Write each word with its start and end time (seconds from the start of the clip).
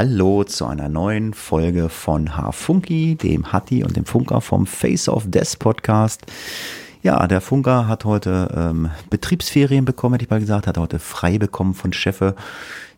Hallo 0.00 0.44
zu 0.44 0.64
einer 0.64 0.88
neuen 0.88 1.34
Folge 1.34 1.88
von 1.88 2.36
H-Funky, 2.36 3.16
dem 3.16 3.52
Hatti 3.52 3.82
und 3.82 3.96
dem 3.96 4.04
Funker 4.04 4.40
vom 4.40 4.64
Face 4.64 5.08
of 5.08 5.24
Death 5.26 5.58
Podcast. 5.58 6.22
Ja, 7.02 7.26
der 7.26 7.40
Funker 7.40 7.88
hat 7.88 8.04
heute 8.04 8.48
ähm, 8.56 8.90
Betriebsferien 9.10 9.84
bekommen, 9.84 10.14
hätte 10.14 10.24
ich 10.24 10.30
mal 10.30 10.38
gesagt, 10.38 10.68
hat 10.68 10.78
heute 10.78 11.00
frei 11.00 11.38
bekommen 11.38 11.74
von 11.74 11.92
Chefe. 11.92 12.36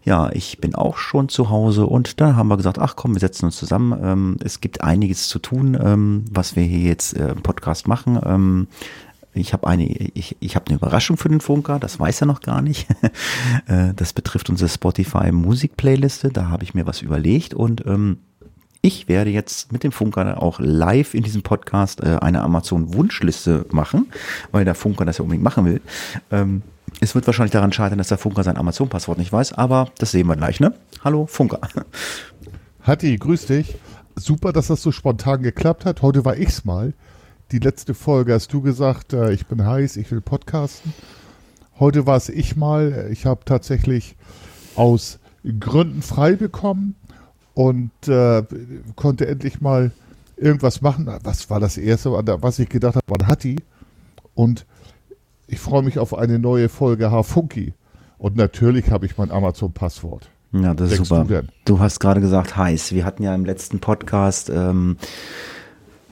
Ja, 0.05 0.29
ich 0.33 0.59
bin 0.59 0.75
auch 0.75 0.99
schon 0.99 1.31
zu 1.31 1.49
Hause 1.49 1.87
und 1.87 2.21
da 2.21 2.37
haben 2.37 2.49
wir 2.49 2.59
gesagt, 2.59 2.79
ach 2.79 2.97
komm, 2.97 3.15
wir 3.15 3.21
setzen 3.21 3.47
uns 3.47 3.57
zusammen. 3.57 3.99
Ähm, 4.03 4.37
es 4.45 4.61
gibt 4.61 4.83
einiges 4.83 5.29
zu 5.29 5.39
tun, 5.39 5.79
ähm, 5.83 6.27
was 6.31 6.55
wir 6.55 6.65
hier 6.65 6.87
jetzt 6.87 7.17
äh, 7.17 7.31
im 7.31 7.41
Podcast 7.41 7.89
machen. 7.89 8.69
Ich 9.33 9.53
habe 9.53 9.67
eine, 9.67 9.87
ich, 9.87 10.37
ich 10.41 10.57
habe 10.57 10.67
eine 10.67 10.77
Überraschung 10.77 11.17
für 11.17 11.29
den 11.29 11.41
Funker, 11.41 11.79
das 11.79 12.01
weiß 12.01 12.23
er 12.23 12.27
noch 12.27 12.41
gar 12.41 12.63
nicht. 12.63 12.87
Äh, 13.67 13.95
das 13.95 14.13
betrifft 14.13 14.49
unsere 14.49 14.69
Spotify 14.69 15.33
Musik-Playliste. 15.33 16.31
Da 16.31 16.49
habe 16.49 16.65
ich 16.65 16.75
mir 16.75 16.87
was 16.87 17.03
überlegt 17.03 17.53
und 17.55 17.85
ähm, 17.87 18.19
ich 18.83 19.09
werde 19.09 19.31
jetzt 19.31 19.73
mit 19.73 19.85
dem 19.85 19.93
Funker 19.93 20.43
auch 20.43 20.59
live 20.61 21.15
in 21.15 21.23
diesem 21.23 21.43
Podcast 21.43 22.03
äh, 22.03 22.17
eine 22.21 22.43
Amazon-Wunschliste 22.43 23.67
machen, 23.71 24.07
weil 24.53 24.65
der 24.65 24.75
Funker 24.75 25.05
das 25.05 25.19
ja 25.19 25.23
unbedingt 25.23 25.45
machen 25.45 25.65
will. 25.67 25.81
Ähm, 26.31 26.63
es 27.01 27.15
wird 27.15 27.27
wahrscheinlich 27.27 27.53
daran 27.53 27.73
scheitern, 27.73 27.99
dass 27.99 28.09
der 28.09 28.19
Funker 28.19 28.43
sein 28.43 28.57
Amazon-Passwort 28.57 29.19
nicht 29.19 29.33
weiß, 29.33 29.53
aber 29.53 29.91
das 29.99 30.13
sehen 30.13 30.27
wir 30.27 30.37
gleich, 30.37 30.61
ne? 30.61 30.75
Hallo, 31.05 31.27
Funker. 31.27 31.61
Hatti, 32.83 33.17
grüß 33.17 33.47
dich. 33.47 33.77
Super, 34.17 34.53
dass 34.53 34.69
das 34.69 34.83
so 34.83 34.93
spontan 34.93 35.43
geklappt 35.43 35.85
hat. 35.85 36.03
Heute 36.03 36.25
war 36.25 36.37
ich's 36.37 36.65
mal 36.65 36.95
die 37.53 37.59
letzte 37.59 37.95
Folge 37.95 38.35
hast 38.35 38.53
du 38.53 38.61
gesagt, 38.61 39.13
äh, 39.13 39.33
ich 39.33 39.47
bin 39.47 39.65
heiß, 39.65 39.97
ich 39.97 40.11
will 40.11 40.21
podcasten. 40.21 40.93
Heute 41.79 42.07
war 42.07 42.17
es 42.17 42.29
ich 42.29 42.57
mal. 42.57 43.09
Ich 43.11 43.27
habe 43.27 43.45
tatsächlich 43.45 44.17
aus 44.77 45.19
Gründen 45.59 46.03
frei 46.03 46.37
bekommen 46.37 46.95
und 47.55 47.91
äh, 48.07 48.43
konnte 48.97 49.27
endlich 49.27 49.61
mal 49.61 49.91
irgendwas 50.37 50.81
machen. 50.81 51.11
Was 51.25 51.51
war 51.51 51.61
das 51.61 51.77
erste, 51.77 52.13
was 52.13 52.59
ich 52.59 52.69
gedacht 52.69 52.97
habe, 52.97 53.07
war 53.09 53.27
Hatti. 53.27 53.57
Und 54.35 54.67
ich 55.47 55.59
freue 55.59 55.83
mich 55.83 55.99
auf 55.99 56.17
eine 56.17 56.39
neue 56.39 56.69
Folge 56.69 57.11
H-Funky. 57.11 57.75
Und 58.19 58.37
natürlich 58.37 58.91
habe 58.91 59.07
ich 59.07 59.19
mein 59.19 59.31
Amazon-Passwort. 59.31 60.31
Ja, 60.53 60.75
das 60.75 60.93
ist 60.93 61.07
super. 61.07 61.25
Du, 61.25 61.43
du, 61.65 61.79
hast 61.79 62.01
gerade 62.01 62.21
gesagt 62.21 62.57
heiß. 62.57 62.93
Wir 62.93 63.05
hatten 63.05 63.23
ja 63.23 63.35
im 63.35 63.45
letzten 63.45 63.81
Podcast 63.81 64.51
ähm, 64.51 64.97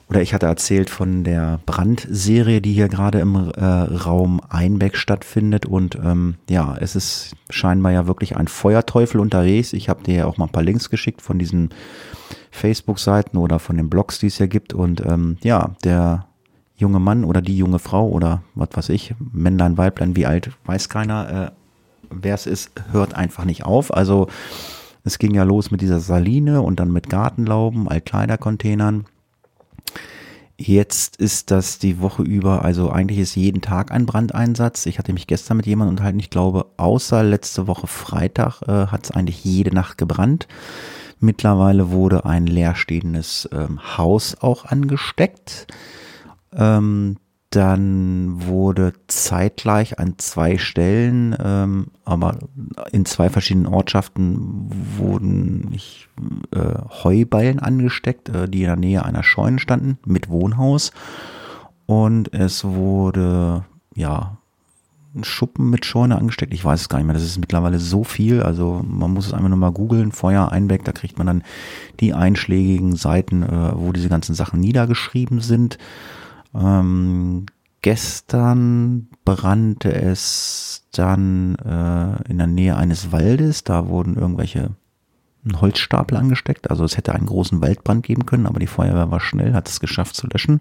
oder 0.08 0.22
ich 0.22 0.32
hatte 0.32 0.46
erzählt 0.46 0.88
von 0.88 1.22
der 1.22 1.60
Brandserie, 1.66 2.62
die 2.62 2.72
hier 2.72 2.88
gerade 2.88 3.20
im 3.20 3.34
äh, 3.34 3.64
Raum 3.64 4.40
Einbeck 4.48 4.96
stattfindet. 4.96 5.66
Und 5.66 5.96
ähm, 5.96 6.36
ja, 6.48 6.76
es 6.80 6.96
ist 6.96 7.36
scheinbar 7.50 7.92
ja 7.92 8.06
wirklich 8.06 8.36
ein 8.36 8.48
Feuerteufel 8.48 9.20
unterwegs. 9.20 9.74
Ich 9.74 9.90
habe 9.90 10.02
dir 10.02 10.14
ja 10.14 10.24
auch 10.24 10.38
mal 10.38 10.46
ein 10.46 10.52
paar 10.52 10.62
Links 10.62 10.88
geschickt 10.88 11.20
von 11.20 11.38
diesen 11.38 11.70
Facebook-Seiten 12.50 13.36
oder 13.36 13.58
von 13.58 13.76
den 13.76 13.90
Blogs, 13.90 14.18
die 14.18 14.28
es 14.28 14.38
hier 14.38 14.48
gibt. 14.48 14.72
Und 14.72 15.04
ähm, 15.04 15.36
ja, 15.42 15.74
der 15.84 16.26
junge 16.76 17.00
Mann 17.00 17.24
oder 17.24 17.42
die 17.42 17.58
junge 17.58 17.78
Frau 17.78 18.08
oder 18.08 18.42
was 18.54 18.70
weiß 18.72 18.88
ich, 18.90 19.14
Männlein, 19.18 19.76
Weiblein, 19.76 20.16
wie 20.16 20.26
alt, 20.26 20.52
weiß 20.64 20.88
keiner, 20.88 21.30
äh, 21.48 21.50
wer 22.10 22.34
es 22.34 22.46
ist, 22.46 22.70
hört 22.92 23.14
einfach 23.14 23.44
nicht 23.44 23.66
auf. 23.66 23.92
Also 23.92 24.28
es 25.04 25.18
ging 25.18 25.34
ja 25.34 25.42
los 25.42 25.70
mit 25.70 25.82
dieser 25.82 26.00
Saline 26.00 26.62
und 26.62 26.80
dann 26.80 26.92
mit 26.92 27.10
Gartenlauben, 27.10 27.88
Altkleidercontainern. 27.88 29.04
Jetzt 30.60 31.16
ist 31.18 31.52
das 31.52 31.78
die 31.78 32.00
Woche 32.00 32.24
über, 32.24 32.64
also 32.64 32.90
eigentlich 32.90 33.20
ist 33.20 33.36
jeden 33.36 33.60
Tag 33.60 33.92
ein 33.92 34.06
Brandeinsatz. 34.06 34.86
Ich 34.86 34.98
hatte 34.98 35.12
mich 35.12 35.28
gestern 35.28 35.56
mit 35.56 35.66
jemandem 35.66 35.92
unterhalten, 35.92 36.18
ich 36.18 36.30
glaube, 36.30 36.66
außer 36.78 37.22
letzte 37.22 37.68
Woche 37.68 37.86
Freitag 37.86 38.62
äh, 38.62 38.88
hat 38.88 39.04
es 39.04 39.10
eigentlich 39.12 39.44
jede 39.44 39.72
Nacht 39.72 39.98
gebrannt. 39.98 40.48
Mittlerweile 41.20 41.92
wurde 41.92 42.24
ein 42.24 42.48
leerstehendes 42.48 43.48
ähm, 43.52 43.96
Haus 43.96 44.36
auch 44.40 44.64
angesteckt. 44.64 45.68
Ähm, 46.52 47.18
dann 47.50 48.46
wurde 48.46 48.92
zeitgleich 49.06 49.98
an 49.98 50.14
zwei 50.18 50.58
Stellen, 50.58 51.34
ähm, 51.42 51.86
aber 52.04 52.38
in 52.92 53.06
zwei 53.06 53.30
verschiedenen 53.30 53.72
Ortschaften 53.72 54.68
wurden 54.98 55.70
ich, 55.72 56.08
äh, 56.54 56.74
Heuballen 57.04 57.58
angesteckt, 57.58 58.28
äh, 58.28 58.48
die 58.48 58.60
in 58.60 58.66
der 58.66 58.76
Nähe 58.76 59.04
einer 59.04 59.22
Scheune 59.22 59.58
standen, 59.58 59.98
mit 60.04 60.28
Wohnhaus. 60.28 60.92
Und 61.86 62.34
es 62.34 62.64
wurde, 62.64 63.64
ja, 63.94 64.36
ein 65.14 65.24
Schuppen 65.24 65.70
mit 65.70 65.86
Scheune 65.86 66.18
angesteckt. 66.18 66.52
Ich 66.52 66.64
weiß 66.64 66.82
es 66.82 66.88
gar 66.90 66.98
nicht 66.98 67.06
mehr. 67.06 67.14
Das 67.14 67.22
ist 67.22 67.38
mittlerweile 67.38 67.78
so 67.78 68.04
viel. 68.04 68.42
Also 68.42 68.84
man 68.86 69.12
muss 69.12 69.26
es 69.26 69.32
einfach 69.32 69.48
nur 69.48 69.58
mal 69.58 69.72
googeln. 69.72 70.12
Feuer 70.12 70.52
Einbeck, 70.52 70.84
da 70.84 70.92
kriegt 70.92 71.18
man 71.18 71.26
dann 71.26 71.42
die 72.00 72.12
einschlägigen 72.12 72.94
Seiten, 72.94 73.42
äh, 73.42 73.72
wo 73.74 73.92
diese 73.92 74.10
ganzen 74.10 74.34
Sachen 74.34 74.60
niedergeschrieben 74.60 75.40
sind. 75.40 75.78
Ähm, 76.58 77.46
gestern 77.82 79.08
brannte 79.24 79.94
es 79.94 80.86
dann 80.92 81.54
äh, 81.56 82.30
in 82.30 82.38
der 82.38 82.46
Nähe 82.46 82.76
eines 82.76 83.12
Waldes. 83.12 83.64
Da 83.64 83.88
wurden 83.88 84.16
irgendwelche 84.16 84.70
Holzstapel 85.60 86.16
angesteckt. 86.16 86.70
Also 86.70 86.84
es 86.84 86.96
hätte 86.96 87.14
einen 87.14 87.26
großen 87.26 87.60
Waldbrand 87.60 88.04
geben 88.04 88.26
können, 88.26 88.46
aber 88.46 88.58
die 88.58 88.66
Feuerwehr 88.66 89.10
war 89.10 89.20
schnell, 89.20 89.54
hat 89.54 89.68
es 89.68 89.80
geschafft 89.80 90.16
zu 90.16 90.26
löschen. 90.26 90.60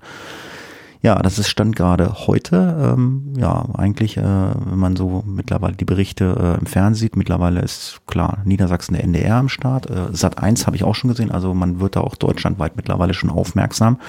Ja, 1.02 1.16
das 1.22 1.38
ist 1.38 1.50
Stand 1.50 1.76
gerade 1.76 2.28
heute. 2.28 2.96
Ähm, 2.96 3.34
ja, 3.38 3.66
eigentlich, 3.76 4.18
äh, 4.18 4.24
wenn 4.24 4.80
man 4.80 4.96
so 4.96 5.24
mittlerweile 5.28 5.76
die 5.76 5.86
Berichte 5.86 6.36
äh, 6.40 6.60
im 6.60 6.66
Fernsehen 6.66 7.02
sieht, 7.02 7.16
mittlerweile 7.16 7.62
ist 7.62 8.02
klar 8.08 8.40
Niedersachsen 8.46 8.94
der 8.94 9.04
NDR 9.04 9.36
am 9.36 9.50
Start. 9.50 9.90
Äh, 9.90 10.08
Sat 10.12 10.40
1 10.40 10.66
habe 10.66 10.76
ich 10.76 10.84
auch 10.84 10.96
schon 10.96 11.10
gesehen, 11.10 11.32
also 11.32 11.54
man 11.54 11.80
wird 11.80 11.96
da 11.96 12.02
auch 12.02 12.16
deutschlandweit 12.16 12.76
mittlerweile 12.76 13.14
schon 13.14 13.30
aufmerksam 13.30 14.00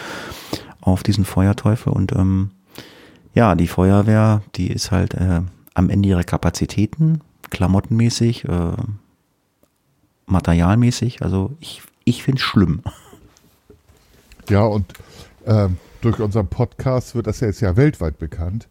auf 0.80 1.02
diesen 1.02 1.24
Feuerteufel 1.24 1.92
und 1.92 2.12
ähm, 2.12 2.50
ja, 3.34 3.54
die 3.54 3.68
Feuerwehr, 3.68 4.42
die 4.56 4.68
ist 4.68 4.90
halt 4.90 5.14
äh, 5.14 5.42
am 5.74 5.90
Ende 5.90 6.08
ihrer 6.08 6.24
Kapazitäten, 6.24 7.20
klamottenmäßig, 7.50 8.44
äh, 8.46 8.72
materialmäßig. 10.26 11.22
Also 11.22 11.56
ich, 11.60 11.82
ich 12.04 12.22
finde 12.22 12.40
es 12.40 12.44
schlimm. 12.44 12.82
Ja, 14.50 14.62
und 14.62 14.94
äh, 15.44 15.68
durch 16.00 16.20
unseren 16.20 16.46
Podcast 16.46 17.14
wird 17.14 17.26
das 17.26 17.40
ja 17.40 17.48
jetzt 17.48 17.60
ja 17.60 17.76
weltweit 17.76 18.18
bekannt. 18.18 18.66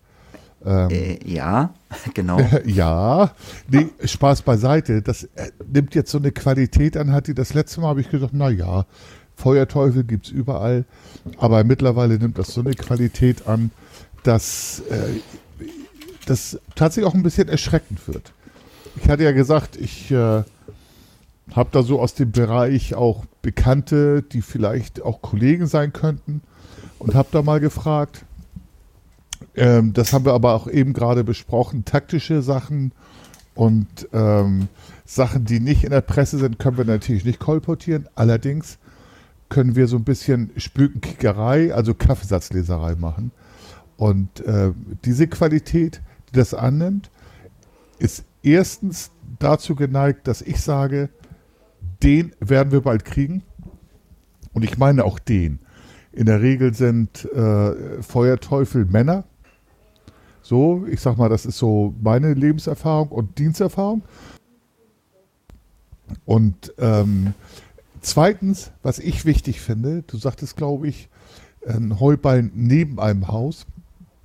Ähm, 0.65 0.89
äh, 0.89 1.19
ja, 1.23 1.73
genau. 2.13 2.39
ja, 2.65 3.31
nee, 3.69 3.87
Spaß 4.03 4.41
beiseite. 4.41 5.01
Das 5.01 5.25
äh, 5.35 5.51
nimmt 5.71 5.93
jetzt 5.95 6.11
so 6.11 6.17
eine 6.17 6.31
Qualität 6.31 6.97
an, 6.97 7.11
hat 7.11 7.27
die 7.27 7.35
das 7.35 7.53
letzte 7.53 7.81
Mal 7.81 7.89
habe 7.89 8.01
ich 8.01 8.09
gesagt, 8.09 8.33
na 8.33 8.49
ja, 8.49 8.85
Feuerteufel 9.37 10.03
gibt 10.03 10.25
es 10.25 10.31
überall, 10.31 10.83
aber 11.37 11.63
mittlerweile 11.63 12.17
nimmt 12.17 12.39
das 12.39 12.55
so 12.55 12.61
eine 12.61 12.73
Qualität 12.73 13.47
an, 13.47 13.69
dass 14.23 14.81
äh, 14.89 15.19
das 16.25 16.59
tatsächlich 16.73 17.09
auch 17.09 17.13
ein 17.13 17.21
bisschen 17.21 17.47
erschreckend 17.47 18.07
wird. 18.07 18.33
Ich 18.95 19.07
hatte 19.07 19.23
ja 19.23 19.31
gesagt, 19.31 19.75
ich 19.75 20.09
äh, 20.09 20.43
habe 21.53 21.69
da 21.71 21.83
so 21.83 21.99
aus 21.99 22.15
dem 22.15 22.31
Bereich 22.31 22.95
auch 22.95 23.25
Bekannte, 23.43 24.23
die 24.23 24.41
vielleicht 24.41 25.03
auch 25.03 25.21
Kollegen 25.21 25.67
sein 25.67 25.93
könnten 25.93 26.41
und 26.97 27.13
habe 27.13 27.29
da 27.31 27.43
mal 27.43 27.59
gefragt. 27.59 28.25
Ähm, 29.55 29.93
das 29.93 30.13
haben 30.13 30.25
wir 30.25 30.33
aber 30.33 30.55
auch 30.55 30.67
eben 30.67 30.93
gerade 30.93 31.23
besprochen. 31.23 31.85
Taktische 31.85 32.41
Sachen 32.41 32.91
und 33.53 34.09
ähm, 34.13 34.67
Sachen, 35.05 35.45
die 35.45 35.59
nicht 35.59 35.83
in 35.83 35.91
der 35.91 36.01
Presse 36.01 36.39
sind, 36.39 36.57
können 36.57 36.77
wir 36.77 36.85
natürlich 36.85 37.23
nicht 37.23 37.39
kolportieren. 37.39 38.07
Allerdings 38.15 38.79
können 39.49 39.75
wir 39.75 39.87
so 39.87 39.97
ein 39.97 40.03
bisschen 40.03 40.51
Spökenkickerei, 40.57 41.73
also 41.73 41.93
Kaffeesatzleserei 41.93 42.95
machen. 42.95 43.31
Und 43.95 44.41
äh, 44.41 44.73
diese 45.05 45.27
Qualität, 45.27 46.01
die 46.29 46.37
das 46.37 46.53
annimmt, 46.53 47.09
ist 47.99 48.25
erstens 48.43 49.11
dazu 49.39 49.75
geneigt, 49.75 50.27
dass 50.27 50.41
ich 50.41 50.61
sage, 50.61 51.09
den 52.03 52.33
werden 52.39 52.71
wir 52.71 52.81
bald 52.81 53.05
kriegen. 53.05 53.43
Und 54.53 54.63
ich 54.63 54.77
meine 54.77 55.05
auch 55.05 55.19
den. 55.19 55.59
In 56.11 56.25
der 56.25 56.41
Regel 56.41 56.73
sind 56.73 57.25
äh, 57.25 58.01
Feuerteufel 58.01 58.85
Männer. 58.85 59.23
So, 60.41 60.85
ich 60.89 61.01
sag 61.01 61.17
mal, 61.17 61.29
das 61.29 61.45
ist 61.45 61.57
so 61.57 61.93
meine 62.01 62.33
Lebenserfahrung 62.33 63.09
und 63.09 63.37
Diensterfahrung. 63.37 64.03
Und 66.25 66.73
ähm, 66.77 67.33
Zweitens, 68.07 68.71
was 68.83 68.99
ich 68.99 69.25
wichtig 69.25 69.59
finde, 69.59 70.01
du 70.03 70.15
sagtest, 70.15 70.55
glaube 70.55 70.87
ich, 70.87 71.09
ein 71.67 71.99
Heuballen 71.99 72.53
neben 72.55 73.01
einem 73.01 73.27
Haus. 73.27 73.65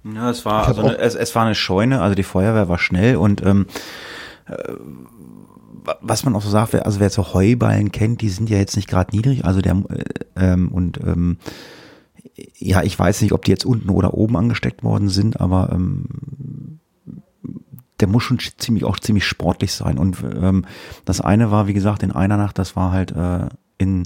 Ja, 0.05 0.31
es 0.31 0.45
war, 0.45 0.69
also 0.69 0.83
eine, 0.83 0.99
es, 0.99 1.17
es, 1.17 1.35
war 1.35 1.47
eine 1.47 1.57
Scheune, 1.57 2.01
also 2.01 2.15
die 2.15 2.23
Feuerwehr 2.23 2.69
war 2.69 2.79
schnell 2.79 3.17
und 3.17 3.45
ähm, 3.45 3.67
äh, 4.47 4.55
was 6.01 6.25
man 6.25 6.37
auch 6.37 6.43
so 6.43 6.49
sagt, 6.49 6.77
also 6.77 7.01
wer 7.01 7.11
so 7.11 7.35
Heuballen 7.35 7.91
kennt, 7.91 8.21
die 8.21 8.29
sind 8.29 8.49
ja 8.49 8.59
jetzt 8.59 8.77
nicht 8.77 8.89
gerade 8.89 9.17
niedrig, 9.17 9.45
also 9.45 9.61
der 9.61 9.73
äh, 9.89 10.05
ähm, 10.37 10.69
und 10.69 11.01
ähm, 11.05 11.39
ja, 12.57 12.85
ich 12.85 12.97
weiß 12.97 13.21
nicht, 13.23 13.33
ob 13.33 13.45
die 13.45 13.51
jetzt 13.51 13.67
unten 13.67 13.91
oder 13.91 14.15
oben 14.15 14.37
angesteckt 14.37 14.85
worden 14.85 15.09
sind, 15.09 15.41
aber 15.41 15.71
ähm, 15.73 16.79
der 18.03 18.09
muss 18.09 18.25
schon 18.25 18.39
ziemlich 18.59 18.85
auch 18.85 18.99
ziemlich 18.99 19.25
sportlich 19.25 19.73
sein. 19.73 19.97
Und 19.97 20.19
ähm, 20.23 20.67
das 21.05 21.21
eine 21.21 21.51
war, 21.51 21.69
wie 21.69 21.73
gesagt, 21.73 22.03
in 22.03 22.11
einer 22.11 22.37
Nacht, 22.37 22.59
das 22.59 22.77
war 22.77 22.91
halt 22.91 23.13
äh, 23.13 23.49
in 23.79 24.03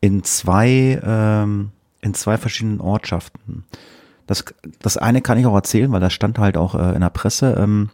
in 0.00 0.24
zwei 0.24 1.00
ähm, 1.02 1.70
in 2.02 2.12
zwei 2.12 2.36
verschiedenen 2.36 2.80
Ortschaften. 2.80 3.64
Das 4.26 4.44
das 4.80 4.96
eine 4.96 5.22
kann 5.22 5.38
ich 5.38 5.46
auch 5.46 5.54
erzählen, 5.54 5.92
weil 5.92 6.00
das 6.00 6.12
stand 6.12 6.38
halt 6.38 6.56
auch 6.56 6.74
äh, 6.74 6.94
in 6.94 7.00
der 7.00 7.10
Presse. 7.10 7.54
Ähm, 7.56 7.90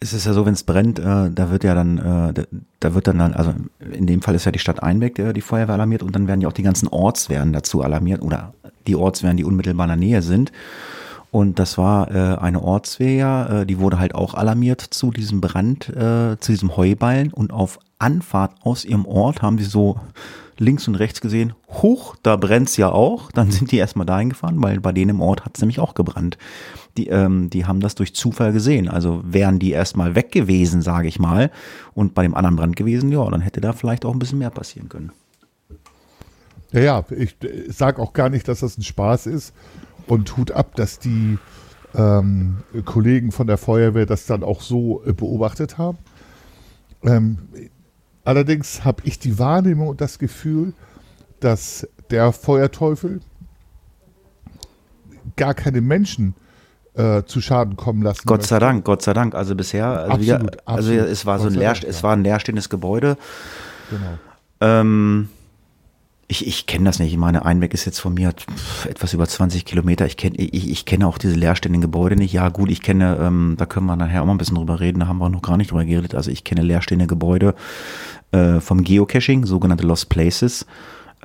es 0.00 0.12
ist 0.12 0.26
ja 0.26 0.32
so, 0.32 0.44
wenn 0.44 0.54
es 0.54 0.64
brennt, 0.64 0.98
äh, 0.98 1.30
da 1.30 1.50
wird 1.50 1.64
ja 1.64 1.74
dann, 1.74 1.98
äh, 1.98 2.44
da, 2.80 2.94
wird 2.94 3.06
dann, 3.06 3.20
also 3.20 3.54
in 3.78 4.06
dem 4.06 4.22
Fall 4.22 4.34
ist 4.34 4.44
ja 4.44 4.52
die 4.52 4.58
Stadt 4.58 4.82
Einbeck, 4.82 5.14
der 5.14 5.32
die 5.32 5.40
Feuerwehr 5.40 5.76
alarmiert 5.76 6.02
und 6.02 6.14
dann 6.14 6.26
werden 6.26 6.40
ja 6.40 6.48
auch 6.48 6.52
die 6.52 6.64
ganzen 6.64 6.88
Ortswehren 6.88 7.52
dazu 7.52 7.82
alarmiert 7.82 8.20
oder 8.20 8.52
die 8.86 8.96
Ortswehren, 8.96 9.36
die 9.36 9.44
unmittelbar 9.44 9.86
in 9.86 9.88
der 9.88 9.96
Nähe 9.96 10.22
sind. 10.22 10.52
Und 11.34 11.58
das 11.58 11.78
war 11.78 12.14
äh, 12.14 12.38
eine 12.38 12.62
Ortswehr, 12.62 13.62
äh, 13.62 13.66
die 13.66 13.80
wurde 13.80 13.98
halt 13.98 14.14
auch 14.14 14.34
alarmiert 14.34 14.80
zu 14.80 15.10
diesem 15.10 15.40
Brand, 15.40 15.88
äh, 15.88 16.38
zu 16.38 16.52
diesem 16.52 16.76
Heuballen. 16.76 17.32
Und 17.32 17.52
auf 17.52 17.80
Anfahrt 17.98 18.52
aus 18.62 18.84
ihrem 18.84 19.04
Ort 19.04 19.42
haben 19.42 19.58
sie 19.58 19.64
so 19.64 19.98
links 20.58 20.86
und 20.86 20.94
rechts 20.94 21.20
gesehen, 21.20 21.52
hoch, 21.68 22.14
da 22.22 22.36
brennt's 22.36 22.76
ja 22.76 22.92
auch. 22.92 23.32
Dann 23.32 23.50
sind 23.50 23.72
die 23.72 23.78
erstmal 23.78 24.06
dahin 24.06 24.28
gefahren, 24.28 24.62
weil 24.62 24.78
bei 24.78 24.92
denen 24.92 25.10
im 25.10 25.20
Ort 25.20 25.44
hat's 25.44 25.60
nämlich 25.60 25.80
auch 25.80 25.94
gebrannt. 25.94 26.38
Die, 26.96 27.08
ähm, 27.08 27.50
die 27.50 27.66
haben 27.66 27.80
das 27.80 27.96
durch 27.96 28.14
Zufall 28.14 28.52
gesehen. 28.52 28.88
Also 28.88 29.20
wären 29.24 29.58
die 29.58 29.72
erstmal 29.72 30.14
weg 30.14 30.30
gewesen, 30.30 30.82
sage 30.82 31.08
ich 31.08 31.18
mal, 31.18 31.50
und 31.94 32.14
bei 32.14 32.22
dem 32.22 32.36
anderen 32.36 32.54
Brand 32.54 32.76
gewesen, 32.76 33.10
ja, 33.10 33.28
dann 33.28 33.40
hätte 33.40 33.60
da 33.60 33.72
vielleicht 33.72 34.04
auch 34.04 34.12
ein 34.12 34.20
bisschen 34.20 34.38
mehr 34.38 34.50
passieren 34.50 34.88
können. 34.88 35.10
Ja, 36.70 36.80
ja, 36.80 37.04
ich 37.10 37.34
sage 37.70 38.00
auch 38.00 38.12
gar 38.12 38.28
nicht, 38.28 38.46
dass 38.46 38.60
das 38.60 38.78
ein 38.78 38.84
Spaß 38.84 39.26
ist 39.26 39.52
und 40.06 40.36
Hut 40.36 40.52
ab, 40.52 40.74
dass 40.76 40.98
die 40.98 41.38
ähm, 41.94 42.58
Kollegen 42.84 43.32
von 43.32 43.46
der 43.46 43.58
Feuerwehr 43.58 44.06
das 44.06 44.26
dann 44.26 44.42
auch 44.42 44.60
so 44.60 45.02
äh, 45.04 45.12
beobachtet 45.12 45.78
haben. 45.78 45.98
Ähm, 47.02 47.38
allerdings 48.24 48.84
habe 48.84 49.02
ich 49.04 49.18
die 49.18 49.38
Wahrnehmung 49.38 49.88
und 49.88 50.00
das 50.00 50.18
Gefühl, 50.18 50.72
dass 51.40 51.88
der 52.10 52.32
Feuerteufel 52.32 53.20
gar 55.36 55.54
keine 55.54 55.80
Menschen 55.80 56.34
äh, 56.94 57.22
zu 57.24 57.40
Schaden 57.40 57.76
kommen 57.76 58.02
lassen. 58.02 58.22
Gott 58.24 58.38
möchte. 58.38 58.50
sei 58.50 58.58
Dank, 58.58 58.84
Gott 58.84 59.02
sei 59.02 59.12
Dank. 59.12 59.34
Also 59.34 59.54
bisher, 59.54 59.86
also, 59.86 60.12
absolut, 60.12 60.26
wir, 60.26 60.40
also 60.64 60.92
absolut. 60.92 61.08
es 61.08 61.26
war 61.26 61.38
so 61.38 61.48
ein, 61.48 61.54
Leer, 61.54 61.74
es 61.86 62.02
war 62.02 62.12
ein 62.14 62.22
leerstehendes 62.22 62.68
Gebäude. 62.68 63.16
Genau. 63.90 64.18
Ähm, 64.60 65.28
ich, 66.34 66.46
ich 66.46 66.66
kenne 66.66 66.84
das 66.84 66.98
nicht. 66.98 67.12
Ich 67.12 67.18
meine, 67.18 67.44
Einweg 67.44 67.74
ist 67.74 67.84
jetzt 67.84 68.00
von 68.00 68.14
mir 68.14 68.32
etwas 68.88 69.12
über 69.12 69.26
20 69.26 69.64
Kilometer. 69.64 70.06
Ich 70.06 70.16
kenne 70.16 70.36
ich, 70.36 70.68
ich 70.70 70.84
kenne 70.84 71.06
auch 71.06 71.18
diese 71.18 71.34
leerstehenden 71.36 71.80
Gebäude 71.80 72.16
nicht. 72.16 72.32
Ja, 72.32 72.48
gut, 72.48 72.70
ich 72.70 72.82
kenne, 72.82 73.18
ähm, 73.20 73.54
da 73.56 73.66
können 73.66 73.86
wir 73.86 73.96
nachher 73.96 74.22
auch 74.22 74.26
mal 74.26 74.34
ein 74.34 74.38
bisschen 74.38 74.56
drüber 74.56 74.80
reden. 74.80 75.00
Da 75.00 75.06
haben 75.06 75.18
wir 75.18 75.28
noch 75.28 75.42
gar 75.42 75.56
nicht 75.56 75.70
drüber 75.70 75.84
geredet. 75.84 76.14
Also 76.14 76.30
ich 76.30 76.42
kenne 76.42 76.62
leerstehende 76.62 77.06
Gebäude 77.06 77.54
äh, 78.32 78.60
vom 78.60 78.82
Geocaching, 78.82 79.46
sogenannte 79.46 79.86
Lost 79.86 80.08
Places. 80.08 80.66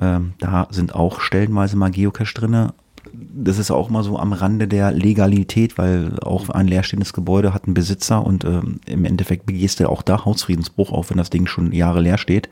Ähm, 0.00 0.34
da 0.38 0.68
sind 0.70 0.94
auch 0.94 1.20
stellenweise 1.20 1.76
mal 1.76 1.90
Geocache 1.90 2.34
drinne. 2.34 2.74
Das 3.12 3.58
ist 3.58 3.72
auch 3.72 3.90
mal 3.90 4.04
so 4.04 4.18
am 4.18 4.32
Rande 4.32 4.68
der 4.68 4.92
Legalität, 4.92 5.76
weil 5.76 6.20
auch 6.20 6.48
ein 6.50 6.68
leerstehendes 6.68 7.12
Gebäude 7.12 7.52
hat 7.52 7.64
einen 7.64 7.74
Besitzer 7.74 8.24
und 8.24 8.44
ähm, 8.44 8.80
im 8.86 9.04
Endeffekt 9.04 9.46
begehst 9.46 9.80
du 9.80 9.88
auch 9.88 10.02
da 10.02 10.24
Hausfriedensbruch, 10.24 10.92
auch 10.92 11.10
wenn 11.10 11.16
das 11.16 11.30
Ding 11.30 11.46
schon 11.46 11.72
Jahre 11.72 12.00
leer 12.00 12.18
steht. 12.18 12.48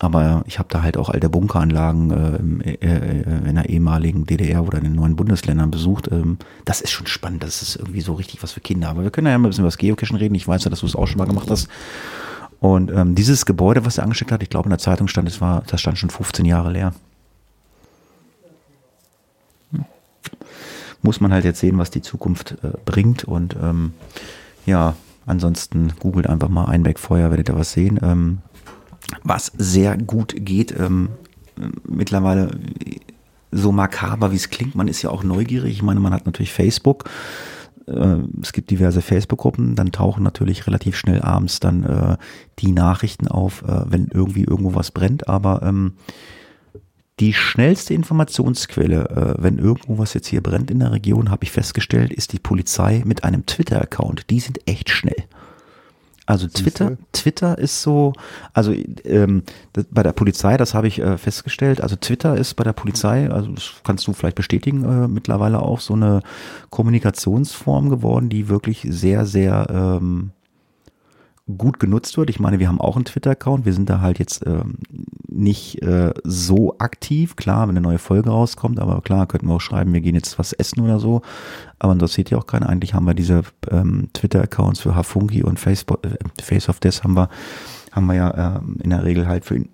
Aber 0.00 0.44
ich 0.46 0.60
habe 0.60 0.68
da 0.70 0.82
halt 0.82 0.96
auch 0.96 1.08
alte 1.08 1.28
Bunkeranlagen 1.28 2.60
äh, 2.60 2.74
äh, 2.74 3.48
in 3.48 3.56
der 3.56 3.68
ehemaligen 3.68 4.26
DDR 4.26 4.64
oder 4.64 4.78
in 4.78 4.84
den 4.84 4.94
neuen 4.94 5.16
Bundesländern 5.16 5.72
besucht. 5.72 6.08
Ähm, 6.12 6.38
das 6.64 6.80
ist 6.80 6.90
schon 6.90 7.08
spannend. 7.08 7.42
Das 7.42 7.62
ist 7.62 7.76
irgendwie 7.76 8.00
so 8.00 8.14
richtig 8.14 8.42
was 8.42 8.52
für 8.52 8.60
Kinder. 8.60 8.90
Aber 8.90 9.02
wir 9.02 9.10
können 9.10 9.26
ja 9.26 9.36
mal 9.36 9.48
ein 9.48 9.50
bisschen 9.50 9.62
über 9.62 9.68
das 9.68 9.78
Geocachen 9.78 10.16
reden. 10.16 10.36
Ich 10.36 10.46
weiß 10.46 10.62
ja, 10.62 10.70
dass 10.70 10.80
du 10.80 10.86
es 10.86 10.94
auch 10.94 11.08
schon 11.08 11.18
mal 11.18 11.26
gemacht 11.26 11.50
hast. 11.50 11.68
Und 12.60 12.92
ähm, 12.92 13.16
dieses 13.16 13.44
Gebäude, 13.44 13.84
was 13.84 13.98
er 13.98 14.04
angesteckt 14.04 14.30
hat, 14.30 14.42
ich 14.42 14.50
glaube 14.50 14.66
in 14.66 14.70
der 14.70 14.78
Zeitung 14.78 15.08
stand, 15.08 15.26
das 15.26 15.40
war, 15.40 15.62
das 15.66 15.80
stand 15.80 15.98
schon 15.98 16.10
15 16.10 16.44
Jahre 16.44 16.70
leer. 16.70 16.92
Muss 21.02 21.20
man 21.20 21.32
halt 21.32 21.44
jetzt 21.44 21.60
sehen, 21.60 21.78
was 21.78 21.90
die 21.90 22.02
Zukunft 22.02 22.56
äh, 22.62 22.70
bringt. 22.84 23.24
Und 23.24 23.56
ähm, 23.60 23.94
ja, 24.64 24.94
ansonsten 25.26 25.92
googelt 25.98 26.28
einfach 26.28 26.48
mal 26.48 26.66
Einbeck 26.66 27.00
Feuer, 27.00 27.30
werdet 27.30 27.48
ihr 27.48 27.56
was 27.56 27.72
sehen. 27.72 27.98
Ähm, 28.02 28.38
was 29.22 29.52
sehr 29.56 29.96
gut 29.96 30.34
geht. 30.36 30.78
Ähm, 30.78 31.10
mittlerweile 31.86 32.50
so 33.50 33.72
makaber, 33.72 34.32
wie 34.32 34.36
es 34.36 34.50
klingt, 34.50 34.74
man 34.74 34.88
ist 34.88 35.02
ja 35.02 35.10
auch 35.10 35.24
neugierig. 35.24 35.72
Ich 35.72 35.82
meine, 35.82 36.00
man 36.00 36.12
hat 36.12 36.26
natürlich 36.26 36.52
Facebook. 36.52 37.04
Äh, 37.86 38.18
es 38.42 38.52
gibt 38.52 38.70
diverse 38.70 39.02
Facebook-Gruppen, 39.02 39.74
dann 39.74 39.92
tauchen 39.92 40.22
natürlich 40.22 40.66
relativ 40.66 40.96
schnell 40.96 41.22
abends 41.22 41.60
dann 41.60 41.84
äh, 41.84 42.16
die 42.58 42.72
Nachrichten 42.72 43.28
auf, 43.28 43.62
äh, 43.62 43.84
wenn 43.86 44.08
irgendwie 44.08 44.44
irgendwo 44.44 44.74
was 44.74 44.90
brennt. 44.90 45.28
Aber 45.28 45.62
ähm, 45.62 45.94
die 47.20 47.32
schnellste 47.32 47.94
Informationsquelle, 47.94 49.36
äh, 49.38 49.42
wenn 49.42 49.58
irgendwo 49.58 49.98
was 49.98 50.14
jetzt 50.14 50.28
hier 50.28 50.42
brennt 50.42 50.70
in 50.70 50.80
der 50.80 50.92
Region, 50.92 51.30
habe 51.30 51.44
ich 51.44 51.50
festgestellt, 51.50 52.12
ist 52.12 52.32
die 52.32 52.38
Polizei 52.38 53.02
mit 53.04 53.24
einem 53.24 53.46
Twitter-Account. 53.46 54.30
Die 54.30 54.40
sind 54.40 54.60
echt 54.68 54.90
schnell. 54.90 55.24
Also 56.28 56.46
Twitter, 56.46 56.98
Twitter 57.12 57.56
ist 57.56 57.80
so, 57.80 58.12
also 58.52 58.74
ähm, 59.04 59.44
das, 59.72 59.86
bei 59.90 60.02
der 60.02 60.12
Polizei, 60.12 60.58
das 60.58 60.74
habe 60.74 60.86
ich 60.86 60.98
äh, 60.98 61.16
festgestellt. 61.16 61.80
Also 61.80 61.96
Twitter 61.96 62.36
ist 62.36 62.52
bei 62.52 62.64
der 62.64 62.74
Polizei, 62.74 63.30
also 63.30 63.50
das 63.50 63.76
kannst 63.82 64.06
du 64.06 64.12
vielleicht 64.12 64.36
bestätigen, 64.36 64.84
äh, 64.84 65.08
mittlerweile 65.08 65.62
auch 65.62 65.80
so 65.80 65.94
eine 65.94 66.20
Kommunikationsform 66.68 67.88
geworden, 67.88 68.28
die 68.28 68.50
wirklich 68.50 68.86
sehr, 68.90 69.24
sehr 69.24 69.68
ähm, 69.70 70.32
gut 71.56 71.80
genutzt 71.80 72.18
wird. 72.18 72.28
Ich 72.28 72.40
meine, 72.40 72.58
wir 72.58 72.68
haben 72.68 72.80
auch 72.80 72.96
einen 72.96 73.06
Twitter-Account. 73.06 73.64
Wir 73.64 73.72
sind 73.72 73.88
da 73.88 74.02
halt 74.02 74.18
jetzt 74.18 74.46
ähm, 74.46 74.80
nicht 75.38 75.82
äh, 75.82 76.12
so 76.24 76.76
aktiv. 76.78 77.36
Klar, 77.36 77.68
wenn 77.68 77.76
eine 77.76 77.80
neue 77.80 77.98
Folge 77.98 78.30
rauskommt, 78.30 78.80
aber 78.80 79.00
klar, 79.00 79.26
könnten 79.26 79.48
wir 79.48 79.54
auch 79.54 79.60
schreiben, 79.60 79.92
wir 79.92 80.00
gehen 80.00 80.14
jetzt 80.14 80.38
was 80.38 80.52
essen 80.52 80.80
oder 80.80 80.98
so. 80.98 81.22
Aber 81.78 81.92
interessiert 81.92 82.30
ja 82.30 82.38
auch 82.38 82.46
keiner. 82.46 82.68
Eigentlich 82.68 82.94
haben 82.94 83.06
wir 83.06 83.14
diese 83.14 83.42
ähm, 83.70 84.08
Twitter-Accounts 84.12 84.80
für 84.80 84.94
Hafungi 84.94 85.42
und 85.42 85.60
Facebook, 85.60 86.04
äh, 86.04 86.16
Face 86.42 86.68
of 86.68 86.80
Death 86.80 87.04
haben 87.04 87.14
wir, 87.14 87.28
haben 87.92 88.06
wir 88.06 88.14
ja 88.14 88.56
äh, 88.56 88.60
in 88.82 88.90
der 88.90 89.04
Regel 89.04 89.28
halt 89.28 89.44
für 89.44 89.64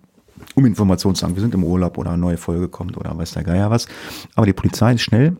um 0.54 0.66
Informationen 0.66 1.16
zu 1.16 1.22
sagen, 1.22 1.34
wir 1.34 1.42
sind 1.42 1.54
im 1.54 1.64
Urlaub 1.64 1.98
oder 1.98 2.10
eine 2.10 2.18
neue 2.18 2.36
Folge 2.36 2.68
kommt 2.68 2.96
oder 2.96 3.16
weiß 3.16 3.32
der 3.32 3.42
Geier 3.42 3.70
was. 3.70 3.88
Aber 4.34 4.46
die 4.46 4.52
Polizei 4.52 4.92
ist 4.94 5.02
schnell. 5.02 5.36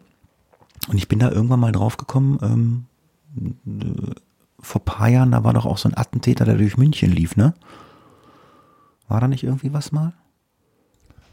Und 0.88 0.97
ich 0.97 1.09
bin 1.09 1.19
da 1.19 1.31
irgendwann 1.31 1.61
mal 1.61 1.73
drauf 1.73 1.97
gekommen, 1.97 2.38
ähm, 2.43 2.87
vor 4.61 4.85
paar 4.85 5.09
Jahren, 5.09 5.31
da 5.33 5.45
war 5.45 5.52
doch 5.52 5.66
auch 5.66 5.78
so 5.78 5.88
ein 5.88 5.97
Attentäter, 5.97 6.45
der 6.45 6.57
durch 6.57 6.76
München 6.76 7.12
lief, 7.12 7.37
ne? 7.37 7.54
War 9.08 9.20
da 9.20 9.28
nicht 9.28 9.44
irgendwie 9.44 9.73
was 9.73 9.92
mal? 9.92 10.12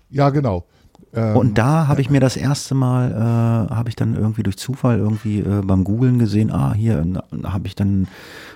Ja, 0.10 0.30
genau. 0.30 0.66
Ähm, 1.14 1.36
und 1.36 1.58
da 1.58 1.88
habe 1.88 2.02
ich 2.02 2.10
mir 2.10 2.20
das 2.20 2.38
erste 2.38 2.76
Mal, 2.76 3.12
äh, 3.12 3.74
habe 3.74 3.90
ich 3.90 3.96
dann 3.96 4.16
irgendwie 4.16 4.44
durch 4.44 4.58
Zufall 4.58 4.98
irgendwie 4.98 5.40
äh, 5.40 5.62
beim 5.64 5.84
Googlen 5.84 6.20
gesehen, 6.20 6.52
ah, 6.52 6.74
hier 6.74 7.04
habe 7.44 7.68
ich 7.68 7.76
dann, 7.76 8.08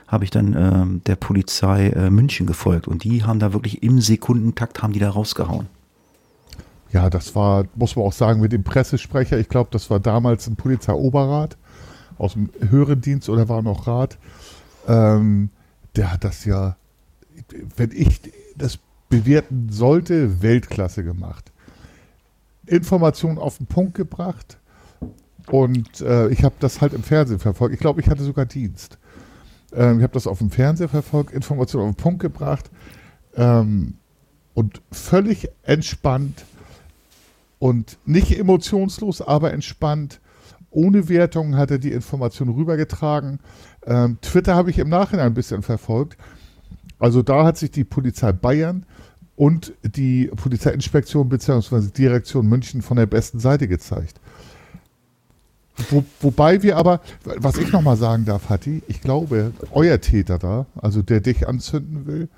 habe 0.07 0.23
ich 0.23 0.31
dann 0.31 0.53
äh, 0.53 0.99
der 1.05 1.15
Polizei 1.15 1.89
äh, 1.89 2.09
München 2.09 2.45
gefolgt 2.45 2.87
und 2.87 3.03
die 3.03 3.23
haben 3.23 3.39
da 3.39 3.53
wirklich 3.53 3.83
im 3.83 3.99
Sekundentakt 3.99 4.81
haben 4.81 4.93
die 4.93 4.99
da 4.99 5.09
rausgehauen. 5.09 5.67
Ja, 6.91 7.09
das 7.09 7.35
war, 7.35 7.65
muss 7.75 7.95
man 7.95 8.05
auch 8.05 8.13
sagen, 8.13 8.39
mit 8.39 8.53
dem 8.53 8.63
Pressesprecher, 8.63 9.37
ich 9.37 9.49
glaube, 9.49 9.69
das 9.71 9.89
war 9.89 9.99
damals 9.99 10.47
ein 10.47 10.55
Polizeioberrat 10.55 11.57
aus 12.17 12.33
dem 12.33 12.49
höheren 12.69 13.01
Dienst 13.01 13.27
oder 13.27 13.49
war 13.49 13.61
noch 13.61 13.87
Rat, 13.87 14.17
ähm, 14.87 15.49
der 15.97 16.13
hat 16.13 16.23
das 16.23 16.45
ja, 16.45 16.77
wenn 17.75 17.91
ich 17.91 18.21
das 18.55 18.79
bewerten 19.09 19.69
sollte, 19.69 20.41
Weltklasse 20.41 21.03
gemacht. 21.03 21.51
Informationen 22.65 23.37
auf 23.37 23.57
den 23.57 23.67
Punkt 23.67 23.93
gebracht 23.93 24.57
und 25.51 26.01
äh, 26.01 26.29
ich 26.29 26.43
habe 26.43 26.55
das 26.59 26.81
halt 26.81 26.93
im 26.93 27.03
Fernsehen 27.03 27.39
verfolgt. 27.39 27.73
Ich 27.73 27.79
glaube, 27.79 28.01
ich 28.01 28.09
hatte 28.09 28.23
sogar 28.23 28.45
Dienst. 28.45 28.97
Ähm, 29.73 29.97
ich 29.97 30.03
habe 30.03 30.13
das 30.13 30.27
auf 30.27 30.39
dem 30.39 30.49
Fernseher 30.49 30.89
verfolgt, 30.89 31.31
Informationen 31.31 31.89
auf 31.89 31.95
den 31.95 32.01
Punkt 32.01 32.21
gebracht 32.21 32.71
ähm, 33.35 33.95
und 34.53 34.81
völlig 34.91 35.49
entspannt 35.63 36.45
und 37.59 37.97
nicht 38.05 38.37
emotionslos, 38.37 39.21
aber 39.21 39.53
entspannt. 39.53 40.19
Ohne 40.71 41.07
Wertung 41.07 41.55
hat 41.55 41.71
er 41.71 41.77
die 41.77 41.91
Information 41.91 42.49
rübergetragen. 42.49 43.39
Ähm, 43.85 44.17
Twitter 44.21 44.55
habe 44.55 44.71
ich 44.71 44.79
im 44.79 44.89
Nachhinein 44.89 45.27
ein 45.27 45.33
bisschen 45.33 45.61
verfolgt. 45.61 46.17
Also 46.99 47.21
da 47.21 47.45
hat 47.45 47.57
sich 47.57 47.71
die 47.71 47.83
Polizei 47.83 48.31
Bayern 48.31 48.85
und 49.35 49.73
die 49.83 50.27
Polizeiinspektion 50.35 51.29
bzw. 51.29 51.89
Direktion 51.91 52.47
München 52.47 52.81
von 52.81 52.97
der 52.97 53.05
besten 53.05 53.39
Seite 53.39 53.67
gezeigt. 53.67 54.19
Wo, 55.89 56.05
wobei 56.21 56.63
wir 56.63 56.77
aber, 56.77 57.01
was 57.23 57.57
ich 57.57 57.71
nochmal 57.71 57.97
sagen 57.97 58.23
darf, 58.23 58.49
Hatti, 58.49 58.81
ich 58.87 59.01
glaube, 59.01 59.51
euer 59.71 59.99
Täter 59.99 60.39
da, 60.39 60.67
also 60.77 61.01
der 61.01 61.19
dich 61.19 61.47
anzünden 61.47 62.07
will, 62.07 62.29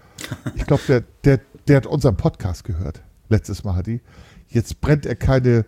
ich 0.56 0.66
glaube, 0.66 0.82
der, 0.88 1.04
der, 1.24 1.40
der 1.68 1.78
hat 1.78 1.86
unseren 1.86 2.18
Podcast 2.18 2.64
gehört, 2.64 3.04
letztes 3.30 3.64
Mal, 3.64 3.76
Hatti. 3.76 4.02
Jetzt 4.48 4.82
brennt 4.82 5.06
er 5.06 5.16
keine 5.16 5.66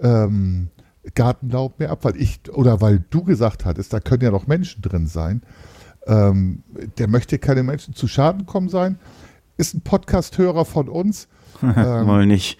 ähm, 0.00 0.68
Gartenlaub 1.14 1.78
mehr 1.78 1.90
ab, 1.90 2.04
weil 2.04 2.16
ich 2.16 2.40
oder 2.52 2.80
weil 2.80 3.04
du 3.10 3.22
gesagt 3.22 3.66
hattest, 3.66 3.92
da 3.92 4.00
können 4.00 4.22
ja 4.22 4.30
noch 4.30 4.46
Menschen 4.46 4.80
drin 4.80 5.06
sein. 5.06 5.42
Ähm, 6.06 6.62
der 6.96 7.08
möchte 7.08 7.38
keine 7.38 7.62
Menschen 7.62 7.94
zu 7.94 8.08
Schaden 8.08 8.46
kommen 8.46 8.70
sein. 8.70 8.98
Ist 9.60 9.74
ein 9.74 9.82
Podcast-Hörer 9.82 10.64
von 10.64 10.88
uns. 10.88 11.28
ähm, 11.62 11.74
Mal 12.06 12.24
nicht. 12.24 12.58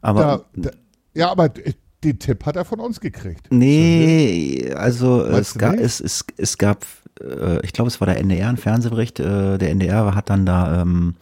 Aber 0.00 0.46
da, 0.54 0.70
da, 0.70 0.70
ja, 1.12 1.30
aber 1.30 1.50
den 1.50 2.18
Tipp 2.18 2.46
hat 2.46 2.56
er 2.56 2.64
von 2.64 2.80
uns 2.80 3.00
gekriegt. 3.00 3.48
Nee, 3.50 4.72
also 4.74 5.26
es, 5.26 5.58
ga, 5.58 5.74
es, 5.74 6.00
es, 6.00 6.24
es 6.38 6.56
gab, 6.56 6.86
äh, 7.20 7.60
ich 7.62 7.74
glaube, 7.74 7.88
es 7.88 8.00
war 8.00 8.06
der 8.06 8.18
NDR, 8.18 8.48
ein 8.48 8.56
Fernsehbericht. 8.56 9.20
Äh, 9.20 9.58
der 9.58 9.68
NDR 9.72 10.14
hat 10.14 10.30
dann 10.30 10.46
da 10.46 10.80
ähm, 10.80 11.16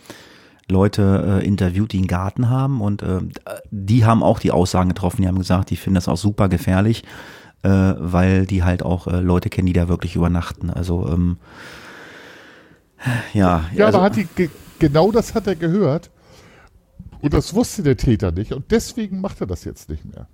Leute 0.69 1.41
äh, 1.43 1.45
interviewt, 1.45 1.91
die 1.91 1.99
einen 1.99 2.07
Garten 2.07 2.49
haben 2.49 2.81
und 2.81 3.03
äh, 3.03 3.19
die 3.73 4.05
haben 4.05 4.23
auch 4.23 4.39
die 4.39 4.53
Aussagen 4.53 4.91
getroffen. 4.91 5.23
Die 5.23 5.29
haben 5.29 5.39
gesagt, 5.39 5.71
die 5.71 5.77
finden 5.77 5.97
das 5.97 6.07
auch 6.07 6.19
super 6.19 6.49
gefährlich, 6.49 7.03
äh, 7.65 7.69
weil 7.69 8.47
die 8.47 8.63
halt 8.63 8.85
auch 8.85 9.09
äh, 9.09 9.19
Leute 9.19 9.51
kennen, 9.51 9.67
die 9.67 9.73
da 9.73 9.89
wirklich 9.89 10.15
übernachten. 10.15 10.71
Also 10.71 11.09
ähm, 11.09 11.39
ja. 13.33 13.65
Ja, 13.75 13.87
also, 13.87 13.99
aber 13.99 14.07
hat 14.07 14.15
die 14.15 14.29
genau 14.81 15.13
das 15.13 15.35
hat 15.35 15.47
er 15.47 15.55
gehört 15.55 16.11
und 17.21 17.33
das 17.33 17.55
wusste 17.55 17.85
der 17.85 17.97
Täter 17.97 18.33
nicht 18.33 18.53
und 18.53 18.71
deswegen 18.71 19.21
macht 19.21 19.41
er 19.41 19.47
das 19.47 19.65
jetzt 19.65 19.89
nicht 19.89 20.05
mehr. 20.05 20.27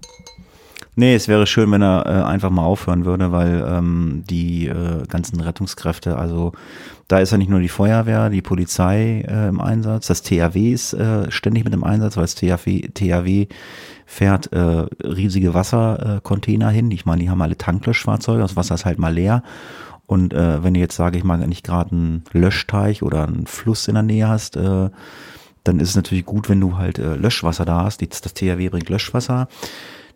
Nee, 0.99 1.15
es 1.15 1.29
wäre 1.29 1.47
schön, 1.47 1.71
wenn 1.73 1.83
er 1.83 2.07
äh, 2.07 2.25
einfach 2.25 2.49
mal 2.49 2.65
aufhören 2.65 3.05
würde, 3.05 3.31
weil 3.31 3.62
ähm, 3.69 4.25
die 4.31 4.67
äh, 4.67 5.07
ganzen 5.07 5.38
Rettungskräfte, 5.41 6.17
also 6.17 6.53
da 7.07 7.19
ist 7.19 7.33
ja 7.33 7.38
nicht 7.38 7.50
nur 7.50 7.61
die 7.61 7.69
Feuerwehr, 7.69 8.31
die 8.31 8.41
Polizei 8.41 9.23
äh, 9.29 9.49
im 9.49 9.61
Einsatz, 9.61 10.07
das 10.07 10.23
THW 10.23 10.73
ist 10.73 10.95
äh, 10.95 11.31
ständig 11.31 11.65
mit 11.65 11.75
im 11.75 11.85
Einsatz, 11.85 12.17
weil 12.17 12.25
das 12.25 12.35
THW, 12.35 12.88
THW 12.88 13.47
fährt 14.07 14.50
äh, 14.55 14.87
riesige 15.05 15.53
Wassercontainer 15.53 16.71
hin. 16.71 16.91
Ich 16.91 17.05
meine, 17.05 17.21
die 17.21 17.29
haben 17.29 17.43
alle 17.43 17.59
Tanklöschfahrzeuge, 17.59 18.41
das 18.41 18.57
Wasser 18.57 18.76
ist 18.76 18.87
halt 18.87 18.99
mal 18.99 19.12
leer. 19.12 19.43
Und 20.07 20.33
äh, 20.33 20.63
wenn 20.63 20.75
du 20.75 20.81
jetzt, 20.81 20.97
sage 20.97 21.19
ich 21.19 21.25
mal, 21.25 21.39
nicht 21.39 21.65
gerade 21.65 21.93
einen 21.93 22.25
Löschteich 22.33 23.03
oder 23.03 23.27
einen 23.27 23.47
Fluss 23.47 23.89
in 23.89 23.95
der 23.95 24.03
Nähe 24.03 24.29
hast, 24.29 24.57
äh, 24.57 24.91
dann 25.65 25.81
ist 25.81 25.91
es 25.91 25.97
natürlich 25.97 26.25
gut, 26.25 26.49
wenn 26.49 26.61
du 26.61 26.79
halt 26.79 26.99
äh, 26.99 27.17
Löschwasser 27.17 27.65
da 27.65 27.85
hast. 27.85 28.01
Das 28.03 28.35
THW 28.35 28.69
bringt 28.69 28.89
Löschwasser. 28.89 29.49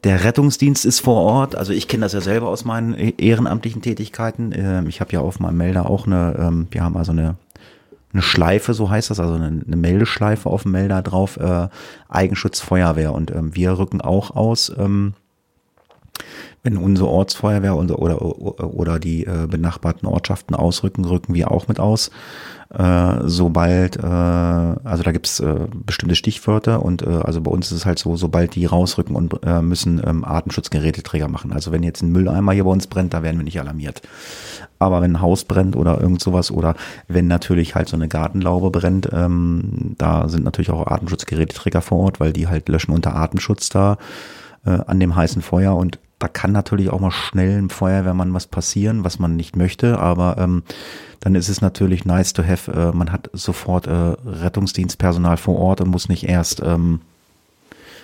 Der 0.04 0.24
Rettungsdienst 0.24 0.84
ist 0.84 1.00
vor 1.00 1.20
Ort. 1.20 1.56
Also 1.56 1.72
ich 1.72 1.88
kenne 1.88 2.02
das 2.02 2.12
ja 2.12 2.20
selber 2.20 2.48
aus 2.48 2.64
meinen 2.64 2.94
e-, 2.94 3.14
ehrenamtlichen 3.18 3.82
Tätigkeiten. 3.82 4.52
Ähm, 4.54 4.88
ich 4.88 5.00
habe 5.00 5.12
ja 5.12 5.20
auf 5.20 5.40
meinem 5.40 5.56
Melder 5.56 5.90
auch 5.90 6.06
eine, 6.06 6.36
ähm, 6.38 6.68
wir 6.70 6.84
haben 6.84 6.96
also 6.96 7.12
eine 7.12 7.36
eine 8.12 8.22
Schleife, 8.22 8.74
so 8.74 8.90
heißt 8.90 9.10
das, 9.10 9.20
also 9.20 9.34
eine, 9.34 9.62
eine 9.64 9.76
Meldeschleife 9.76 10.48
auf 10.50 10.62
dem 10.62 10.72
Melder 10.72 11.02
drauf, 11.02 11.36
äh, 11.36 11.68
Eigenschutz 12.08 12.60
Feuerwehr. 12.60 13.12
Und 13.12 13.30
ähm, 13.30 13.54
wir 13.54 13.78
rücken 13.78 14.00
auch 14.00 14.34
aus, 14.34 14.72
ähm, 14.76 15.14
wenn 16.62 16.76
unsere 16.76 17.08
Ortsfeuerwehr 17.08 17.76
oder, 17.76 17.98
oder, 17.98 18.74
oder 18.74 18.98
die 18.98 19.24
äh, 19.24 19.46
benachbarten 19.48 20.06
Ortschaften 20.06 20.54
ausrücken, 20.54 21.04
rücken 21.04 21.34
wir 21.34 21.50
auch 21.50 21.68
mit 21.68 21.80
aus 21.80 22.10
äh, 22.72 23.22
sobald, 23.24 23.96
äh, 23.96 24.06
also 24.06 25.02
da 25.02 25.10
gibt's 25.10 25.40
äh, 25.40 25.66
bestimmte 25.72 26.14
Stichwörter 26.14 26.84
und 26.84 27.02
äh, 27.02 27.06
also 27.24 27.40
bei 27.40 27.50
uns 27.50 27.66
ist 27.72 27.78
es 27.78 27.86
halt 27.86 27.98
so, 27.98 28.16
sobald 28.16 28.54
die 28.54 28.64
rausrücken 28.64 29.16
und 29.16 29.44
äh, 29.44 29.60
müssen 29.60 30.00
ähm, 30.06 30.24
Artenschutzgeräteträger 30.24 31.26
machen. 31.26 31.52
Also 31.52 31.72
wenn 31.72 31.82
jetzt 31.82 32.02
ein 32.02 32.12
Mülleimer 32.12 32.52
hier 32.52 32.64
bei 32.64 32.70
uns 32.70 32.86
brennt, 32.86 33.12
da 33.12 33.24
werden 33.24 33.38
wir 33.38 33.44
nicht 33.44 33.58
alarmiert. 33.58 34.02
Aber 34.78 35.02
wenn 35.02 35.16
ein 35.16 35.20
Haus 35.20 35.44
brennt 35.44 35.74
oder 35.74 36.00
irgend 36.00 36.22
sowas 36.22 36.52
oder 36.52 36.76
wenn 37.08 37.26
natürlich 37.26 37.74
halt 37.74 37.88
so 37.88 37.96
eine 37.96 38.06
Gartenlaube 38.06 38.70
brennt, 38.70 39.08
ähm, 39.12 39.96
da 39.98 40.28
sind 40.28 40.44
natürlich 40.44 40.70
auch 40.70 40.86
Artenschutzgeräteträger 40.86 41.80
vor 41.80 41.98
Ort, 41.98 42.20
weil 42.20 42.32
die 42.32 42.46
halt 42.46 42.68
löschen 42.68 42.92
unter 42.92 43.14
Artenschutz 43.14 43.68
da 43.68 43.98
äh, 44.64 44.78
an 44.86 45.00
dem 45.00 45.16
heißen 45.16 45.42
Feuer 45.42 45.74
und 45.76 45.98
da 46.20 46.28
kann 46.28 46.52
natürlich 46.52 46.90
auch 46.90 47.00
mal 47.00 47.10
schnell 47.10 47.58
im 47.58 47.70
Feuerwehrmann 47.70 48.32
was 48.34 48.46
passieren, 48.46 49.04
was 49.04 49.18
man 49.18 49.36
nicht 49.36 49.56
möchte, 49.56 49.98
aber 49.98 50.36
ähm, 50.38 50.62
dann 51.18 51.34
ist 51.34 51.48
es 51.48 51.60
natürlich 51.60 52.04
nice 52.04 52.34
to 52.34 52.44
have, 52.44 52.70
äh, 52.70 52.96
man 52.96 53.10
hat 53.10 53.30
sofort 53.32 53.86
äh, 53.86 53.90
Rettungsdienstpersonal 53.90 55.38
vor 55.38 55.58
Ort 55.58 55.80
und 55.80 55.88
muss 55.88 56.08
nicht 56.08 56.28
erst 56.28 56.60
ähm, 56.60 57.00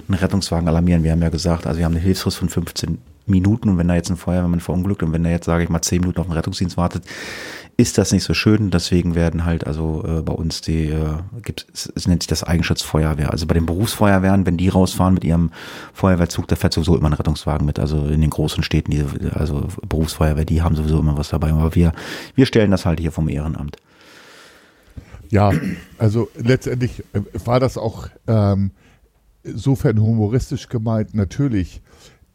einen 0.08 0.18
Rettungswagen 0.18 0.66
alarmieren. 0.66 1.02
Wir 1.02 1.12
haben 1.12 1.22
ja 1.22 1.28
gesagt, 1.28 1.66
also 1.66 1.78
wir 1.78 1.84
haben 1.84 1.92
eine 1.92 2.00
Hilfsfrist 2.00 2.38
von 2.38 2.48
15 2.48 2.98
Minuten 3.26 3.68
und 3.68 3.78
wenn 3.78 3.88
da 3.88 3.94
jetzt 3.94 4.10
ein 4.10 4.16
Feuerwehrmann 4.16 4.60
verunglückt 4.60 5.02
und 5.02 5.12
wenn 5.12 5.24
er 5.24 5.32
jetzt, 5.32 5.46
sage 5.46 5.64
ich 5.64 5.68
mal, 5.68 5.82
10 5.82 6.00
Minuten 6.00 6.20
auf 6.20 6.26
den 6.26 6.32
Rettungsdienst 6.32 6.76
wartet, 6.76 7.04
ist 7.78 7.98
das 7.98 8.12
nicht 8.12 8.24
so 8.24 8.32
schön. 8.32 8.70
Deswegen 8.70 9.14
werden 9.14 9.44
halt 9.44 9.66
also 9.66 10.02
äh, 10.06 10.22
bei 10.22 10.32
uns 10.32 10.62
die, 10.62 10.86
äh, 10.86 11.18
gibt 11.42 11.66
es, 11.72 11.92
es 11.94 12.06
nennt 12.06 12.22
sich 12.22 12.28
das 12.28 12.42
Eigenschutzfeuerwehr. 12.42 13.30
Also 13.30 13.46
bei 13.46 13.54
den 13.54 13.66
Berufsfeuerwehren, 13.66 14.46
wenn 14.46 14.56
die 14.56 14.68
rausfahren 14.68 15.14
mit 15.14 15.24
ihrem 15.24 15.50
Feuerwehrzug, 15.92 16.48
da 16.48 16.56
fährt 16.56 16.72
sowieso 16.72 16.96
immer 16.96 17.10
ein 17.10 17.14
Rettungswagen 17.14 17.66
mit. 17.66 17.78
Also 17.78 18.06
in 18.06 18.20
den 18.20 18.30
großen 18.30 18.62
Städten, 18.62 18.92
die, 18.92 19.04
also 19.32 19.68
Berufsfeuerwehr, 19.86 20.46
die 20.46 20.62
haben 20.62 20.74
sowieso 20.74 21.00
immer 21.00 21.18
was 21.18 21.28
dabei. 21.28 21.50
Aber 21.50 21.74
wir, 21.74 21.92
wir 22.34 22.46
stellen 22.46 22.70
das 22.70 22.86
halt 22.86 22.98
hier 22.98 23.12
vom 23.12 23.28
Ehrenamt. 23.28 23.76
Ja, 25.28 25.52
also 25.98 26.30
letztendlich 26.36 27.04
äh, 27.12 27.20
war 27.44 27.60
das 27.60 27.76
auch 27.76 28.08
ähm, 28.26 28.70
insofern 29.42 30.00
humoristisch 30.00 30.68
gemeint. 30.68 31.14
Natürlich 31.14 31.82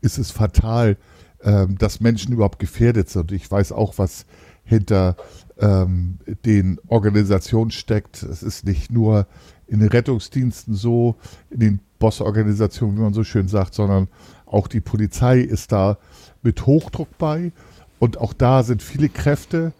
ist 0.01 0.17
es 0.17 0.31
fatal, 0.31 0.97
ähm, 1.43 1.77
dass 1.77 1.99
Menschen 1.99 2.33
überhaupt 2.33 2.59
gefährdet 2.59 3.09
sind. 3.09 3.31
Ich 3.31 3.49
weiß 3.49 3.71
auch, 3.71 3.97
was 3.97 4.25
hinter 4.63 5.15
ähm, 5.59 6.19
den 6.45 6.79
Organisationen 6.87 7.71
steckt. 7.71 8.23
Es 8.23 8.43
ist 8.43 8.65
nicht 8.65 8.91
nur 8.91 9.27
in 9.67 9.79
den 9.79 9.89
Rettungsdiensten 9.89 10.75
so, 10.75 11.15
in 11.49 11.59
den 11.59 11.79
Bossorganisationen, 11.99 12.97
wie 12.97 13.01
man 13.01 13.13
so 13.13 13.23
schön 13.23 13.47
sagt, 13.47 13.73
sondern 13.73 14.07
auch 14.45 14.67
die 14.67 14.81
Polizei 14.81 15.39
ist 15.39 15.71
da 15.71 15.97
mit 16.41 16.65
Hochdruck 16.65 17.17
bei. 17.17 17.51
Und 17.99 18.17
auch 18.17 18.33
da 18.33 18.63
sind 18.63 18.81
viele 18.81 19.09
Kräfte, 19.09 19.73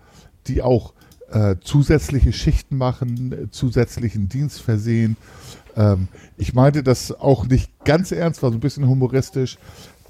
die 0.48 0.62
auch 0.62 0.94
äh, 1.32 1.56
zusätzliche 1.62 2.34
Schichten 2.34 2.78
machen, 2.78 3.50
zusätzlichen 3.52 4.30
Dienst 4.30 4.62
versehen. 4.62 5.18
Ähm, 5.76 6.08
ich 6.38 6.54
meinte 6.54 6.84
das 6.84 7.12
auch 7.12 7.48
nicht 7.48 7.72
ganz 7.84 8.12
ernst, 8.12 8.44
war 8.44 8.52
so 8.52 8.58
ein 8.58 8.62
bisschen 8.62 8.88
humoristisch. 8.88 9.58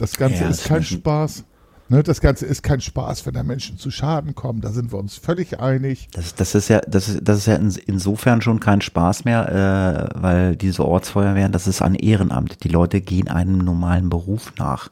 Das 0.01 0.17
Ganze 0.17 0.45
ja, 0.45 0.49
ist 0.49 0.65
kein 0.65 0.81
Spaß. 0.81 1.45
Ne, 1.87 2.01
das 2.01 2.21
Ganze 2.21 2.47
ist 2.47 2.63
kein 2.63 2.81
Spaß, 2.81 3.27
wenn 3.27 3.35
da 3.35 3.43
Menschen 3.43 3.77
zu 3.77 3.91
Schaden 3.91 4.33
kommen. 4.33 4.59
Da 4.59 4.71
sind 4.71 4.91
wir 4.91 4.97
uns 4.97 5.17
völlig 5.17 5.59
einig. 5.59 6.07
Das, 6.13 6.33
das 6.33 6.55
ist 6.55 6.69
ja, 6.69 6.81
das 6.87 7.07
ist, 7.07 7.19
das 7.21 7.37
ist 7.37 7.45
ja 7.45 7.59
insofern 7.85 8.41
schon 8.41 8.59
kein 8.59 8.81
Spaß 8.81 9.25
mehr, 9.25 10.09
äh, 10.15 10.19
weil 10.19 10.55
diese 10.55 10.87
Ortsfeuerwehren, 10.87 11.51
das 11.51 11.67
ist 11.67 11.83
ein 11.83 11.93
Ehrenamt. 11.93 12.63
Die 12.63 12.69
Leute 12.69 12.99
gehen 12.99 13.27
einem 13.27 13.59
normalen 13.59 14.09
Beruf 14.09 14.53
nach. 14.57 14.89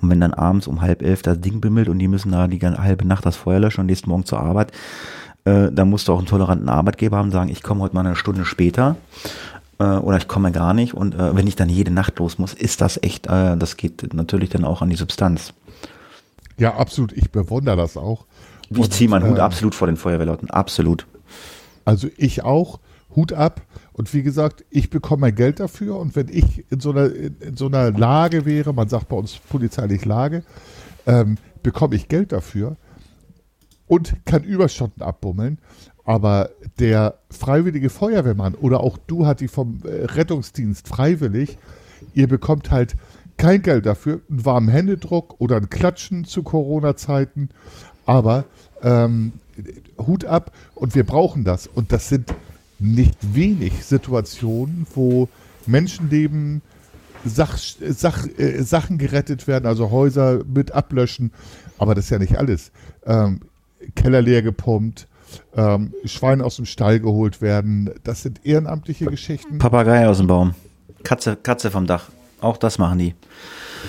Und 0.00 0.08
wenn 0.08 0.20
dann 0.20 0.32
abends 0.32 0.66
um 0.66 0.80
halb 0.80 1.02
elf 1.02 1.20
das 1.20 1.38
Ding 1.38 1.60
bimmelt 1.60 1.90
und 1.90 1.98
die 1.98 2.08
müssen 2.08 2.32
da 2.32 2.46
die 2.46 2.60
halbe 2.60 3.06
Nacht 3.06 3.26
das 3.26 3.36
Feuer 3.36 3.60
löschen 3.60 3.80
und 3.80 3.86
nächsten 3.86 4.08
Morgen 4.08 4.24
zur 4.24 4.40
Arbeit, 4.40 4.72
äh, 5.44 5.70
dann 5.70 5.90
musst 5.90 6.08
du 6.08 6.14
auch 6.14 6.18
einen 6.18 6.26
toleranten 6.26 6.70
Arbeitgeber 6.70 7.18
haben, 7.18 7.32
sagen, 7.32 7.50
ich 7.50 7.62
komme 7.62 7.82
heute 7.82 7.94
mal 7.94 8.06
eine 8.06 8.16
Stunde 8.16 8.46
später 8.46 8.96
oder 9.82 10.16
ich 10.16 10.28
komme 10.28 10.52
gar 10.52 10.74
nicht. 10.74 10.94
Und 10.94 11.14
äh, 11.14 11.34
wenn 11.36 11.46
ich 11.46 11.56
dann 11.56 11.68
jede 11.68 11.90
Nacht 11.90 12.18
los 12.18 12.38
muss, 12.38 12.54
ist 12.54 12.80
das 12.80 13.02
echt, 13.02 13.26
äh, 13.26 13.56
das 13.56 13.76
geht 13.76 14.14
natürlich 14.14 14.50
dann 14.50 14.64
auch 14.64 14.82
an 14.82 14.90
die 14.90 14.96
Substanz. 14.96 15.52
Ja, 16.58 16.74
absolut. 16.74 17.12
Ich 17.12 17.30
bewundere 17.30 17.76
das 17.76 17.96
auch. 17.96 18.26
Ich 18.70 18.90
ziehe 18.90 19.10
meinen 19.10 19.28
Hut 19.28 19.38
äh, 19.38 19.42
absolut 19.42 19.74
vor 19.74 19.86
den 19.86 19.96
Feuerwehrleuten. 19.96 20.50
Absolut. 20.50 21.06
Also 21.84 22.08
ich 22.16 22.44
auch. 22.44 22.80
Hut 23.14 23.34
ab. 23.34 23.60
Und 23.92 24.14
wie 24.14 24.22
gesagt, 24.22 24.64
ich 24.70 24.88
bekomme 24.88 25.22
mein 25.22 25.34
Geld 25.34 25.60
dafür. 25.60 25.98
Und 25.98 26.16
wenn 26.16 26.28
ich 26.28 26.64
in 26.70 26.80
so 26.80 26.92
einer, 26.92 27.14
in, 27.14 27.36
in 27.40 27.56
so 27.56 27.66
einer 27.66 27.90
Lage 27.90 28.46
wäre, 28.46 28.72
man 28.72 28.88
sagt 28.88 29.08
bei 29.08 29.16
uns 29.16 29.36
polizeilich 29.36 30.04
Lage, 30.06 30.44
ähm, 31.06 31.36
bekomme 31.62 31.94
ich 31.96 32.08
Geld 32.08 32.32
dafür 32.32 32.76
und 33.86 34.24
kann 34.24 34.44
Überstunden 34.44 35.02
abbummeln. 35.02 35.58
Aber 36.04 36.50
der 36.78 37.18
freiwillige 37.30 37.90
Feuerwehrmann 37.90 38.54
oder 38.54 38.80
auch 38.80 38.98
du 39.06 39.26
hat 39.26 39.40
die 39.40 39.48
vom 39.48 39.80
äh, 39.84 40.04
Rettungsdienst 40.04 40.88
freiwillig, 40.88 41.58
ihr 42.14 42.26
bekommt 42.26 42.70
halt 42.70 42.96
kein 43.36 43.62
Geld 43.62 43.86
dafür, 43.86 44.20
einen 44.28 44.44
warmen 44.44 44.68
Händedruck 44.68 45.40
oder 45.40 45.56
ein 45.56 45.70
Klatschen 45.70 46.24
zu 46.24 46.42
Corona-Zeiten. 46.42 47.50
Aber 48.04 48.44
ähm, 48.82 49.32
Hut 49.98 50.24
ab 50.24 50.52
und 50.74 50.94
wir 50.94 51.04
brauchen 51.04 51.44
das. 51.44 51.66
Und 51.66 51.92
das 51.92 52.08
sind 52.08 52.34
nicht 52.78 53.16
wenig 53.34 53.84
Situationen, 53.84 54.86
wo 54.94 55.28
Menschenleben, 55.66 56.62
Sach, 57.24 57.56
Sach, 57.56 58.26
äh, 58.36 58.62
Sachen 58.62 58.98
gerettet 58.98 59.46
werden, 59.46 59.66
also 59.66 59.92
Häuser 59.92 60.42
mit 60.44 60.72
ablöschen. 60.72 61.32
Aber 61.78 61.94
das 61.94 62.06
ist 62.06 62.10
ja 62.10 62.18
nicht 62.18 62.36
alles. 62.36 62.72
Ähm, 63.06 63.40
Keller 63.94 64.22
leer 64.22 64.42
gepumpt, 64.42 65.08
ähm, 65.56 65.94
Schweine 66.04 66.44
aus 66.44 66.56
dem 66.56 66.66
Stall 66.66 67.00
geholt 67.00 67.40
werden. 67.40 67.90
Das 68.04 68.22
sind 68.22 68.44
ehrenamtliche 68.44 69.06
Geschichten. 69.06 69.58
Papagei 69.58 70.06
aus 70.06 70.18
dem 70.18 70.26
Baum. 70.26 70.54
Katze, 71.02 71.36
Katze 71.36 71.70
vom 71.70 71.86
Dach. 71.86 72.10
Auch 72.40 72.56
das 72.56 72.78
machen 72.78 72.98
die. 72.98 73.14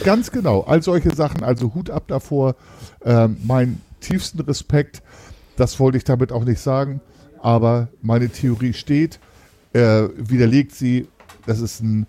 Ganz 0.04 0.32
genau. 0.32 0.62
All 0.62 0.82
solche 0.82 1.14
Sachen. 1.14 1.44
Also 1.44 1.74
Hut 1.74 1.90
ab 1.90 2.04
davor. 2.08 2.56
Ähm, 3.04 3.38
mein 3.44 3.82
tiefsten 4.00 4.40
Respekt. 4.42 5.02
Das 5.56 5.80
wollte 5.80 5.98
ich 5.98 6.04
damit 6.04 6.32
auch 6.32 6.44
nicht 6.44 6.60
sagen. 6.60 7.02
Aber 7.42 7.90
meine 8.02 8.30
Theorie 8.30 8.74
steht. 8.74 9.20
Er 9.74 10.10
widerlegt 10.16 10.74
sie. 10.74 11.08
Das 11.46 11.60
ist 11.60 11.82
ein 11.82 12.08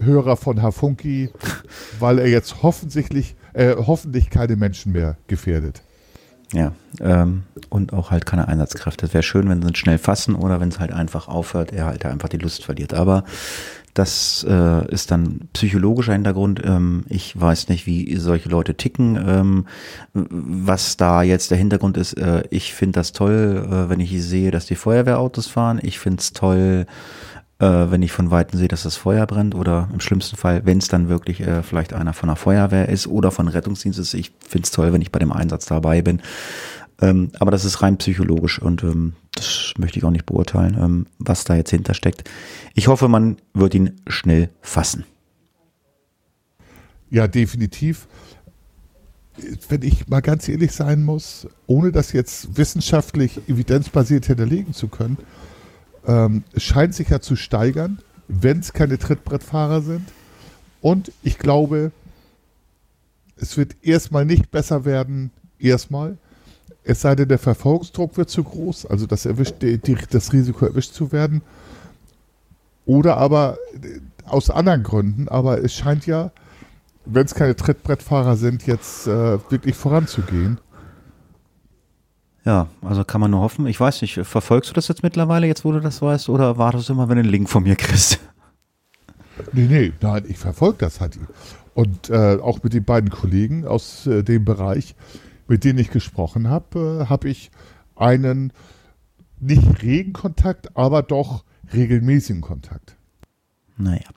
Hörer 0.00 0.36
von 0.36 0.60
Herr 0.60 0.72
Funky, 0.72 1.30
weil 1.98 2.18
er 2.18 2.28
jetzt 2.28 2.62
hoffentlich, 2.62 3.34
äh, 3.54 3.74
hoffentlich 3.76 4.30
keine 4.30 4.56
Menschen 4.56 4.92
mehr 4.92 5.16
gefährdet. 5.26 5.82
Ja, 6.52 6.72
ähm, 7.00 7.42
und 7.70 7.92
auch 7.92 8.10
halt 8.10 8.24
keine 8.24 8.46
Einsatzkräfte. 8.46 9.06
Es 9.06 9.14
wäre 9.14 9.22
schön, 9.22 9.48
wenn 9.48 9.62
sie 9.62 9.68
es 9.72 9.78
schnell 9.78 9.98
fassen 9.98 10.36
oder 10.36 10.60
wenn 10.60 10.68
es 10.68 10.78
halt 10.78 10.92
einfach 10.92 11.26
aufhört, 11.26 11.72
er 11.72 11.86
halt 11.86 12.06
einfach 12.06 12.28
die 12.28 12.38
Lust 12.38 12.64
verliert. 12.64 12.94
Aber 12.94 13.24
das 13.94 14.46
äh, 14.48 14.92
ist 14.92 15.10
dann 15.10 15.48
psychologischer 15.54 16.12
Hintergrund. 16.12 16.60
Ähm, 16.64 17.04
ich 17.08 17.38
weiß 17.40 17.68
nicht, 17.68 17.86
wie 17.86 18.14
solche 18.16 18.48
Leute 18.48 18.76
ticken. 18.76 19.16
Ähm, 19.26 19.66
was 20.12 20.96
da 20.96 21.22
jetzt 21.22 21.50
der 21.50 21.58
Hintergrund 21.58 21.96
ist, 21.96 22.12
äh, 22.12 22.44
ich 22.50 22.74
finde 22.74 23.00
das 23.00 23.12
toll, 23.12 23.66
äh, 23.66 23.88
wenn 23.88 24.00
ich 24.00 24.22
sehe, 24.22 24.50
dass 24.50 24.66
die 24.66 24.76
Feuerwehrautos 24.76 25.46
fahren. 25.46 25.80
Ich 25.82 25.98
finde 25.98 26.20
es 26.20 26.32
toll, 26.34 26.86
äh, 27.58 27.90
wenn 27.90 28.02
ich 28.02 28.12
von 28.12 28.30
Weitem 28.30 28.58
sehe, 28.58 28.68
dass 28.68 28.82
das 28.82 28.96
Feuer 28.96 29.26
brennt 29.26 29.54
oder 29.54 29.88
im 29.92 30.00
schlimmsten 30.00 30.36
Fall, 30.36 30.66
wenn 30.66 30.78
es 30.78 30.88
dann 30.88 31.08
wirklich 31.08 31.40
äh, 31.40 31.62
vielleicht 31.62 31.92
einer 31.92 32.12
von 32.12 32.28
der 32.28 32.36
Feuerwehr 32.36 32.88
ist 32.88 33.06
oder 33.06 33.30
von 33.30 33.48
Rettungsdienst 33.48 33.98
ist. 33.98 34.14
Ich 34.14 34.32
finde 34.46 34.64
es 34.64 34.70
toll, 34.70 34.92
wenn 34.92 35.02
ich 35.02 35.12
bei 35.12 35.18
dem 35.18 35.32
Einsatz 35.32 35.66
dabei 35.66 36.02
bin. 36.02 36.20
Ähm, 37.00 37.30
aber 37.38 37.50
das 37.50 37.64
ist 37.64 37.82
rein 37.82 37.98
psychologisch 37.98 38.60
und 38.60 38.82
ähm, 38.82 39.14
das 39.34 39.74
möchte 39.76 39.98
ich 39.98 40.04
auch 40.04 40.10
nicht 40.10 40.26
beurteilen, 40.26 40.76
ähm, 40.80 41.06
was 41.18 41.44
da 41.44 41.54
jetzt 41.54 41.70
hintersteckt. 41.70 42.24
Ich 42.74 42.88
hoffe, 42.88 43.08
man 43.08 43.36
wird 43.52 43.74
ihn 43.74 44.00
schnell 44.06 44.48
fassen. 44.62 45.04
Ja, 47.10 47.28
definitiv. 47.28 48.08
Wenn 49.68 49.82
ich 49.82 50.08
mal 50.08 50.20
ganz 50.20 50.48
ehrlich 50.48 50.72
sein 50.72 51.04
muss, 51.04 51.46
ohne 51.66 51.92
das 51.92 52.12
jetzt 52.12 52.56
wissenschaftlich 52.56 53.40
evidenzbasiert 53.48 54.24
hinterlegen 54.24 54.72
zu 54.72 54.88
können, 54.88 55.18
ähm, 56.06 56.44
scheint 56.56 56.94
sich 56.94 57.08
ja 57.08 57.20
zu 57.20 57.36
steigern, 57.36 57.98
wenn 58.28 58.60
es 58.60 58.72
keine 58.72 58.98
Trittbrettfahrer 58.98 59.82
sind. 59.82 60.08
Und 60.80 61.12
ich 61.22 61.38
glaube, 61.38 61.92
es 63.36 63.56
wird 63.56 63.76
erstmal 63.82 64.24
nicht 64.24 64.50
besser 64.50 64.84
werden, 64.84 65.30
erstmal. 65.58 66.16
Es 66.84 67.00
sei 67.00 67.14
denn, 67.16 67.28
der 67.28 67.38
Verfolgungsdruck 67.38 68.16
wird 68.16 68.30
zu 68.30 68.44
groß, 68.44 68.86
also 68.86 69.06
das, 69.06 69.26
erwischt, 69.26 69.56
die, 69.60 69.96
das 70.10 70.32
Risiko 70.32 70.66
erwischt 70.66 70.94
zu 70.94 71.12
werden. 71.12 71.42
Oder 72.84 73.16
aber 73.16 73.58
äh, 73.82 74.00
aus 74.24 74.50
anderen 74.50 74.82
Gründen, 74.82 75.28
aber 75.28 75.62
es 75.62 75.74
scheint 75.74 76.06
ja, 76.06 76.30
wenn 77.04 77.24
es 77.24 77.34
keine 77.34 77.56
Trittbrettfahrer 77.56 78.36
sind, 78.36 78.66
jetzt 78.66 79.06
äh, 79.06 79.38
wirklich 79.50 79.76
voranzugehen. 79.76 80.58
Ja, 82.46 82.68
also 82.80 83.04
kann 83.04 83.20
man 83.20 83.32
nur 83.32 83.40
hoffen. 83.40 83.66
Ich 83.66 83.80
weiß 83.80 84.02
nicht, 84.02 84.20
verfolgst 84.22 84.70
du 84.70 84.74
das 84.74 84.86
jetzt 84.86 85.02
mittlerweile, 85.02 85.48
jetzt 85.48 85.64
wo 85.64 85.72
du 85.72 85.80
das 85.80 86.00
weißt, 86.00 86.28
oder 86.28 86.56
wartest 86.56 86.88
du 86.88 86.92
immer, 86.92 87.08
wenn 87.08 87.16
du 87.16 87.22
einen 87.22 87.30
Link 87.30 87.50
von 87.50 87.64
mir 87.64 87.74
kriegst? 87.74 88.20
Nee, 89.52 89.66
nee, 89.68 89.92
nein, 90.00 90.24
ich 90.28 90.38
verfolge 90.38 90.78
das 90.78 91.00
halt. 91.00 91.18
Und 91.74 92.08
äh, 92.08 92.38
auch 92.40 92.62
mit 92.62 92.72
den 92.72 92.84
beiden 92.84 93.10
Kollegen 93.10 93.66
aus 93.66 94.06
äh, 94.06 94.22
dem 94.22 94.44
Bereich, 94.44 94.94
mit 95.48 95.64
denen 95.64 95.78
ich 95.80 95.90
gesprochen 95.90 96.48
habe, 96.48 97.02
äh, 97.02 97.06
habe 97.10 97.28
ich 97.28 97.50
einen 97.96 98.52
nicht 99.40 99.82
regen 99.82 100.12
Kontakt, 100.12 100.74
aber 100.76 101.02
doch 101.02 101.44
regelmäßigen 101.74 102.42
Kontakt. 102.42 102.96
Naja. 103.76 104.08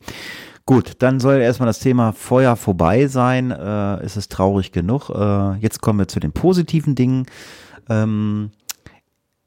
Gut, 0.65 0.93
dann 1.00 1.19
soll 1.19 1.41
erstmal 1.41 1.67
das 1.67 1.79
Thema 1.79 2.13
Feuer 2.13 2.55
vorbei 2.55 3.07
sein. 3.07 3.50
Äh, 3.50 4.01
es 4.01 4.17
ist 4.17 4.31
traurig 4.31 4.71
genug. 4.71 5.09
Äh, 5.09 5.55
jetzt 5.55 5.81
kommen 5.81 5.98
wir 5.98 6.07
zu 6.07 6.19
den 6.19 6.31
positiven 6.31 6.93
Dingen. 6.93 7.25
Ähm, 7.89 8.51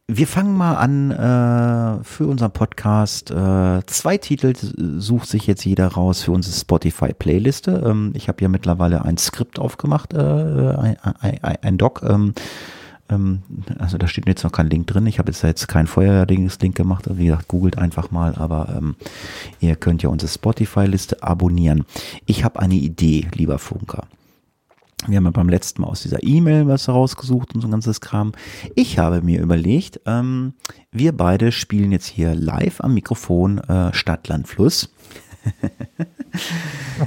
wir 0.09 0.27
fangen 0.27 0.57
mal 0.57 0.75
an 0.75 1.11
äh, 1.11 2.05
für 2.05 2.27
unseren 2.27 2.53
Podcast. 2.53 3.31
Äh, 3.31 3.81
zwei 3.87 4.19
Titel 4.19 4.53
sucht 4.99 5.29
sich 5.29 5.47
jetzt 5.47 5.65
jeder 5.65 5.89
raus 5.89 6.23
für 6.23 6.33
unsere 6.33 6.55
Spotify-Playliste. 6.55 7.83
Ähm, 7.87 8.13
ich 8.15 8.29
habe 8.29 8.43
ja 8.43 8.49
mittlerweile 8.49 9.05
ein 9.05 9.17
Skript 9.17 9.59
aufgemacht, 9.59 10.13
äh, 10.13 10.19
ein, 10.19 10.97
ein, 11.21 11.39
ein 11.63 11.79
Doc. 11.79 12.03
Ähm, 12.07 12.35
ähm, 13.09 13.43
also 13.79 13.97
da 13.97 14.07
steht 14.07 14.27
jetzt 14.27 14.45
noch 14.45 14.53
kein 14.53 14.69
Link 14.69 14.87
drin. 14.87 15.07
Ich 15.07 15.19
habe 15.19 15.31
jetzt, 15.31 15.43
jetzt 15.43 15.69
kein 15.69 15.87
Feuerdings-Link 15.87 16.75
gemacht. 16.75 17.05
Wie 17.11 17.27
gesagt, 17.27 17.49
googelt 17.49 17.79
einfach 17.79 18.11
mal. 18.11 18.35
Aber 18.35 18.75
ähm, 18.77 18.97
ihr 19.61 19.77
könnt 19.77 20.03
ja 20.03 20.09
unsere 20.09 20.31
Spotify-Liste 20.31 21.23
abonnieren. 21.23 21.85
Ich 22.27 22.45
habe 22.45 22.61
eine 22.61 22.75
Idee, 22.75 23.29
lieber 23.35 23.59
Funker. 23.59 24.07
Wir 25.07 25.17
haben 25.17 25.25
ja 25.25 25.31
beim 25.31 25.49
letzten 25.49 25.83
Mal 25.83 25.89
aus 25.89 26.03
dieser 26.03 26.23
E-Mail 26.23 26.69
was 26.69 26.89
rausgesucht 26.89 27.55
und 27.55 27.61
so 27.61 27.69
ein 27.69 27.73
ganzes 27.73 28.01
Kram. 28.01 28.33
Ich 28.75 28.99
habe 28.99 29.21
mir 29.23 29.41
überlegt, 29.41 30.01
ähm, 30.07 30.55
wir 30.93 31.13
beide 31.13 31.51
spielen 31.51 31.93
jetzt 31.93 32.07
hier 32.07 32.35
live 32.35 32.81
am 32.81 32.95
Mikrofon 32.95 33.59
äh, 33.59 33.93
Stadt, 33.93 34.29
Land, 34.29 34.47
Fluss. 34.49 34.91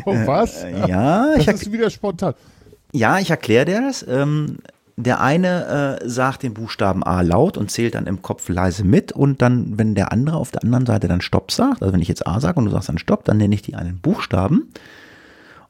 oh, 0.06 0.14
was? 0.26 0.64
Äh, 0.64 0.90
ja, 0.90 1.36
das 1.38 1.62
ist 1.62 1.72
wieder 1.72 1.90
spontan. 1.90 2.34
Ja, 2.92 3.20
ich 3.20 3.30
erkläre 3.30 3.66
dir 3.66 3.82
das. 3.82 4.06
Ähm, 4.08 4.58
der 4.98 5.20
eine 5.20 6.00
äh, 6.02 6.10
sagt 6.10 6.44
den 6.44 6.54
Buchstaben 6.54 7.04
A 7.04 7.22
laut 7.22 7.58
und 7.58 7.70
zählt 7.70 7.96
dann 7.96 8.08
im 8.08 8.22
Kopf 8.22 8.48
leise 8.48 8.86
mit 8.86 9.12
und 9.12 9.42
dann, 9.42 9.78
wenn 9.78 9.94
der 9.94 10.14
andere 10.14 10.38
auf 10.38 10.52
der 10.52 10.64
anderen 10.64 10.86
Seite 10.86 11.10
dann 11.10 11.20
Stopp 11.20 11.52
sagt, 11.52 11.82
also 11.82 11.94
wenn 11.94 12.02
ich 12.02 12.08
jetzt 12.08 12.26
A 12.26 12.40
sage 12.40 12.60
und 12.60 12.66
du 12.66 12.72
sagst 12.72 12.88
dann 12.88 12.98
Stopp, 12.98 13.26
dann 13.26 13.38
nenne 13.38 13.56
ich 13.56 13.62
die 13.62 13.76
einen 13.76 14.00
Buchstaben 14.00 14.70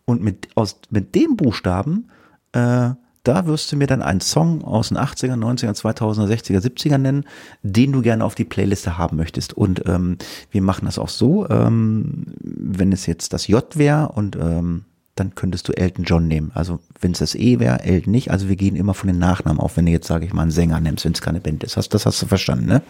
und 0.05 0.23
mit, 0.23 0.49
aus, 0.55 0.79
mit 0.89 1.15
dem 1.15 1.35
Buchstaben 1.35 2.09
äh, 2.53 2.91
da 3.25 3.47
wirst 3.47 3.71
du 3.71 3.75
mir 3.75 3.87
dann 3.87 4.01
einen 4.01 4.21
Song 4.21 4.63
aus 4.63 4.89
den 4.89 4.97
80er, 4.97 5.33
90er, 5.33 5.73
2000er, 5.73 6.27
60er, 6.27 6.59
70er 6.59 6.97
nennen, 6.97 7.25
den 7.63 7.91
du 7.91 8.01
gerne 8.01 8.23
auf 8.23 8.35
die 8.35 8.45
Playliste 8.45 8.97
haben 8.97 9.17
möchtest. 9.17 9.53
Und 9.53 9.83
ähm, 9.87 10.17
wir 10.51 10.61
machen 10.61 10.85
das 10.85 10.99
auch 10.99 11.09
so, 11.09 11.49
ähm, 11.49 12.25
wenn 12.39 12.91
es 12.91 13.07
jetzt 13.07 13.33
das 13.33 13.47
J 13.47 13.65
wäre 13.77 14.09
und 14.09 14.35
ähm, 14.35 14.85
dann 15.15 15.33
könntest 15.33 15.67
du 15.67 15.73
Elton 15.73 16.05
John 16.05 16.27
nehmen. 16.27 16.51
Also 16.53 16.79
wenn 16.99 17.13
es 17.13 17.19
das 17.19 17.35
E 17.35 17.59
wäre, 17.59 17.83
Elton 17.83 18.11
nicht. 18.11 18.31
Also 18.31 18.47
wir 18.47 18.57
gehen 18.57 18.75
immer 18.75 18.93
von 18.93 19.07
den 19.07 19.17
Nachnamen 19.17 19.59
auf, 19.59 19.75
wenn 19.77 19.85
du 19.85 19.91
jetzt, 19.91 20.07
sage 20.07 20.25
ich 20.25 20.33
mal, 20.33 20.43
einen 20.43 20.51
Sänger 20.51 20.79
nimmst, 20.79 21.05
wenn 21.05 21.13
es 21.13 21.21
keine 21.21 21.39
Band 21.39 21.63
ist. 21.63 21.77
Das 21.77 22.05
hast 22.05 22.21
du 22.21 22.27
verstanden, 22.27 22.65
ne? 22.65 22.81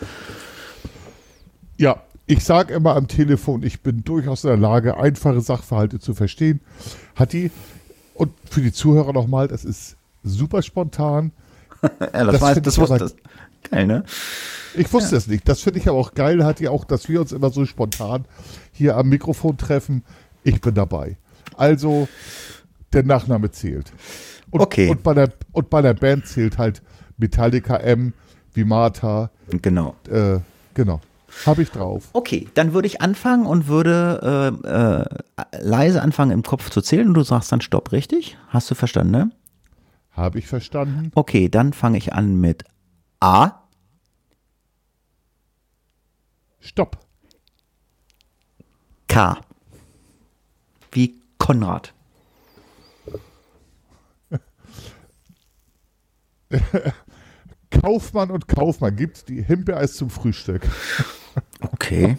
Ja, 1.77 2.01
ich 2.27 2.43
sage 2.43 2.73
immer 2.73 2.95
am 2.95 3.07
Telefon, 3.07 3.63
ich 3.63 3.81
bin 3.81 4.03
durchaus 4.03 4.43
in 4.43 4.49
der 4.49 4.57
Lage, 4.57 4.97
einfache 4.97 5.41
Sachverhalte 5.41 5.99
zu 5.99 6.13
verstehen. 6.13 6.61
Hat 7.15 7.33
die, 7.33 7.51
und 8.13 8.31
für 8.49 8.61
die 8.61 8.71
Zuhörer 8.71 9.13
nochmal, 9.13 9.47
das 9.47 9.63
ist 9.63 9.95
super 10.23 10.61
spontan. 10.61 11.31
ja, 11.83 11.89
das, 12.23 12.33
das, 12.33 12.41
weiß, 12.41 12.61
das 12.61 12.77
wusste 12.77 12.97
das. 12.97 13.15
Geil, 13.69 13.87
ne? 13.87 14.03
Ich 14.75 14.91
wusste 14.91 15.15
es 15.15 15.27
nicht. 15.27 15.47
Das 15.47 15.61
finde 15.61 15.79
ich 15.79 15.87
aber 15.87 15.97
auch 15.97 16.13
geil, 16.13 16.43
hat 16.43 16.59
ja 16.59 16.71
auch, 16.71 16.83
dass 16.85 17.07
wir 17.07 17.21
uns 17.21 17.31
immer 17.31 17.49
so 17.49 17.65
spontan 17.65 18.25
hier 18.71 18.97
am 18.97 19.07
Mikrofon 19.07 19.57
treffen. 19.57 20.03
Ich 20.43 20.61
bin 20.61 20.73
dabei. 20.73 21.17
Also, 21.55 22.07
der 22.91 23.03
Nachname 23.03 23.51
zählt. 23.51 23.91
Und, 24.51 24.61
okay. 24.61 24.89
Und 24.89 25.03
bei, 25.03 25.13
der, 25.13 25.31
und 25.51 25.69
bei 25.69 25.81
der 25.81 25.93
Band 25.93 26.27
zählt 26.27 26.57
halt 26.57 26.81
Metallica 27.17 27.77
M 27.77 28.13
wie 28.53 28.63
Martha. 28.63 29.29
Genau. 29.61 29.95
Äh, 30.09 30.39
genau. 30.73 31.01
Habe 31.45 31.61
ich 31.63 31.71
drauf. 31.71 32.09
Okay, 32.13 32.47
dann 32.53 32.73
würde 32.73 32.87
ich 32.87 33.01
anfangen 33.01 33.45
und 33.45 33.67
würde 33.67 34.57
äh, 34.65 34.67
äh, 34.67 35.05
leise 35.61 36.01
anfangen 36.01 36.31
im 36.31 36.43
Kopf 36.43 36.69
zu 36.69 36.81
zählen 36.81 37.07
und 37.07 37.13
du 37.13 37.23
sagst 37.23 37.51
dann 37.51 37.61
Stopp, 37.61 37.91
richtig? 37.91 38.37
Hast 38.49 38.71
du 38.71 38.75
verstanden, 38.75 39.11
ne? 39.11 39.31
Habe 40.11 40.39
ich 40.39 40.47
verstanden. 40.47 41.11
Okay, 41.13 41.49
dann 41.49 41.73
fange 41.73 41.97
ich 41.97 42.13
an 42.13 42.39
mit 42.39 42.63
A. 43.19 43.63
Stopp. 46.59 46.97
K. 49.07 49.37
Wie 50.91 51.21
Konrad. 51.37 51.93
Kaufmann 57.69 58.31
und 58.31 58.47
Kaufmann 58.47 58.95
gibt 58.95 59.27
die 59.29 59.43
Himbeereis 59.43 59.95
zum 59.95 60.09
Frühstück. 60.09 60.65
Okay. 61.61 62.17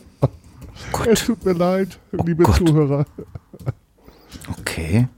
es 1.09 1.25
tut 1.25 1.45
mir 1.45 1.53
leid, 1.53 1.99
liebe 2.13 2.45
oh 2.47 2.53
Zuhörer. 2.53 3.07
Okay. 4.61 5.09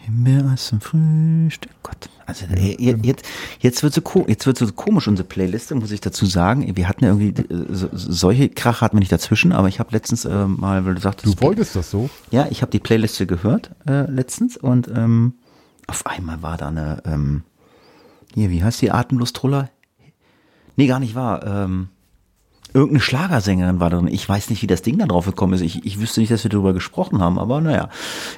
Himbeereis 0.00 0.66
zum 0.66 0.80
Frühstück. 0.80 1.72
Gott. 1.82 2.08
Also 2.26 2.44
jetzt, 2.46 3.24
jetzt 3.60 3.82
wird 3.82 3.94
so 3.94 4.02
jetzt 4.26 4.46
wird 4.46 4.58
so 4.58 4.70
komisch 4.72 5.08
unsere 5.08 5.26
Playliste, 5.26 5.74
muss 5.74 5.90
ich 5.90 6.02
dazu 6.02 6.26
sagen. 6.26 6.76
Wir 6.76 6.86
hatten 6.88 7.04
ja 7.04 7.10
irgendwie 7.10 7.42
äh, 7.42 7.66
so, 7.70 7.88
solche 7.92 8.50
Krache 8.50 8.82
hatten 8.82 8.96
wir 8.96 9.00
nicht 9.00 9.12
dazwischen, 9.12 9.52
aber 9.52 9.68
ich 9.68 9.80
habe 9.80 9.92
letztens 9.92 10.26
äh, 10.26 10.46
mal, 10.46 10.84
weil 10.84 10.94
du 10.94 11.00
sagtest, 11.00 11.40
du 11.40 11.46
wolltest 11.46 11.74
das 11.74 11.90
so? 11.90 12.10
Ja, 12.30 12.46
ich 12.50 12.60
habe 12.60 12.70
die 12.70 12.80
Playliste 12.80 13.26
gehört 13.26 13.70
äh, 13.86 14.10
letztens 14.10 14.58
und 14.58 14.88
ähm, 14.88 15.34
auf 15.86 16.06
einmal 16.06 16.42
war 16.42 16.58
da 16.58 16.68
eine 16.68 17.02
ähm, 17.06 17.44
hier, 18.34 18.50
wie 18.50 18.62
heißt 18.62 18.82
die 18.82 18.90
Atemlusttroller? 18.90 19.70
Nee, 20.76 20.86
gar 20.86 21.00
nicht 21.00 21.14
wahr. 21.14 21.46
Ähm, 21.46 21.88
irgendeine 22.74 23.00
Schlagersängerin 23.00 23.80
war 23.80 23.90
drin. 23.90 24.08
Ich 24.08 24.28
weiß 24.28 24.50
nicht, 24.50 24.62
wie 24.62 24.66
das 24.66 24.82
Ding 24.82 24.98
da 24.98 25.06
drauf 25.06 25.26
gekommen 25.26 25.54
ist. 25.54 25.62
Ich, 25.62 25.84
ich 25.84 26.00
wüsste 26.00 26.20
nicht, 26.20 26.32
dass 26.32 26.44
wir 26.44 26.50
darüber 26.50 26.72
gesprochen 26.72 27.20
haben, 27.20 27.38
aber 27.38 27.60
naja, 27.60 27.88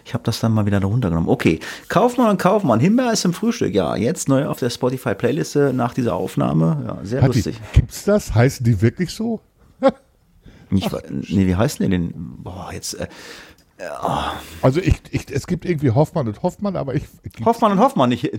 ich 0.04 0.14
habe 0.14 0.24
das 0.24 0.40
dann 0.40 0.52
mal 0.52 0.66
wieder 0.66 0.80
darunter 0.80 1.08
genommen. 1.10 1.28
Okay, 1.28 1.60
Kaufmann 1.88 2.30
und 2.30 2.38
Kaufmann, 2.38 2.80
Himbeer 2.80 3.12
ist 3.12 3.24
im 3.24 3.32
Frühstück. 3.32 3.74
Ja, 3.74 3.96
jetzt 3.96 4.28
neu 4.28 4.46
auf 4.46 4.58
der 4.58 4.70
Spotify-Playliste 4.70 5.72
nach 5.74 5.94
dieser 5.94 6.14
Aufnahme. 6.14 6.84
Ja, 6.86 6.98
sehr 7.04 7.22
Hat 7.22 7.34
lustig. 7.34 7.60
Die, 7.74 7.80
gibt's 7.80 8.04
das? 8.04 8.34
Heißen 8.34 8.64
die 8.64 8.80
wirklich 8.80 9.10
so? 9.10 9.40
ich, 10.70 10.88
nee, 11.10 11.46
wie 11.46 11.56
heißen 11.56 11.84
die 11.84 11.90
denn? 11.90 12.12
Boah, 12.14 12.70
jetzt... 12.72 12.94
Äh, 12.94 13.08
Also 14.62 14.80
ich, 14.80 15.00
ich, 15.10 15.30
es 15.30 15.46
gibt 15.46 15.64
irgendwie 15.64 15.90
Hoffmann 15.90 16.28
und 16.28 16.42
Hoffmann, 16.42 16.76
aber 16.76 16.94
ich. 16.94 17.04
Hoffmann 17.44 17.72
und 17.72 17.78
Hoffmann, 17.78 18.10
nicht 18.10 18.30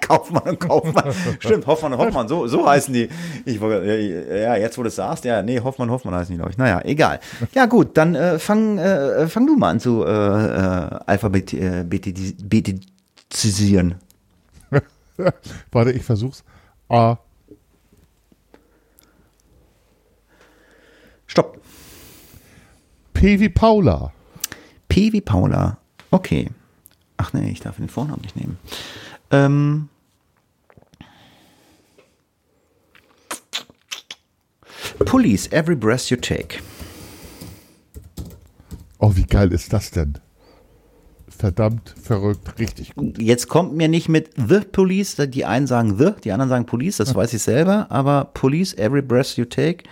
Kaufmann 0.00 0.42
und 0.42 0.60
Kaufmann. 0.60 1.14
Stimmt, 1.38 1.66
Hoffmann 1.66 1.94
und 1.94 1.98
Hoffmann, 1.98 2.28
so, 2.28 2.46
so 2.46 2.68
heißen 2.68 2.92
die. 2.92 3.08
Ich, 3.46 3.58
ja, 3.60 4.56
jetzt 4.56 4.76
wo 4.76 4.82
du 4.82 4.88
es 4.88 4.96
sagst, 4.96 5.24
ja, 5.24 5.40
nee, 5.42 5.60
Hoffmann 5.60 5.88
und 5.88 5.94
Hoffmann 5.94 6.14
heißen 6.14 6.30
die, 6.32 6.36
glaube 6.36 6.50
ich. 6.50 6.58
Naja, 6.58 6.82
egal. 6.84 7.20
Ja, 7.54 7.64
gut, 7.66 7.96
dann 7.96 8.14
äh, 8.14 8.38
fang, 8.38 8.76
äh, 8.78 9.26
fang 9.26 9.46
du 9.46 9.56
mal 9.56 9.70
an 9.70 9.80
zu 9.80 10.04
äh, 10.04 10.10
äh, 10.10 10.98
alphabetisieren. 11.06 13.94
Warte, 15.72 15.92
ich 15.92 16.02
versuch's. 16.02 16.44
A. 16.88 17.16
Stopp. 21.26 21.58
P 23.14 23.40
wie 23.40 23.48
Paula. 23.48 24.12
P 24.94 25.12
wie 25.12 25.20
Paula. 25.20 25.78
Okay. 26.12 26.50
Ach 27.16 27.32
nee, 27.32 27.50
ich 27.50 27.58
darf 27.58 27.78
den 27.78 27.88
Vornamen 27.88 28.22
nicht 28.22 28.36
nehmen. 28.36 28.58
Ähm. 29.32 29.88
Police, 35.04 35.50
every 35.50 35.74
breath 35.74 36.10
you 36.10 36.16
take. 36.16 36.60
Oh, 39.00 39.16
wie 39.16 39.24
geil 39.24 39.52
ist 39.52 39.72
das 39.72 39.90
denn? 39.90 40.14
Verdammt, 41.26 41.92
verrückt, 42.00 42.56
richtig 42.60 42.94
gut. 42.94 43.20
Jetzt 43.20 43.48
kommt 43.48 43.74
mir 43.74 43.88
nicht 43.88 44.08
mit 44.08 44.30
The 44.36 44.60
Police, 44.60 45.16
die 45.16 45.44
einen 45.44 45.66
sagen 45.66 45.98
The, 45.98 46.12
die 46.22 46.30
anderen 46.30 46.50
sagen 46.50 46.66
Police, 46.66 46.98
das 46.98 47.12
weiß 47.16 47.34
ich 47.34 47.42
selber, 47.42 47.90
aber 47.90 48.26
Police, 48.32 48.74
every 48.74 49.02
breath 49.02 49.36
you 49.36 49.44
take, 49.44 49.82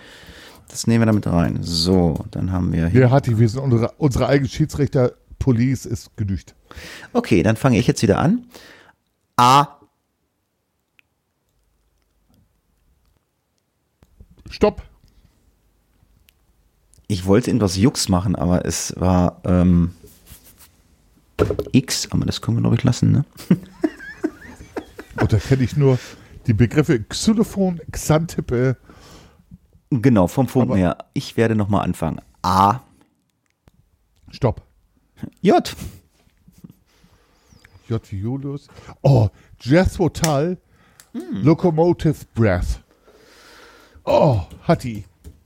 das 0.67 0.87
nehmen 0.87 1.01
wir 1.01 1.05
damit 1.05 1.27
rein. 1.27 1.59
So, 1.61 2.25
dann 2.31 2.51
haben 2.51 2.71
wir 2.71 2.87
hier. 2.87 3.01
Hier 3.01 3.11
hat 3.11 3.27
die, 3.27 3.37
wir 3.37 3.49
sind 3.49 3.61
unsere, 3.61 3.91
unsere 3.97 4.27
eigene 4.27 4.49
Schiedsrichter, 4.49 5.13
Police 5.39 5.85
ist 5.85 6.15
genügt. 6.15 6.55
Okay, 7.11 7.43
dann 7.43 7.57
fange 7.57 7.77
ich 7.77 7.87
jetzt 7.87 8.01
wieder 8.01 8.19
an. 8.19 8.45
A. 9.35 9.67
Stopp. 14.49 14.83
Ich 17.07 17.25
wollte 17.25 17.49
irgendwas 17.49 17.75
Jux 17.75 18.07
machen, 18.09 18.35
aber 18.35 18.65
es 18.65 18.93
war 18.97 19.41
ähm, 19.43 19.93
X, 21.71 22.07
aber 22.11 22.25
das 22.25 22.41
können 22.41 22.57
wir, 22.57 22.61
glaube 22.61 22.75
ich, 22.75 22.83
lassen, 22.83 23.11
ne? 23.11 23.25
Und 25.19 25.33
da 25.33 25.37
kenne 25.37 25.63
ich 25.63 25.75
nur 25.75 25.99
die 26.47 26.53
Begriffe 26.53 27.01
Xylophon, 27.01 27.81
Xantippe. 27.91 28.77
Genau, 30.01 30.27
vom 30.27 30.47
Funken 30.47 30.75
her. 30.75 30.97
Ich 31.13 31.37
werde 31.37 31.55
nochmal 31.55 31.83
anfangen. 31.83 32.19
A. 32.41 32.79
Stopp. 34.31 34.61
J. 35.41 35.75
J 37.87 38.11
wie 38.11 38.19
Julius. 38.19 38.67
Oh, 39.01 39.29
Jethro 39.61 40.09
Tull. 40.09 40.57
Hm. 41.13 41.43
Locomotive 41.43 42.25
Breath. 42.33 42.81
Oh, 44.05 44.41
hat 44.63 44.83
die. 44.83 45.05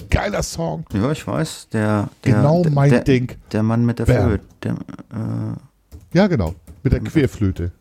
Geiler 0.09 0.43
Song. 0.43 0.85
Ja, 0.93 1.11
ich 1.11 1.27
weiß. 1.27 1.69
Der, 1.69 2.09
der 2.23 2.33
genau 2.33 2.63
der, 2.63 2.71
mein 2.71 2.89
der, 2.89 3.03
Ding. 3.03 3.35
Der 3.51 3.63
Mann 3.63 3.85
mit 3.85 3.99
der 3.99 4.05
Flöte. 4.05 4.45
Der, 4.63 4.71
äh, 4.71 6.17
ja, 6.17 6.27
genau. 6.27 6.55
Mit 6.83 6.93
der 6.93 7.01
Querflöte. 7.01 7.71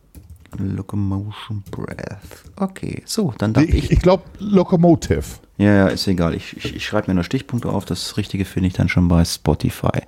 Locomotion 0.57 1.63
Breath. 1.71 2.43
Okay, 2.55 3.03
so, 3.05 3.33
dann 3.37 3.53
darf 3.53 3.63
ich. 3.63 3.75
Ich, 3.75 3.91
ich 3.91 3.99
glaube, 3.99 4.23
Locomotive. 4.39 5.23
Ja, 5.57 5.73
ja, 5.73 5.87
ist 5.87 6.07
egal. 6.07 6.35
Ich, 6.35 6.55
ich, 6.57 6.75
ich 6.75 6.85
schreibe 6.85 7.09
mir 7.09 7.15
nur 7.15 7.23
Stichpunkte 7.23 7.69
auf. 7.69 7.85
Das 7.85 8.17
Richtige 8.17 8.45
finde 8.45 8.67
ich 8.67 8.73
dann 8.73 8.89
schon 8.89 9.07
bei 9.07 9.25
Spotify. 9.25 10.01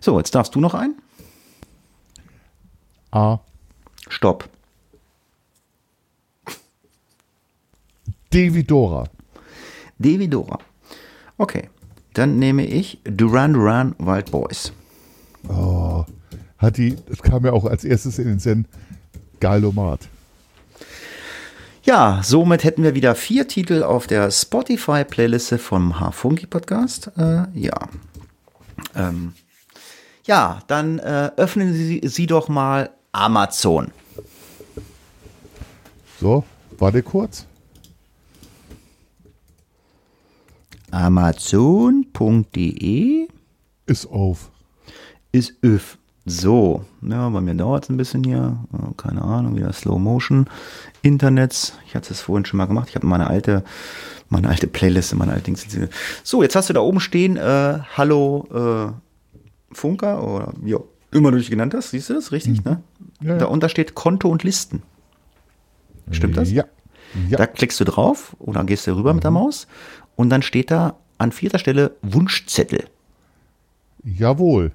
So, 0.00 0.18
jetzt 0.18 0.34
darfst 0.34 0.54
du 0.54 0.60
noch 0.60 0.74
ein. 0.74 0.94
A. 3.10 3.38
Stopp. 4.08 4.48
Devidora. 8.32 9.04
Devidora. 9.98 10.58
Okay. 11.36 11.68
Dann 12.14 12.38
nehme 12.38 12.66
ich 12.66 12.98
Duran 13.04 13.54
Duran 13.54 13.94
Wild 13.98 14.30
Boys. 14.30 14.72
Oh, 15.48 16.04
hat 16.58 16.76
die, 16.76 16.96
das 17.08 17.22
kam 17.22 17.44
ja 17.44 17.52
auch 17.52 17.64
als 17.64 17.84
erstes 17.84 18.18
in 18.18 18.26
den 18.26 18.38
Sinn, 18.38 18.66
Geilomat. 19.42 20.08
Ja, 21.82 22.20
somit 22.22 22.62
hätten 22.62 22.84
wir 22.84 22.94
wieder 22.94 23.16
vier 23.16 23.48
Titel 23.48 23.82
auf 23.82 24.06
der 24.06 24.30
Spotify-Playliste 24.30 25.58
vom 25.58 25.98
H-Funky 25.98 26.46
Podcast. 26.46 27.10
Äh, 27.18 27.46
ja. 27.52 27.88
Ähm, 28.94 29.32
ja, 30.24 30.60
dann 30.68 31.00
äh, 31.00 31.32
öffnen 31.36 31.74
Sie, 31.74 32.02
Sie 32.04 32.28
doch 32.28 32.48
mal 32.48 32.90
Amazon. 33.10 33.90
So, 36.20 36.44
warte 36.78 37.02
kurz. 37.02 37.44
Amazon.de 40.92 42.06
ist 43.86 44.06
auf. 44.06 44.52
Ist 45.32 45.54
öff. 45.62 45.98
So, 46.24 46.84
ja, 47.02 47.28
bei 47.30 47.40
mir 47.40 47.54
dauert 47.54 47.84
es 47.84 47.90
ein 47.90 47.96
bisschen 47.96 48.22
hier. 48.22 48.56
Keine 48.96 49.22
Ahnung, 49.22 49.56
wieder 49.56 49.72
Slow 49.72 49.98
Motion. 49.98 50.46
Internets. 51.02 51.74
Ich 51.86 51.96
hatte 51.96 52.12
es 52.12 52.20
vorhin 52.20 52.44
schon 52.44 52.58
mal 52.58 52.66
gemacht. 52.66 52.88
Ich 52.90 52.94
habe 52.94 53.06
meine 53.06 53.26
alte, 53.26 53.64
meine 54.28 54.48
alte 54.48 54.68
Playlist, 54.68 55.14
meine 55.16 55.32
alte 55.32 55.44
Dings. 55.44 55.66
So, 56.22 56.42
jetzt 56.42 56.54
hast 56.54 56.68
du 56.68 56.74
da 56.74 56.80
oben 56.80 57.00
stehen, 57.00 57.36
äh, 57.36 57.80
Hallo 57.96 58.46
äh, 58.52 59.74
Funker 59.74 60.22
oder 60.22 60.52
ja, 60.64 60.78
immer 61.10 61.32
du 61.32 61.38
dich 61.38 61.50
genannt 61.50 61.74
hast. 61.74 61.90
Siehst 61.90 62.10
du 62.10 62.14
das 62.14 62.30
richtig? 62.30 62.64
Mhm. 62.64 62.70
Ne? 62.70 62.82
Ja, 63.20 63.28
ja. 63.30 63.38
Darunter 63.38 63.68
steht 63.68 63.94
Konto 63.96 64.28
und 64.28 64.44
Listen. 64.44 64.82
Stimmt 66.12 66.36
das? 66.36 66.52
Ja. 66.52 66.64
ja. 67.28 67.36
Da 67.36 67.46
klickst 67.46 67.80
du 67.80 67.84
drauf 67.84 68.36
oder 68.38 68.62
gehst 68.64 68.86
du 68.86 68.94
rüber 68.94 69.12
mhm. 69.12 69.16
mit 69.16 69.24
der 69.24 69.32
mhm. 69.32 69.38
Maus 69.38 69.66
und 70.14 70.30
dann 70.30 70.42
steht 70.42 70.70
da 70.70 70.96
an 71.18 71.32
vierter 71.32 71.58
Stelle 71.58 71.96
Wunschzettel. 72.02 72.84
Jawohl. 74.04 74.72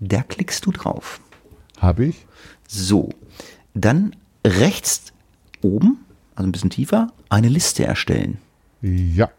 Da 0.00 0.22
klickst 0.22 0.66
du 0.66 0.72
drauf. 0.72 1.20
Habe 1.78 2.06
ich. 2.06 2.26
So, 2.68 3.10
dann 3.74 4.16
rechts 4.44 5.12
oben, 5.62 6.04
also 6.34 6.48
ein 6.48 6.52
bisschen 6.52 6.70
tiefer, 6.70 7.12
eine 7.28 7.48
Liste 7.48 7.84
erstellen. 7.84 8.38
Ja. 8.82 9.30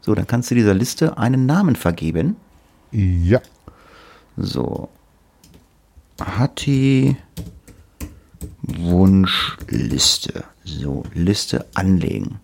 So, 0.00 0.14
dann 0.14 0.26
kannst 0.26 0.50
du 0.50 0.54
dieser 0.54 0.74
Liste 0.74 1.18
einen 1.18 1.46
Namen 1.46 1.76
vergeben. 1.76 2.36
Ja. 2.92 3.40
So. 4.36 4.88
Hatti 6.20 7.16
Wunschliste. 8.62 10.44
So, 10.64 11.04
Liste 11.14 11.66
anlegen. 11.74 12.40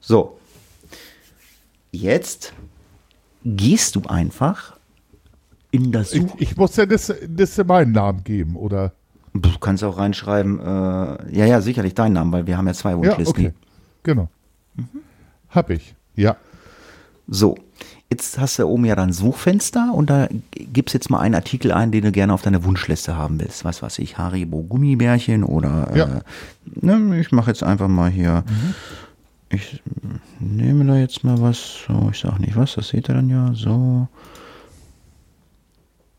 So. 0.00 0.38
Jetzt 1.90 2.52
gehst 3.44 3.96
du 3.96 4.02
einfach 4.02 4.77
in 5.70 5.92
das 5.92 6.10
Such. 6.10 6.34
Ich, 6.36 6.50
ich 6.50 6.56
muss 6.56 6.72
der 6.72 6.86
Liste, 6.86 7.14
Liste 7.26 7.64
meinen 7.64 7.92
Namen 7.92 8.24
geben, 8.24 8.56
oder? 8.56 8.92
Du 9.34 9.50
kannst 9.58 9.84
auch 9.84 9.98
reinschreiben, 9.98 10.58
äh, 10.58 10.64
ja, 10.64 11.44
ja, 11.44 11.60
sicherlich 11.60 11.94
deinen 11.94 12.14
Namen, 12.14 12.32
weil 12.32 12.46
wir 12.46 12.56
haben 12.56 12.66
ja 12.66 12.74
zwei 12.74 12.96
Wunschlisten. 12.96 13.42
Ja, 13.42 13.50
okay. 13.50 13.58
Genau. 14.02 14.28
Mhm. 14.74 14.88
Hab 15.50 15.70
ich, 15.70 15.94
ja. 16.16 16.36
So, 17.26 17.56
jetzt 18.10 18.38
hast 18.38 18.58
du 18.58 18.66
oben 18.66 18.86
ja 18.86 18.96
dann 18.96 19.12
Suchfenster 19.12 19.92
und 19.92 20.08
da 20.08 20.28
gibst 20.72 20.94
jetzt 20.94 21.10
mal 21.10 21.20
einen 21.20 21.34
Artikel 21.34 21.72
ein, 21.72 21.92
den 21.92 22.04
du 22.04 22.12
gerne 22.12 22.32
auf 22.32 22.42
deine 22.42 22.64
Wunschliste 22.64 23.16
haben 23.16 23.38
willst. 23.38 23.64
Was 23.64 23.82
weiß 23.82 23.98
ich, 23.98 24.16
Haribo 24.16 24.62
Gummibärchen 24.62 25.44
oder 25.44 25.94
ja. 25.94 26.06
äh, 26.06 26.20
ne, 26.80 27.20
ich 27.20 27.30
mache 27.32 27.50
jetzt 27.50 27.62
einfach 27.62 27.88
mal 27.88 28.10
hier. 28.10 28.44
Mhm. 28.48 28.74
Ich 29.50 29.82
nehme 30.40 30.84
da 30.86 30.96
jetzt 30.96 31.24
mal 31.24 31.40
was. 31.40 31.84
So, 31.86 32.08
ich 32.10 32.18
sag 32.18 32.38
nicht 32.38 32.56
was, 32.56 32.74
das 32.74 32.88
seht 32.88 33.08
ihr 33.08 33.14
dann 33.14 33.28
ja. 33.28 33.52
So. 33.54 34.08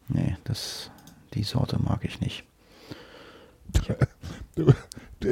Nee, 0.10 0.36
das, 0.44 0.92
die 1.34 1.44
Sorte 1.44 1.80
mag 1.82 2.04
ich 2.04 2.20
nicht. 2.20 2.44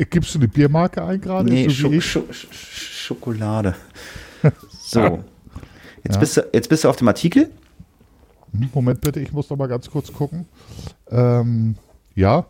Gibst 0.10 0.36
du 0.36 0.40
eine 0.40 0.48
Biermarke 0.48 1.04
ein 1.04 1.20
gerade? 1.20 1.50
Nee, 1.50 1.68
so 1.70 1.92
Sch 2.00 2.20
Sch 2.32 2.48
Sch 2.52 3.08
Schokolade. 3.08 3.76
So. 4.80 5.22
Jetzt, 6.04 6.14
ja. 6.14 6.20
bist 6.20 6.38
du, 6.38 6.50
jetzt 6.54 6.70
bist 6.70 6.84
du 6.86 6.90
auf 6.90 6.96
dem 6.96 7.10
Artikel. 7.10 7.50
Hm, 8.54 8.70
Moment 8.74 9.02
bitte, 9.02 9.20
ich 9.20 9.34
muss 9.34 9.50
noch 9.50 9.58
mal 9.58 9.68
ganz 9.68 9.90
kurz 9.90 10.14
gucken. 10.14 10.46
Ähm, 11.10 11.76
ja. 12.16 12.46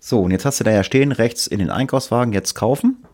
So, 0.00 0.22
und 0.22 0.32
jetzt 0.32 0.44
hast 0.44 0.58
du 0.58 0.64
da 0.64 0.72
ja 0.72 0.82
stehen, 0.82 1.12
rechts 1.12 1.46
in 1.46 1.60
den 1.60 1.70
Einkaufswagen, 1.70 2.32
jetzt 2.32 2.54
kaufen. 2.54 3.04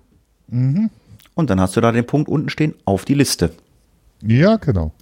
Mhm. 0.47 0.89
Und 1.35 1.51
dann 1.51 1.61
hast 1.61 1.77
du 1.77 1.83
da 1.83 1.93
den 1.93 2.07
Punkt 2.07 2.31
unten 2.31 2.49
stehen, 2.49 2.75
auf 2.87 3.05
die 3.05 3.15
Liste. 3.15 3.53
Ja, 4.23 4.57
genau. 4.57 4.93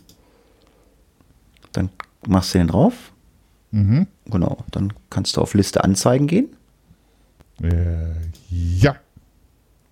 Dann 1.73 1.91
machst 2.27 2.53
du 2.53 2.59
den 2.59 2.67
drauf. 2.67 3.13
Mhm. 3.77 4.07
Genau, 4.25 4.65
dann 4.71 4.95
kannst 5.11 5.37
du 5.37 5.43
auf 5.43 5.53
Liste 5.53 5.85
anzeigen 5.85 6.27
gehen. 6.27 6.49
Äh, 7.63 8.15
ja. 8.51 8.97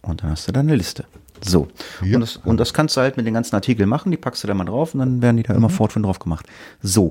Und 0.00 0.22
dann 0.22 0.30
hast 0.30 0.48
du 0.48 0.52
da 0.52 0.60
eine 0.60 0.74
Liste. 0.74 1.04
So. 1.42 1.68
Ja. 2.02 2.14
Und, 2.14 2.22
das, 2.22 2.36
und, 2.38 2.56
das, 2.58 2.72
kannst 2.72 2.96
du 2.96 3.02
halt 3.02 3.18
mit 3.18 3.26
den 3.26 3.34
ganzen 3.34 3.54
Artikeln 3.54 3.88
machen, 3.88 4.10
die 4.10 4.16
packst 4.16 4.42
du 4.42 4.48
da 4.48 4.54
mal 4.54 4.64
drauf 4.64 4.94
und 4.94 5.00
dann 5.00 5.20
werden 5.20 5.36
die 5.36 5.42
da 5.42 5.52
mhm. 5.52 5.58
immer 5.58 5.68
fortführend 5.68 6.06
drauf 6.06 6.18
gemacht. 6.18 6.46
So. 6.82 7.10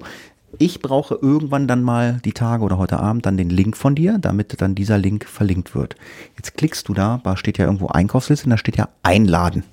ich 0.58 0.82
brauche 0.82 1.14
irgendwann 1.22 1.68
dann 1.68 1.84
mal 1.84 2.20
die 2.26 2.34
Tage 2.34 2.64
oder 2.64 2.80
heute 2.80 3.00
Abend 3.00 3.28
dann 3.28 3.38
den 3.38 3.52
Link 3.52 3.78
von 3.78 3.94
dir, 3.94 4.18
damit 4.18 4.60
dann 4.60 4.74
dieser 4.74 4.98
Link 4.98 5.26
verlinkt 5.26 5.76
wird. 5.76 5.96
Jetzt 6.38 6.58
klickst 6.58 6.90
du 6.90 6.96
da, 6.96 7.22
da 7.24 7.38
steht 7.38 7.60
ja 7.60 7.66
irgendwo 7.66 7.88
Einkaufsliste 7.88 8.46
und 8.48 8.52
da 8.52 8.58
steht 8.58 8.78
ja 8.78 8.90
Einladen. 9.04 9.64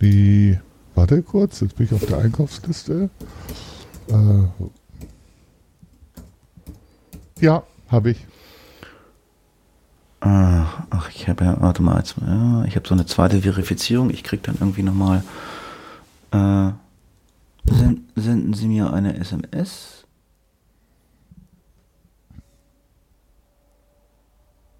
Die, 0.00 0.58
warte 0.94 1.22
kurz, 1.22 1.60
jetzt 1.60 1.76
bin 1.76 1.86
ich 1.86 1.92
auf 1.92 2.06
der 2.06 2.18
Einkaufsliste. 2.18 3.10
Äh, 4.08 4.44
ja, 7.42 7.64
habe 7.88 8.12
ich. 8.12 8.26
Ah, 10.20 10.84
ach, 10.90 11.10
ich 11.10 11.28
habe 11.28 11.44
ja, 11.44 11.60
warte 11.60 11.82
mal, 11.82 11.98
jetzt, 11.98 12.14
ja, 12.24 12.64
ich 12.64 12.76
habe 12.76 12.86
so 12.86 12.94
eine 12.94 13.06
zweite 13.06 13.42
Verifizierung. 13.42 14.10
Ich 14.10 14.22
krieg 14.22 14.42
dann 14.44 14.56
irgendwie 14.60 14.84
nochmal, 14.84 15.24
äh, 16.30 16.70
send, 17.64 18.02
senden 18.14 18.54
Sie 18.54 18.68
mir 18.68 18.92
eine 18.92 19.16
SMS. 19.16 20.06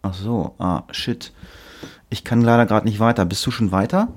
Ach 0.03 0.14
so, 0.14 0.55
ah, 0.59 0.85
shit. 0.92 1.33
Ich 2.11 2.22
kann 2.22 2.40
leider 2.40 2.66
gerade 2.66 2.87
nicht 2.87 3.01
weiter. 3.01 3.25
Bist 3.25 3.44
du 3.46 3.51
schon 3.51 3.72
weiter? 3.72 4.09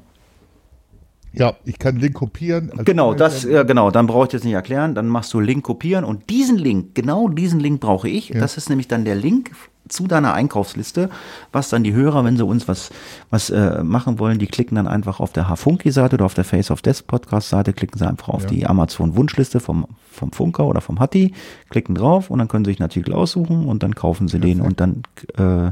Ja, 1.37 1.53
ich 1.65 1.79
kann 1.79 1.97
Link 1.97 2.13
kopieren. 2.13 2.71
Genau, 2.85 3.13
das, 3.13 3.43
ja, 3.43 3.63
genau, 3.63 3.91
dann 3.91 4.07
brauche 4.07 4.25
ich 4.25 4.31
das 4.31 4.43
nicht 4.43 4.53
erklären. 4.53 4.95
Dann 4.95 5.07
machst 5.07 5.33
du 5.33 5.39
Link 5.39 5.63
kopieren 5.63 6.05
und 6.05 6.29
diesen 6.29 6.57
Link, 6.57 6.95
genau 6.95 7.27
diesen 7.27 7.59
Link 7.59 7.81
brauche 7.81 8.09
ich. 8.09 8.29
Ja. 8.29 8.39
Das 8.39 8.57
ist 8.57 8.69
nämlich 8.69 8.87
dann 8.87 9.05
der 9.05 9.15
Link 9.15 9.51
zu 9.87 10.07
deiner 10.07 10.33
Einkaufsliste, 10.33 11.09
was 11.51 11.69
dann 11.69 11.83
die 11.83 11.93
Hörer, 11.93 12.23
wenn 12.25 12.37
sie 12.37 12.45
uns 12.45 12.67
was, 12.67 12.89
was 13.29 13.49
äh, 13.49 13.83
machen 13.83 14.19
wollen, 14.19 14.39
die 14.39 14.47
klicken 14.47 14.75
dann 14.75 14.87
einfach 14.87 15.19
auf 15.19 15.31
der 15.31 15.47
H-Funky-Seite 15.47 16.15
oder 16.15 16.25
auf 16.25 16.33
der 16.33 16.43
Face 16.43 16.71
of 16.71 16.81
Death 16.81 17.05
Podcast-Seite, 17.05 17.73
klicken 17.73 17.99
sie 17.99 18.07
einfach 18.07 18.29
auf 18.29 18.43
ja. 18.43 18.49
die 18.49 18.65
Amazon-Wunschliste 18.65 19.59
vom, 19.59 19.85
vom 20.11 20.31
Funker 20.31 20.65
oder 20.65 20.81
vom 20.81 20.99
Hatti, 20.99 21.33
klicken 21.69 21.95
drauf 21.95 22.31
und 22.31 22.39
dann 22.39 22.47
können 22.47 22.65
sie 22.65 22.71
sich 22.71 22.79
einen 22.79 22.89
Artikel 22.89 23.13
aussuchen 23.13 23.67
und 23.67 23.83
dann 23.83 23.93
kaufen 23.93 24.27
sie 24.27 24.39
Perfekt. 24.39 24.59
den 24.59 24.65
und 24.65 24.79
dann, 24.79 25.03
äh, 25.37 25.67
äh, 25.67 25.71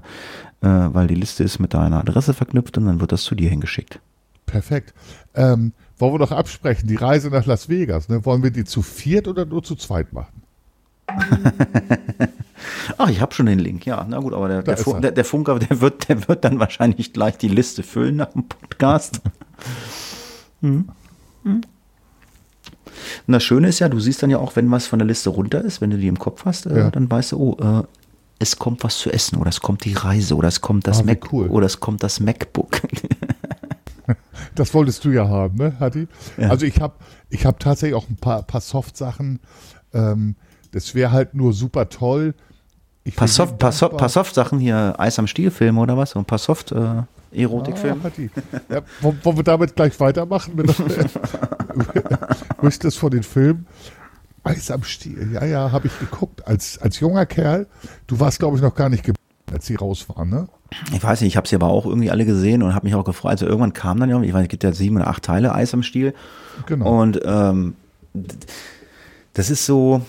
weil 0.93 1.07
die 1.07 1.15
Liste 1.15 1.43
ist 1.43 1.59
mit 1.59 1.73
deiner 1.73 1.99
Adresse 1.99 2.33
verknüpft 2.33 2.77
und 2.77 2.85
dann 2.85 3.01
wird 3.01 3.11
das 3.11 3.23
zu 3.23 3.33
dir 3.33 3.49
hingeschickt. 3.49 3.99
Perfekt. 4.53 4.93
Ähm, 5.33 5.73
wollen 5.97 6.13
wir 6.13 6.19
doch 6.19 6.31
absprechen, 6.31 6.87
die 6.87 6.95
Reise 6.95 7.29
nach 7.29 7.47
Las 7.47 7.69
Vegas, 7.69 8.07
ne? 8.07 8.23
wollen 8.23 8.43
wir 8.43 8.51
die 8.51 8.65
zu 8.65 8.83
viert 8.83 9.27
oder 9.27 9.45
nur 9.45 9.63
zu 9.63 9.75
zweit 9.75 10.13
machen? 10.13 10.43
Ach, 12.99 13.09
ich 13.09 13.19
habe 13.19 13.33
schon 13.33 13.47
den 13.47 13.57
Link, 13.57 13.83
ja. 13.87 14.05
Na 14.07 14.19
gut, 14.19 14.31
aber 14.31 14.47
der, 14.47 14.61
der, 14.61 14.77
Fun 14.77 15.01
der, 15.01 15.11
der, 15.11 15.25
Funker, 15.25 15.57
der 15.57 15.81
wird, 15.81 16.07
der 16.07 16.27
wird 16.27 16.45
dann 16.45 16.59
wahrscheinlich 16.59 17.13
gleich 17.13 17.39
die 17.39 17.47
Liste 17.47 17.81
füllen 17.81 18.17
nach 18.17 18.31
dem 18.33 18.47
Podcast. 18.47 19.21
hm. 20.61 20.87
Hm. 21.45 21.61
Und 23.25 23.33
das 23.33 23.43
Schöne 23.43 23.69
ist 23.69 23.79
ja, 23.79 23.89
du 23.89 23.99
siehst 23.99 24.21
dann 24.21 24.29
ja 24.29 24.37
auch, 24.37 24.55
wenn 24.55 24.69
was 24.69 24.85
von 24.85 24.99
der 24.99 25.07
Liste 25.07 25.31
runter 25.31 25.61
ist, 25.61 25.81
wenn 25.81 25.89
du 25.89 25.97
die 25.97 26.07
im 26.07 26.19
Kopf 26.19 26.45
hast, 26.45 26.67
äh, 26.67 26.77
ja. 26.77 26.91
dann 26.91 27.09
weißt 27.09 27.31
du, 27.31 27.39
oh, 27.39 27.57
äh, 27.59 27.83
es 28.37 28.57
kommt 28.57 28.83
was 28.83 28.99
zu 28.99 29.11
essen 29.11 29.37
oder 29.37 29.49
es 29.49 29.61
kommt 29.61 29.83
die 29.83 29.93
Reise 29.93 30.35
oder 30.35 30.47
es 30.47 30.61
kommt 30.61 30.85
das 30.85 30.99
ah, 30.99 31.03
Mac 31.03 31.33
cool. 31.33 31.47
oder 31.47 31.65
es 31.65 31.79
kommt 31.79 32.03
das 32.03 32.19
MacBook. 32.19 32.81
das 34.55 34.73
wolltest 34.73 35.03
du 35.05 35.11
ja 35.11 35.27
haben, 35.27 35.57
ne, 35.57 35.73
Hatti? 35.79 36.07
Ja. 36.37 36.49
Also 36.49 36.65
ich 36.65 36.81
habe 36.81 36.95
ich 37.29 37.45
hab 37.45 37.59
tatsächlich 37.59 37.95
auch 37.95 38.09
ein 38.09 38.17
paar, 38.17 38.43
paar 38.43 38.61
Soft-Sachen. 38.61 39.39
Ähm, 39.93 40.35
das 40.71 40.95
wäre 40.95 41.11
halt 41.11 41.35
nur 41.35 41.53
super 41.53 41.89
toll. 41.89 42.33
Ich 43.03 43.15
paar, 43.15 43.27
Soft, 43.27 43.61
so, 43.73 44.07
Soft-Sachen 44.07 44.59
hier, 44.59 44.95
Eis 44.97 45.19
am 45.19 45.27
Stiel-Film 45.27 45.77
oder 45.77 45.97
was? 45.97 46.15
Und 46.15 46.21
ein 46.21 46.25
paar 46.25 46.37
Soft-Erotik-Film. 46.37 48.01
Äh, 48.05 48.29
ja, 48.73 48.81
wollen 49.01 49.37
wir 49.37 49.43
damit 49.43 49.75
gleich 49.75 49.99
weitermachen? 49.99 50.53
Wo 52.59 52.67
ist 52.67 52.83
das 52.83 52.95
von 52.95 53.11
den 53.11 53.23
Filmen? 53.23 53.67
Eis 54.45 54.71
am 54.71 54.83
Stiel, 54.83 55.31
ja, 55.33 55.45
ja, 55.45 55.71
habe 55.71 55.87
ich 55.87 55.99
geguckt. 55.99 56.45
Als, 56.45 56.77
als 56.79 56.99
junger 56.99 57.25
Kerl, 57.25 57.67
du 58.07 58.19
warst, 58.19 58.39
glaube 58.39 58.57
ich, 58.57 58.61
noch 58.61 58.75
gar 58.75 58.89
nicht 58.89 59.03
geboren, 59.03 59.23
als 59.51 59.65
sie 59.65 59.75
raus 59.75 60.07
waren, 60.09 60.29
ne? 60.29 60.47
Ich 60.93 61.03
weiß 61.03 61.21
nicht, 61.21 61.29
ich 61.29 61.37
habe 61.37 61.47
sie 61.47 61.55
aber 61.55 61.67
auch 61.67 61.85
irgendwie 61.85 62.09
alle 62.09 62.25
gesehen 62.25 62.63
und 62.63 62.73
habe 62.73 62.85
mich 62.85 62.95
auch 62.95 63.03
gefreut. 63.03 63.31
Also 63.31 63.45
irgendwann 63.45 63.73
kam 63.73 63.99
dann 63.99 64.09
ja, 64.09 64.19
ich 64.21 64.33
weiß, 64.33 64.43
es 64.43 64.49
gibt 64.49 64.63
ja 64.63 64.71
sieben 64.71 64.95
oder 64.95 65.07
acht 65.07 65.23
Teile 65.23 65.53
Eis 65.53 65.73
am 65.73 65.83
Stiel. 65.83 66.13
Genau. 66.65 67.01
Und 67.01 67.19
ähm, 67.25 67.75
das 69.33 69.49
ist 69.49 69.65
so, 69.65 70.01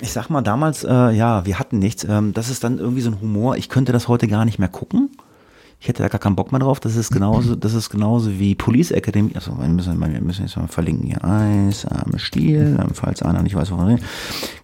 ich 0.00 0.12
sag 0.12 0.28
mal 0.28 0.42
damals, 0.42 0.84
äh, 0.84 1.10
ja, 1.10 1.44
wir 1.46 1.58
hatten 1.58 1.78
nichts. 1.78 2.04
Ähm, 2.04 2.32
das 2.32 2.50
ist 2.50 2.62
dann 2.64 2.78
irgendwie 2.78 3.02
so 3.02 3.10
ein 3.10 3.20
Humor. 3.20 3.56
Ich 3.56 3.68
könnte 3.68 3.92
das 3.92 4.08
heute 4.08 4.28
gar 4.28 4.44
nicht 4.44 4.58
mehr 4.58 4.68
gucken. 4.68 5.10
Ich 5.86 5.88
hätte 5.88 6.02
da 6.02 6.08
gar 6.08 6.18
keinen 6.18 6.34
Bock 6.34 6.50
mehr 6.50 6.58
drauf. 6.58 6.80
Das 6.80 6.96
ist 6.96 7.12
genauso, 7.12 7.54
das 7.54 7.72
ist 7.72 7.90
genauso 7.90 8.40
wie 8.40 8.56
Police 8.56 8.90
Academy. 8.90 9.30
Also 9.36 9.56
wir 9.56 9.68
müssen, 9.68 10.00
wir 10.00 10.20
müssen 10.20 10.42
jetzt 10.42 10.56
mal 10.56 10.66
verlinken 10.66 11.06
hier. 11.06 11.24
Eis 11.24 11.86
am 11.86 12.18
Stiel, 12.18 12.76
falls 12.92 13.22
einer 13.22 13.40
nicht 13.40 13.54
weiß, 13.54 13.70
wovon 13.70 13.86
wir 13.86 13.94
reden. 13.94 14.04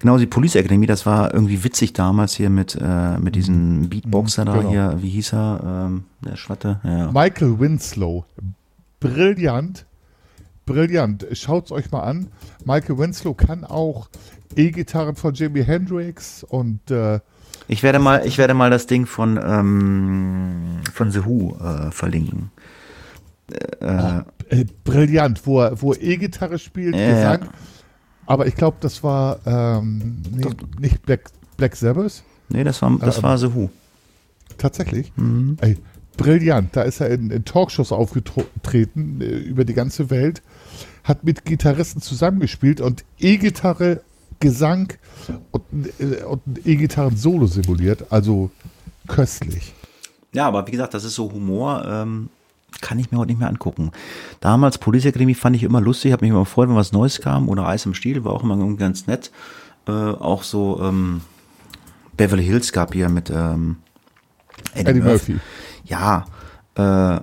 Genauso 0.00 0.22
wie 0.22 0.26
Police 0.26 0.56
Academy, 0.56 0.86
das 0.86 1.06
war 1.06 1.32
irgendwie 1.32 1.62
witzig 1.62 1.92
damals 1.92 2.34
hier 2.34 2.50
mit, 2.50 2.76
äh, 2.82 3.18
mit 3.18 3.36
diesem 3.36 3.88
Beatboxer 3.88 4.44
da 4.44 4.56
genau. 4.56 4.70
hier. 4.70 4.96
Wie 5.00 5.10
hieß 5.10 5.34
er? 5.34 5.60
Ähm, 5.64 6.04
der 6.24 6.34
Schwatte. 6.34 6.80
Ja. 6.82 7.12
Michael 7.12 7.60
Winslow. 7.60 8.24
Brillant. 8.98 9.86
Brillant. 10.66 11.24
Schaut's 11.34 11.70
euch 11.70 11.92
mal 11.92 12.00
an. 12.00 12.30
Michael 12.64 12.98
Winslow 12.98 13.34
kann 13.34 13.64
auch 13.64 14.08
E-Gitarren 14.56 15.14
von 15.14 15.34
Jimi 15.34 15.62
Hendrix 15.62 16.42
und 16.42 16.90
äh, 16.90 17.20
ich 17.72 17.82
werde 17.82 17.98
mal, 17.98 18.26
ich 18.26 18.36
werde 18.36 18.52
mal 18.52 18.68
das 18.68 18.86
Ding 18.86 19.06
von 19.06 19.40
ähm, 19.42 20.80
von 20.92 21.10
The 21.10 21.24
Who 21.24 21.56
äh, 21.58 21.90
verlinken. 21.90 22.50
Äh, 23.50 23.86
oh, 23.86 24.20
äh, 24.50 24.66
brillant, 24.84 25.46
wo 25.46 25.60
er, 25.60 25.80
wo 25.80 25.94
E-Gitarre 25.94 26.58
spielt, 26.58 26.94
Gesang. 26.94 27.48
Aber 28.26 28.46
ich 28.46 28.56
glaube, 28.56 28.76
das 28.80 29.02
war 29.02 29.38
ähm, 29.46 30.22
nee, 30.30 30.46
nicht 30.78 31.02
Black, 31.02 31.30
Black 31.56 31.74
Sabbath. 31.74 32.22
Nee, 32.50 32.62
das 32.62 32.82
war, 32.82 32.96
das 32.98 33.22
war 33.22 33.38
The 33.38 33.54
Who. 33.54 33.70
Tatsächlich? 34.58 35.10
Mhm. 35.16 35.56
Ey, 35.62 35.78
brillant. 36.18 36.76
Da 36.76 36.82
ist 36.82 37.00
er 37.00 37.08
in, 37.08 37.30
in 37.30 37.46
Talkshows 37.46 37.90
aufgetreten 37.90 39.20
äh, 39.22 39.24
über 39.24 39.64
die 39.64 39.74
ganze 39.74 40.10
Welt, 40.10 40.42
hat 41.04 41.24
mit 41.24 41.46
Gitarristen 41.46 42.02
zusammengespielt 42.02 42.82
und 42.82 43.04
E-Gitarre 43.18 44.02
Gesang 44.42 44.92
und, 45.52 45.64
äh, 46.00 46.24
und 46.24 46.42
E-Gitarren-Solo 46.66 47.46
simuliert. 47.46 48.06
Also 48.10 48.50
köstlich. 49.06 49.72
Ja, 50.34 50.48
aber 50.48 50.66
wie 50.66 50.72
gesagt, 50.72 50.94
das 50.94 51.04
ist 51.04 51.14
so 51.14 51.30
Humor, 51.30 51.84
ähm, 51.86 52.28
kann 52.80 52.98
ich 52.98 53.10
mir 53.10 53.18
heute 53.18 53.30
nicht 53.30 53.38
mehr 53.38 53.48
angucken. 53.48 53.92
Damals 54.40 54.78
Police 54.78 55.06
Academy 55.06 55.34
fand 55.34 55.56
ich 55.56 55.62
immer 55.62 55.80
lustig, 55.80 56.12
habe 56.12 56.24
mich 56.24 56.30
immer 56.30 56.40
gefreut, 56.40 56.68
wenn 56.68 56.76
was 56.76 56.92
Neues 56.92 57.20
kam 57.20 57.48
oder 57.48 57.66
Eis 57.68 57.86
im 57.86 57.94
Stiel, 57.94 58.24
war 58.24 58.32
auch 58.32 58.42
immer 58.42 58.76
ganz 58.76 59.06
nett. 59.06 59.30
Äh, 59.86 59.92
auch 59.92 60.42
so 60.42 60.80
ähm, 60.82 61.20
Beverly 62.16 62.44
Hills 62.44 62.72
gab 62.72 62.94
hier 62.94 63.08
mit 63.08 63.30
ähm, 63.30 63.76
Eddie, 64.74 64.90
Eddie 64.90 65.00
Murphy. 65.00 65.32
Murphy. 65.32 65.46
Ja, 65.84 66.24
äh, 66.74 67.20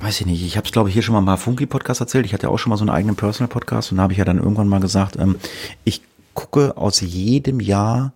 weiß 0.00 0.20
ich 0.20 0.26
nicht, 0.26 0.44
ich 0.44 0.56
habe 0.56 0.66
es 0.66 0.72
glaube 0.72 0.88
ich 0.88 0.94
hier 0.94 1.02
schon 1.02 1.14
mal 1.14 1.20
mal 1.20 1.36
Funky 1.36 1.66
Podcast 1.66 2.00
erzählt. 2.00 2.26
Ich 2.26 2.32
hatte 2.32 2.48
auch 2.48 2.58
schon 2.58 2.70
mal 2.70 2.76
so 2.76 2.82
einen 2.82 2.90
eigenen 2.90 3.16
Personal 3.16 3.48
Podcast 3.48 3.90
und 3.90 3.98
da 3.98 4.04
habe 4.04 4.12
ich 4.12 4.18
ja 4.18 4.24
dann 4.24 4.38
irgendwann 4.38 4.68
mal 4.68 4.80
gesagt, 4.80 5.16
ähm, 5.16 5.36
ich 5.84 6.02
gucke 6.34 6.76
aus 6.76 7.00
jedem 7.00 7.60
Jahr 7.60 8.12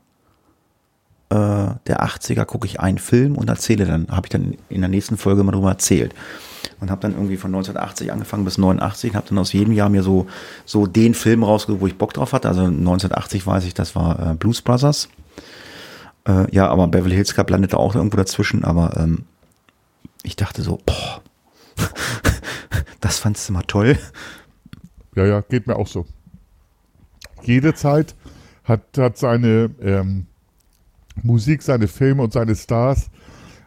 äh, 1.32 1.74
der 1.86 2.04
80er 2.04 2.44
gucke 2.44 2.66
ich 2.66 2.78
einen 2.78 2.98
Film 2.98 3.36
und 3.36 3.48
erzähle 3.48 3.86
dann, 3.86 4.06
habe 4.10 4.26
ich 4.26 4.30
dann 4.30 4.54
in 4.68 4.82
der 4.82 4.90
nächsten 4.90 5.16
Folge 5.16 5.42
mal 5.42 5.52
drüber 5.52 5.70
erzählt. 5.70 6.14
Und 6.78 6.90
habe 6.90 7.00
dann 7.00 7.12
irgendwie 7.12 7.36
von 7.36 7.48
1980 7.50 8.12
angefangen 8.12 8.44
bis 8.44 8.58
89 8.58 9.10
und 9.10 9.16
habe 9.16 9.28
dann 9.28 9.38
aus 9.38 9.52
jedem 9.52 9.72
Jahr 9.72 9.88
mir 9.88 10.02
so, 10.02 10.26
so 10.66 10.86
den 10.86 11.14
Film 11.14 11.42
rausgesucht, 11.42 11.80
wo 11.80 11.86
ich 11.86 11.96
Bock 11.96 12.12
drauf 12.12 12.32
hatte. 12.32 12.48
Also 12.48 12.62
1980 12.62 13.46
weiß 13.46 13.64
ich, 13.64 13.72
das 13.72 13.96
war 13.96 14.32
äh, 14.32 14.34
Blues 14.34 14.60
Brothers. 14.60 15.08
Äh, 16.28 16.54
ja, 16.54 16.68
aber 16.68 16.86
Beverly 16.86 17.14
Hills 17.14 17.34
Cup 17.34 17.50
landete 17.50 17.78
auch 17.78 17.94
irgendwo 17.94 18.16
dazwischen, 18.18 18.62
aber 18.62 18.96
ähm, 18.98 19.24
ich 20.22 20.36
dachte 20.36 20.62
so, 20.62 20.80
boah, 20.84 21.21
das 23.00 23.18
fandst 23.18 23.48
du 23.48 23.52
mal 23.52 23.62
toll. 23.62 23.98
Ja, 25.14 25.26
ja, 25.26 25.40
geht 25.40 25.66
mir 25.66 25.76
auch 25.76 25.86
so. 25.86 26.06
Jede 27.42 27.74
Zeit 27.74 28.14
hat, 28.64 28.82
hat 28.96 29.18
seine 29.18 29.70
ähm, 29.80 30.26
Musik, 31.22 31.62
seine 31.62 31.88
Filme 31.88 32.22
und 32.22 32.32
seine 32.32 32.54
Stars. 32.54 33.10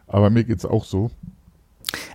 Aber 0.08 0.30
mir 0.30 0.44
geht 0.44 0.60
es 0.60 0.66
auch 0.66 0.86
so. 0.86 1.12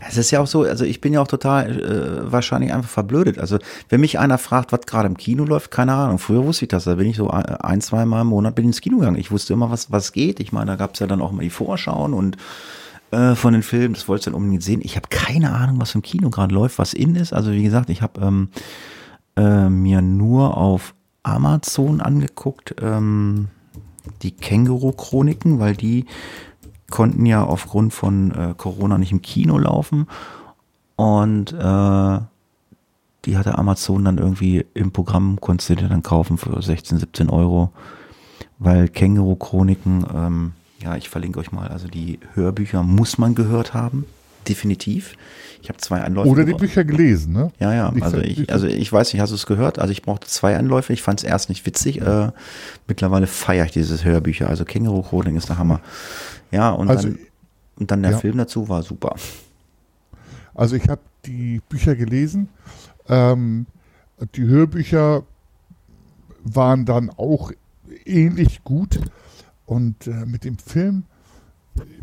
Es 0.07 0.17
ist 0.17 0.31
ja 0.31 0.41
auch 0.41 0.47
so, 0.47 0.63
also 0.63 0.85
ich 0.85 1.01
bin 1.01 1.13
ja 1.13 1.21
auch 1.21 1.29
total 1.29 1.81
äh, 1.81 2.33
wahrscheinlich 2.33 2.73
einfach 2.73 2.91
verblödet. 2.91 3.39
Also 3.39 3.59
wenn 3.89 4.01
mich 4.01 4.19
einer 4.19 4.39
fragt, 4.39 4.73
was 4.73 4.81
gerade 4.87 5.07
im 5.07 5.17
Kino 5.17 5.45
läuft, 5.45 5.71
keine 5.71 5.93
Ahnung. 5.95 6.19
Früher 6.19 6.45
wusste 6.45 6.65
ich 6.65 6.71
das. 6.71 6.85
Da 6.85 6.97
bin 6.97 7.07
ich 7.07 7.17
so 7.17 7.31
ein, 7.31 7.81
zwei 7.81 8.05
Mal 8.05 8.23
im 8.23 8.29
Monat 8.29 8.55
bin 8.55 8.67
ins 8.67 8.81
Kino 8.81 8.99
gegangen. 8.99 9.19
Ich 9.19 9.31
wusste 9.31 9.53
immer, 9.53 9.71
was, 9.71 9.93
was 9.93 10.13
geht. 10.13 10.41
Ich 10.41 10.53
meine, 10.53 10.67
da 10.67 10.77
gab 10.77 10.95
es 10.95 11.01
ja 11.01 11.07
dann 11.07 11.23
auch 11.23 11.33
mal 11.33 11.43
die 11.43 11.51
Vorschauen 11.51 12.15
und 12.15 12.37
äh, 13.11 13.35
von 13.35 13.53
den 13.53 13.63
Filmen. 13.63 13.95
Das 13.95 14.09
wollte 14.09 14.21
ich 14.21 14.25
dann 14.27 14.35
unbedingt 14.35 14.63
sehen. 14.63 14.81
Ich 14.83 14.97
habe 14.97 15.09
keine 15.09 15.53
Ahnung, 15.53 15.81
was 15.81 15.95
im 15.95 16.03
Kino 16.03 16.31
gerade 16.31 16.55
läuft, 16.55 16.79
was 16.79 16.95
in 16.95 17.17
ist. 17.17 17.33
Also 17.33 17.53
wie 17.53 17.63
gesagt, 17.63 17.91
ich 17.91 18.03
habe 18.03 18.21
ähm, 18.21 18.49
äh, 19.37 19.69
mir 19.69 20.03
nur 20.03 20.57
auf 20.57 20.95
Amazon 21.23 22.01
angeguckt 22.01 22.75
ähm, 22.81 23.49
die 24.23 24.33
Känguru-Chroniken, 24.33 25.59
weil 25.59 25.77
die 25.77 26.07
konnten 26.91 27.27
ja 27.27 27.45
aufgrund 27.45 27.93
von 27.93 28.31
äh, 28.33 28.55
Corona 28.57 28.99
nicht 28.99 29.13
im 29.13 29.23
Kino 29.23 29.59
laufen. 29.59 30.07
Und 30.97 31.53
äh, 31.53 32.19
die 33.25 33.37
hatte 33.37 33.59
Amazon 33.59 34.05
dann 34.05 34.19
irgendwie 34.19 34.67
im 34.75 34.93
Programm, 34.93 35.39
konntest 35.41 35.71
du 35.71 35.77
dir 35.77 35.89
dann 35.89 36.03
kaufen 36.03 36.39
für 36.39 36.61
16, 36.61 36.99
17 36.99 37.31
Euro, 37.31 37.71
weil 38.59 38.89
Känguru-Chroniken, 38.89 40.07
ähm, 40.15 40.53
ja, 40.83 40.97
ich 40.97 41.09
verlinke 41.09 41.39
euch 41.39 41.53
mal, 41.53 41.69
also 41.69 41.89
die 41.89 42.19
Hörbücher 42.35 42.83
muss 42.83 43.19
man 43.19 43.35
gehört 43.35 43.75
haben, 43.75 44.07
definitiv. 44.49 45.15
Ich 45.63 45.69
habe 45.69 45.79
zwei 45.79 46.01
Anläufe. 46.01 46.29
Oder 46.29 46.45
die 46.45 46.55
Bücher 46.55 46.85
gelesen, 46.85 47.35
ne? 47.35 47.53
Ja, 47.59 47.75
ja, 47.75 47.93
also 48.01 48.19
ich, 48.19 48.51
also 48.51 48.67
ich 48.67 48.91
weiß 48.91 49.13
nicht, 49.13 49.21
hast 49.21 49.31
du 49.31 49.35
es 49.35 49.47
gehört? 49.47 49.79
Also 49.79 49.93
ich 49.93 50.03
brauchte 50.03 50.27
zwei 50.27 50.57
Anläufe, 50.57 50.93
ich 50.93 51.03
fand 51.03 51.21
es 51.21 51.25
erst 51.25 51.51
nicht 51.51 51.67
witzig, 51.67 52.01
äh, 52.01 52.31
mittlerweile 52.89 53.27
feiere 53.27 53.67
ich 53.67 53.73
dieses 53.73 54.05
Hörbücher, 54.05 54.49
also 54.49 54.65
Känguru-Chroniken 54.65 55.37
ist 55.37 55.51
der 55.51 55.59
Hammer. 55.59 55.81
Ja, 56.51 56.71
und 56.71 56.89
Also, 56.89 57.09
dann, 57.09 57.19
und 57.79 57.91
dann 57.91 58.03
der 58.03 58.13
ja. 58.13 58.19
Film 58.19 58.39
dazu 58.39 58.69
war 58.69 58.83
super. 58.83 59.17
Also 60.55 60.77
ich 60.77 60.89
habe 60.89 61.01
die 61.27 61.61
Bücher 61.69 61.95
gelesen. 61.95 62.49
Ähm, 63.09 63.67
die 64.35 64.43
Hörbücher 64.43 65.25
waren 66.43 66.85
dann 66.87 67.11
auch 67.11 67.53
ähnlich 68.05 68.63
gut. 68.65 69.01
Und 69.71 70.09
äh, 70.09 70.27
mit 70.27 70.43
dem 70.45 70.59
Film 70.59 71.05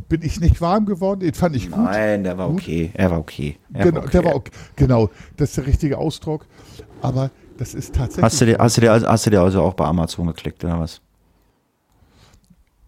bin 0.08 0.22
ich 0.22 0.40
nicht 0.40 0.62
warm 0.62 0.86
geworden. 0.86 1.20
Den 1.20 1.34
fand 1.34 1.54
ich 1.58 1.70
gut. 1.70 1.84
Nein, 1.84 2.24
der 2.24 2.38
war 2.38 2.48
Gut. 2.48 2.62
okay. 2.62 2.92
Er 2.94 3.12
war 3.12 3.20
okay. 3.20 3.58
Er 3.74 3.84
genau, 3.84 3.98
war 3.98 4.04
okay. 4.04 4.12
Der 4.14 4.24
war 4.24 4.36
okay. 4.36 4.52
genau, 4.78 5.10
das 5.36 5.50
ist 5.50 5.58
der 5.58 5.68
richtige 5.68 5.98
Ausdruck. 5.98 6.46
Aber 7.02 7.30
das 7.58 7.74
ist 7.74 7.94
tatsächlich. 7.94 8.24
Hast 8.24 8.40
du, 8.40 8.46
dir, 8.46 8.58
hast, 8.58 8.78
du 8.78 8.82
dir, 8.82 8.94
also- 8.94 9.08
hast 9.08 9.26
du 9.26 9.32
dir 9.32 9.42
also 9.42 9.62
auch 9.64 9.74
bei 9.74 9.84
Amazon 9.84 10.28
geklickt, 10.28 10.64
oder 10.64 10.80
was? 10.80 11.02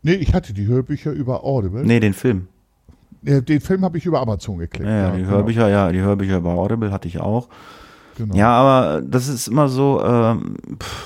nee, 0.01 0.13
ich 0.13 0.33
hatte 0.33 0.53
die 0.53 0.65
Hörbücher 0.65 1.11
über 1.11 1.43
Audible. 1.43 1.83
Nee, 1.83 1.99
den 1.99 2.13
Film. 2.13 2.47
Den 3.21 3.59
Film 3.59 3.83
habe 3.83 3.97
ich 3.97 4.05
über 4.05 4.21
Amazon 4.21 4.59
geklickt. 4.59 4.87
Ja, 4.87 5.09
ja, 5.09 5.11
die 5.11 5.23
genau, 5.23 5.31
Hörbücher, 5.31 5.67
ja, 5.67 5.91
die 5.91 5.99
Hörbücher 5.99 6.39
bei 6.39 6.51
Audible 6.51 6.89
hatte 6.93 7.09
ich 7.09 7.19
auch. 7.19 7.49
Genau. 8.19 8.35
Ja, 8.35 8.49
aber 8.49 9.01
das 9.01 9.29
ist 9.29 9.47
immer 9.47 9.69
so, 9.69 10.03
ähm, 10.03 10.57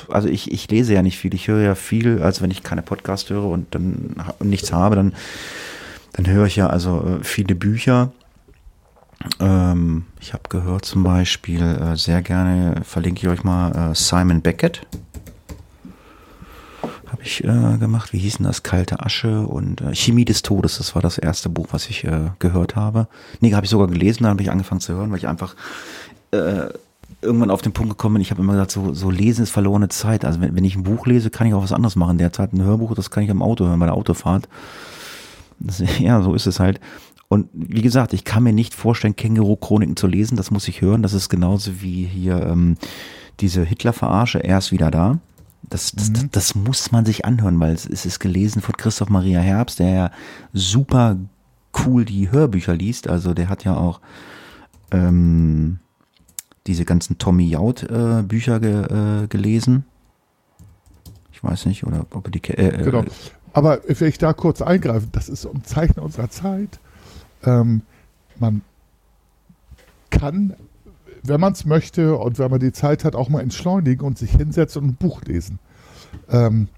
also 0.10 0.28
ich, 0.28 0.52
ich 0.52 0.67
lese 0.71 0.95
ja 0.95 1.04
nicht 1.04 1.19
viel, 1.19 1.36
ich 1.36 1.47
höre 1.47 1.62
ja 1.62 1.76
viel, 1.76 2.23
als 2.23 2.41
wenn 2.41 2.49
ich 2.49 2.63
keine 2.63 2.82
Podcast 2.82 3.30
höre 3.30 3.45
und 3.45 3.76
dann 3.76 4.15
nichts 4.39 4.73
habe, 4.73 4.95
dann, 4.95 5.13
dann 6.13 6.26
höre 6.26 6.47
ich 6.47 6.56
ja 6.56 6.67
also 6.67 7.19
äh, 7.19 7.23
viele 7.23 7.54
Bücher. 7.54 8.12
Ähm, 9.39 10.06
ich 10.19 10.34
habe 10.34 10.49
gehört 10.49 10.86
zum 10.86 11.04
Beispiel 11.04 11.62
äh, 11.62 11.95
sehr 11.97 12.23
gerne, 12.23 12.82
verlinke 12.84 13.21
ich 13.21 13.28
euch 13.28 13.43
mal, 13.43 13.91
äh, 13.91 13.95
Simon 13.95 14.41
Beckett. 14.41 14.82
Habe 17.06 17.21
ich 17.21 17.43
äh, 17.43 17.78
gemacht, 17.78 18.12
wie 18.12 18.17
hieß 18.17 18.38
denn 18.38 18.47
das? 18.47 18.63
Kalte 18.63 19.02
Asche 19.02 19.41
und 19.41 19.82
äh, 19.82 19.93
Chemie 19.93 20.26
des 20.26 20.41
Todes, 20.41 20.80
das 20.80 20.95
war 20.95 21.04
das 21.04 21.19
erste 21.19 21.49
Buch, 21.49 21.67
was 21.69 21.91
ich 21.91 22.06
äh, 22.06 22.32
gehört 22.39 22.76
habe. 22.76 23.08
Nee, 23.39 23.54
habe 23.54 23.67
ich 23.67 23.69
sogar 23.69 23.86
gelesen, 23.86 24.23
dann 24.23 24.32
habe 24.32 24.41
ich 24.41 24.49
angefangen 24.49 24.82
zu 24.82 24.95
hören, 24.95 25.12
weil 25.12 25.19
ich 25.19 25.28
einfach 25.28 25.56
irgendwann 27.23 27.51
auf 27.51 27.62
den 27.62 27.73
Punkt 27.73 27.89
gekommen 27.91 28.15
bin, 28.15 28.21
ich 28.21 28.31
habe 28.31 28.41
immer 28.41 28.53
gesagt, 28.53 28.71
so, 28.71 28.93
so 28.93 29.09
lesen 29.09 29.43
ist 29.43 29.51
verlorene 29.51 29.89
Zeit. 29.89 30.25
Also 30.25 30.41
wenn, 30.41 30.55
wenn 30.55 30.65
ich 30.65 30.75
ein 30.75 30.83
Buch 30.83 31.05
lese, 31.05 31.29
kann 31.29 31.47
ich 31.47 31.53
auch 31.53 31.63
was 31.63 31.71
anderes 31.71 31.95
machen. 31.95 32.17
Derzeit 32.17 32.53
ein 32.53 32.63
Hörbuch, 32.63 32.93
das 32.95 33.12
kann 33.12 33.23
ich 33.23 33.29
im 33.29 33.41
Auto 33.41 33.65
hören, 33.65 33.79
bei 33.79 33.86
der 33.86 33.95
Autofahrt. 33.95 34.47
Das, 35.59 35.81
ja, 35.99 36.21
so 36.21 36.33
ist 36.33 36.45
es 36.45 36.59
halt. 36.59 36.79
Und 37.29 37.49
wie 37.53 37.81
gesagt, 37.81 38.13
ich 38.13 38.25
kann 38.25 38.43
mir 38.43 38.53
nicht 38.53 38.75
vorstellen, 38.75 39.15
Känguru-Chroniken 39.15 39.95
zu 39.95 40.07
lesen. 40.07 40.38
Das 40.38 40.51
muss 40.51 40.67
ich 40.67 40.81
hören. 40.81 41.01
Das 41.01 41.13
ist 41.13 41.29
genauso 41.29 41.81
wie 41.81 42.05
hier 42.05 42.43
ähm, 42.43 42.77
diese 43.39 43.63
Hitler-Verarsche. 43.63 44.43
Er 44.43 44.59
ist 44.59 44.71
wieder 44.71 44.91
da. 44.91 45.19
Das, 45.63 45.93
das, 45.93 46.13
das, 46.13 46.25
das 46.29 46.55
muss 46.55 46.91
man 46.91 47.05
sich 47.05 47.25
anhören, 47.25 47.59
weil 47.59 47.73
es, 47.73 47.88
es 47.88 48.05
ist 48.05 48.19
gelesen 48.19 48.62
von 48.62 48.77
Christoph 48.77 49.09
Maria 49.09 49.39
Herbst, 49.39 49.79
der 49.79 49.89
ja 49.89 50.12
super 50.51 51.17
cool 51.86 52.05
die 52.05 52.29
Hörbücher 52.29 52.75
liest. 52.75 53.07
Also 53.07 53.33
der 53.33 53.49
hat 53.49 53.63
ja 53.63 53.75
auch 53.75 53.99
ähm, 54.91 55.79
diese 56.67 56.86
ganzen 56.86 57.17
Tommy 57.17 57.45
Jaud 57.47 57.84
äh, 57.84 58.23
Bücher 58.23 58.60
ge, 58.60 59.23
äh, 59.23 59.28
gelesen. 59.28 59.86
Ich 61.32 61.43
weiß 61.43 61.65
nicht, 61.65 61.84
oder 61.86 62.06
ob 62.12 62.32
die 62.32 62.39
ke- 62.39 62.58
äh, 62.58 62.84
Genau. 62.84 63.02
äh, 63.02 63.08
Aber 63.54 63.82
wenn 63.88 64.08
ich 64.08 64.17
da 64.17 64.34
kurz 64.34 64.62
eingreife, 64.62 65.08
das 65.12 65.30
ist 65.30 65.45
ein 65.45 65.63
Zeichen 65.63 65.99
unserer 65.99 66.30
Zeit. 66.30 66.80
Ähm, 67.43 67.82
man 68.39 68.62
kann, 70.10 70.54
wenn 71.23 71.39
man 71.41 71.54
es 71.54 71.65
möchte 71.65 72.15
und 72.17 72.39
wenn 72.39 72.49
man 72.52 72.60
die 72.60 72.71
Zeit 72.71 73.04
hat, 73.04 73.15
auch 73.15 73.30
mal 73.30 73.41
entschleunigen 73.41 74.06
und 74.06 74.17
sich 74.17 74.32
hinsetzen 74.32 74.84
und 74.84 74.89
ein 74.89 74.95
Buch 74.95 75.21
lesen. 75.23 75.60
Ähm, 76.30 76.69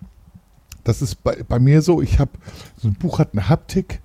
das 0.84 1.02
ist 1.02 1.24
bei, 1.24 1.44
bei 1.48 1.60
mir 1.60 1.82
so, 1.82 2.02
ich 2.02 2.20
habe, 2.20 2.32
so 2.78 2.88
ein 2.88 2.94
Buch 2.96 3.20
hat 3.20 3.30
eine 3.34 3.50
Haptik, 3.50 4.02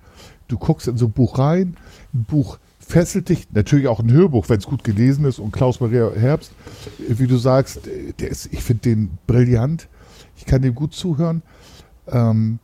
du 0.47 0.57
guckst 0.57 0.87
in 0.87 0.97
so 0.97 1.05
ein 1.07 1.11
Buch 1.11 1.39
rein, 1.39 1.77
ein 2.13 2.23
Buch 2.25 2.57
fesselt 2.85 3.29
dich, 3.29 3.47
natürlich 3.51 3.87
auch 3.87 3.99
ein 3.99 4.11
Hörbuch, 4.11 4.49
wenn 4.49 4.57
es 4.57 4.65
gut 4.65 4.83
gelesen 4.83 5.25
ist 5.25 5.39
und 5.39 5.51
Klaus-Maria 5.51 6.11
Herbst, 6.11 6.51
wie 6.97 7.27
du 7.27 7.37
sagst, 7.37 7.81
der 8.19 8.29
ist, 8.29 8.47
ich 8.51 8.63
finde 8.63 8.81
den 8.81 9.17
brillant, 9.27 9.87
ich 10.35 10.45
kann 10.45 10.61
dem 10.61 10.75
gut 10.75 10.93
zuhören. 10.93 11.43
Ähm, 12.07 12.59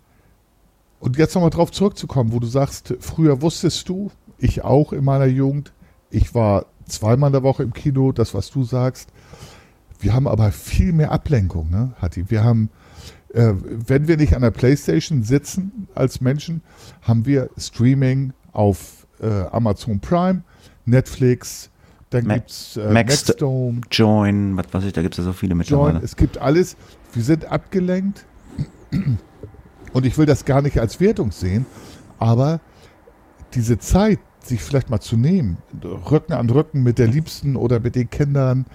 und 1.00 1.18
jetzt 1.18 1.36
nochmal 1.36 1.52
drauf 1.52 1.72
zurückzukommen, 1.72 2.34
wo 2.34 2.40
du 2.40 2.48
sagst, 2.48 2.96
früher 3.00 3.42
wusstest 3.42 3.88
du, 3.88 4.12
ich 4.40 4.64
auch 4.64 4.94
in 4.94 5.04
meiner 5.04 5.26
Jugend, 5.26 5.72
ich 6.10 6.34
war 6.34 6.66
zweimal 6.86 7.30
in 7.30 7.34
der 7.34 7.44
Woche 7.44 7.64
im 7.64 7.74
Kino, 7.74 8.12
das, 8.12 8.34
was 8.34 8.50
du 8.50 8.64
sagst. 8.64 9.10
Wir 10.00 10.14
haben 10.14 10.28
aber 10.28 10.52
viel 10.52 10.94
mehr 10.94 11.12
Ablenkung, 11.12 11.70
ne, 11.70 11.94
Hatti? 12.02 12.30
Wir 12.30 12.44
haben, 12.44 12.70
äh, 13.34 13.54
wenn 13.56 14.08
wir 14.08 14.18
nicht 14.18 14.36
an 14.36 14.42
der 14.42 14.52
Playstation 14.52 15.24
sitzen 15.24 15.88
als 15.94 16.22
Menschen, 16.22 16.62
haben 17.02 17.26
wir 17.26 17.50
Streaming 17.58 18.34
auf 18.52 18.97
äh, 19.22 19.44
Amazon 19.52 20.00
Prime, 20.00 20.44
Netflix, 20.86 21.70
dann 22.10 22.26
Ma- 22.26 22.36
gibt's 22.36 22.78
äh, 22.78 22.92
Max- 22.92 23.28
Maxdome, 23.28 23.82
Join, 23.92 24.56
was 24.58 24.66
weiß 24.72 24.84
ich, 24.86 24.94
da 24.94 25.02
gibt 25.02 25.14
es 25.16 25.18
ja 25.20 25.24
so 25.26 25.34
viele 25.34 25.52
Join, 25.52 25.58
mittlerweile. 25.58 26.00
es 26.04 26.16
gibt 26.16 26.38
alles. 26.38 26.78
Wir 27.14 27.24
sind 27.24 27.46
abgelenkt. 27.52 28.26
Und 29.94 30.06
ich 30.06 30.18
will 30.18 30.26
das 30.26 30.46
gar 30.46 30.62
nicht 30.62 30.80
als 30.80 31.00
Wertung 31.00 31.32
sehen, 31.32 31.66
aber 32.20 32.60
diese 33.54 33.78
Zeit, 33.80 34.20
sich 34.44 34.62
vielleicht 34.62 34.90
mal 34.90 35.00
zu 35.02 35.18
nehmen, 35.18 35.58
Rücken 35.84 36.34
an 36.34 36.50
Rücken 36.50 36.84
mit 36.84 37.00
der 37.00 37.08
Liebsten 37.08 37.56
oder 37.58 37.80
mit 37.82 37.96
den 37.96 38.10
Kindern 38.10 38.66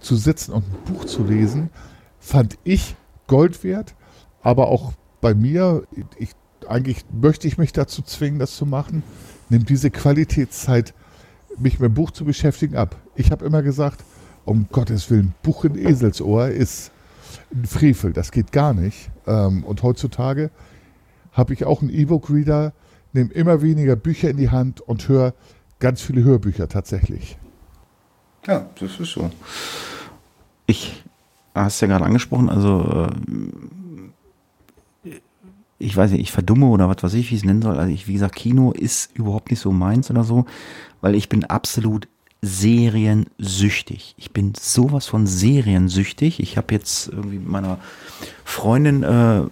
zu 0.00 0.16
sitzen 0.16 0.52
und 0.52 0.64
ein 0.64 0.92
Buch 0.92 1.04
zu 1.04 1.22
lesen, 1.24 1.70
fand 2.18 2.58
ich 2.64 2.96
Gold 3.28 3.62
wert. 3.62 3.94
Aber 4.42 4.68
auch 4.68 4.92
bei 5.20 5.34
mir, 5.34 5.84
ich, 6.18 6.30
eigentlich 6.68 7.04
möchte 7.12 7.46
ich 7.46 7.56
mich 7.58 7.72
dazu 7.72 8.02
zwingen, 8.02 8.38
das 8.40 8.56
zu 8.56 8.66
machen, 8.66 9.02
nimmt 9.48 9.68
diese 9.68 9.90
Qualitätszeit, 9.90 10.94
mich 11.58 11.78
mit 11.78 11.90
dem 11.90 11.94
Buch 11.94 12.10
zu 12.10 12.24
beschäftigen, 12.24 12.76
ab. 12.76 12.96
Ich 13.14 13.30
habe 13.30 13.44
immer 13.44 13.62
gesagt, 13.62 14.04
um 14.44 14.66
Gottes 14.70 15.10
Willen, 15.10 15.34
Buch 15.42 15.64
in 15.64 15.76
Eselsohr 15.76 16.48
ist 16.48 16.90
ein 17.52 17.64
Frevel, 17.64 18.12
das 18.12 18.30
geht 18.30 18.52
gar 18.52 18.74
nicht. 18.74 19.10
Ähm, 19.26 19.64
und 19.64 19.82
heutzutage 19.82 20.50
habe 21.32 21.52
ich 21.54 21.64
auch 21.64 21.80
einen 21.80 21.90
E-Book-Reader, 21.90 22.72
nehme 23.12 23.32
immer 23.32 23.62
weniger 23.62 23.96
Bücher 23.96 24.30
in 24.30 24.36
die 24.36 24.50
Hand 24.50 24.80
und 24.80 25.08
höre 25.08 25.34
ganz 25.78 26.00
viele 26.00 26.24
Hörbücher 26.24 26.68
tatsächlich. 26.68 27.38
Ja, 28.46 28.66
das 28.78 29.00
ist 29.00 29.12
so. 29.12 29.30
Ich 30.66 31.04
hast 31.54 31.80
ja 31.80 31.88
gerade 31.88 32.04
angesprochen, 32.04 32.48
also 32.48 33.08
äh, 33.08 33.08
ich 35.78 35.96
weiß 35.96 36.12
nicht, 36.12 36.22
ich 36.22 36.32
verdumme 36.32 36.66
oder 36.66 36.88
was 36.88 37.02
weiß 37.02 37.14
ich, 37.14 37.30
wie 37.30 37.34
ich 37.34 37.40
es 37.40 37.46
nennen 37.46 37.62
soll. 37.62 37.78
Also 37.78 37.92
ich, 37.92 38.08
wie 38.08 38.14
gesagt, 38.14 38.34
Kino 38.36 38.72
ist 38.72 39.16
überhaupt 39.16 39.50
nicht 39.50 39.60
so 39.60 39.72
meins 39.72 40.10
oder 40.10 40.24
so, 40.24 40.46
weil 41.00 41.14
ich 41.14 41.28
bin 41.28 41.44
absolut 41.44 42.08
seriensüchtig. 42.42 44.14
Ich 44.18 44.30
bin 44.32 44.52
sowas 44.58 45.06
von 45.06 45.26
seriensüchtig. 45.26 46.40
Ich 46.40 46.56
habe 46.56 46.74
jetzt 46.74 47.08
irgendwie 47.08 47.38
mit 47.38 47.48
meiner 47.48 47.78
Freundin 48.44 49.02
äh, 49.02 49.42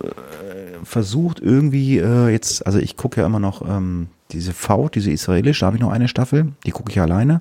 versucht, 0.84 1.40
irgendwie 1.40 1.98
äh, 1.98 2.28
jetzt, 2.28 2.66
also 2.66 2.78
ich 2.78 2.96
gucke 2.96 3.20
ja 3.20 3.26
immer 3.26 3.40
noch 3.40 3.62
ähm, 3.68 4.08
diese 4.30 4.52
V, 4.52 4.88
diese 4.88 5.10
israelische, 5.10 5.60
da 5.60 5.66
habe 5.66 5.76
ich 5.76 5.82
noch 5.82 5.90
eine 5.90 6.08
Staffel, 6.08 6.52
die 6.66 6.70
gucke 6.70 6.90
ich 6.90 7.00
alleine. 7.00 7.40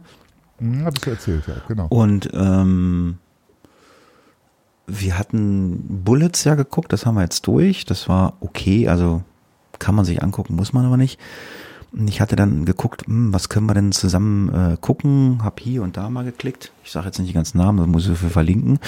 Hm, 0.60 0.86
Hattest 0.86 1.06
du 1.06 1.10
erzählt, 1.12 1.44
ja, 1.48 1.56
genau. 1.68 1.88
Und 1.88 2.30
ähm, 2.34 3.18
wir 4.88 5.18
hatten 5.18 6.04
Bullets 6.04 6.44
ja 6.44 6.56
geguckt, 6.56 6.94
das 6.94 7.06
haben 7.06 7.16
wir 7.16 7.22
jetzt 7.22 7.48
durch. 7.48 7.86
Das 7.86 8.10
war 8.10 8.34
okay, 8.42 8.88
also 8.88 9.24
kann 9.80 9.96
man 9.96 10.06
sich 10.06 10.22
angucken, 10.22 10.56
muss 10.56 10.74
man 10.74 10.86
aber 10.86 10.98
nicht. 10.98 11.20
Und 11.92 12.08
ich 12.08 12.22
hatte 12.22 12.36
dann 12.36 12.66
geguckt, 12.66 13.06
hm, 13.06 13.34
was 13.34 13.50
können 13.50 13.68
wir 13.68 13.76
denn 13.76 13.92
zusammen 13.92 14.74
äh, 14.74 14.78
gucken? 14.80 15.42
Hab 15.44 15.60
hier 15.60 15.84
und 15.84 15.96
da 15.96 16.10
mal 16.10 16.26
geklickt. 16.26 16.72
Ich 16.84 16.92
sage 16.92 17.08
jetzt 17.08 17.20
nicht 17.20 17.30
die 17.30 17.34
ganzen 17.34 17.60
Namen, 17.60 17.78
das 17.78 17.88
muss 17.88 18.04
ich 18.04 18.10
dafür 18.10 18.30
verlinken. 18.30 18.80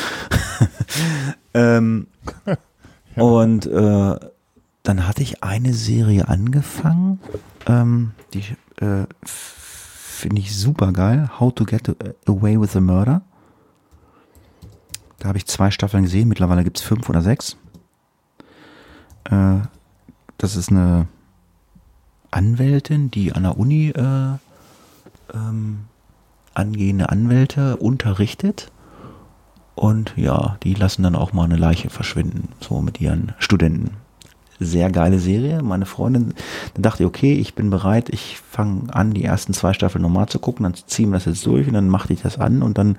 ähm, 1.54 2.08
Und 3.16 3.66
äh, 3.66 4.16
dann 4.84 5.08
hatte 5.08 5.24
ich 5.24 5.44
eine 5.44 5.74
Serie 5.74 6.28
angefangen, 6.28 7.20
ähm, 7.66 8.12
die 8.34 8.44
äh, 8.84 9.06
finde 9.24 10.42
ich 10.42 10.56
super 10.56 10.92
geil. 10.92 11.30
How 11.40 11.54
to 11.54 11.66
Get 11.66 11.96
Away 12.28 12.60
with 12.60 12.76
a 12.76 12.82
Murder. 12.82 13.22
Da 15.20 15.30
habe 15.30 15.38
ich 15.38 15.46
zwei 15.46 15.72
Staffeln 15.72 16.04
gesehen. 16.04 16.28
Mittlerweile 16.28 16.64
gibt 16.64 16.78
es 16.78 16.84
fünf 16.84 17.10
oder 17.10 17.22
sechs. 17.22 17.58
Äh, 19.26 19.58
das 20.38 20.56
ist 20.56 20.70
eine 20.70 21.08
Anwältin, 22.32 23.12
die 23.12 23.34
an 23.34 23.44
der 23.44 23.58
Uni 23.58 23.90
äh, 23.90 24.38
ähm, 25.34 25.86
angehende 26.54 27.10
Anwälte 27.10 27.78
unterrichtet. 27.78 28.72
Und 29.76 30.14
ja, 30.16 30.58
die 30.64 30.74
lassen 30.74 31.04
dann 31.04 31.16
auch 31.16 31.34
mal 31.34 31.44
eine 31.44 31.58
Leiche 31.58 31.90
verschwinden, 31.90 32.50
so 32.62 32.82
mit 32.82 33.02
ihren 33.02 33.34
Studenten. 33.40 33.92
Sehr 34.58 34.90
geile 34.90 35.20
Serie. 35.20 35.62
Meine 35.62 35.86
Freundin, 35.86 36.34
dann 36.74 36.82
dachte 36.82 37.06
okay, 37.06 37.34
ich 37.34 37.56
bin 37.56 37.70
bereit, 37.70 38.08
ich 38.10 38.38
fange 38.38 38.94
an, 38.94 39.14
die 39.14 39.26
ersten 39.26 39.54
zwei 39.54 39.74
Staffeln 39.74 40.02
nochmal 40.02 40.28
zu 40.28 40.40
gucken, 40.40 40.64
dann 40.64 40.76
ziehen 40.76 41.10
wir 41.10 41.16
das 41.16 41.26
jetzt 41.26 41.46
durch 41.46 41.68
und 41.68 41.74
dann 41.74 41.90
machte 41.90 42.14
ich 42.14 42.22
das 42.22 42.40
an 42.40 42.62
und 42.62 42.78
dann 42.78 42.98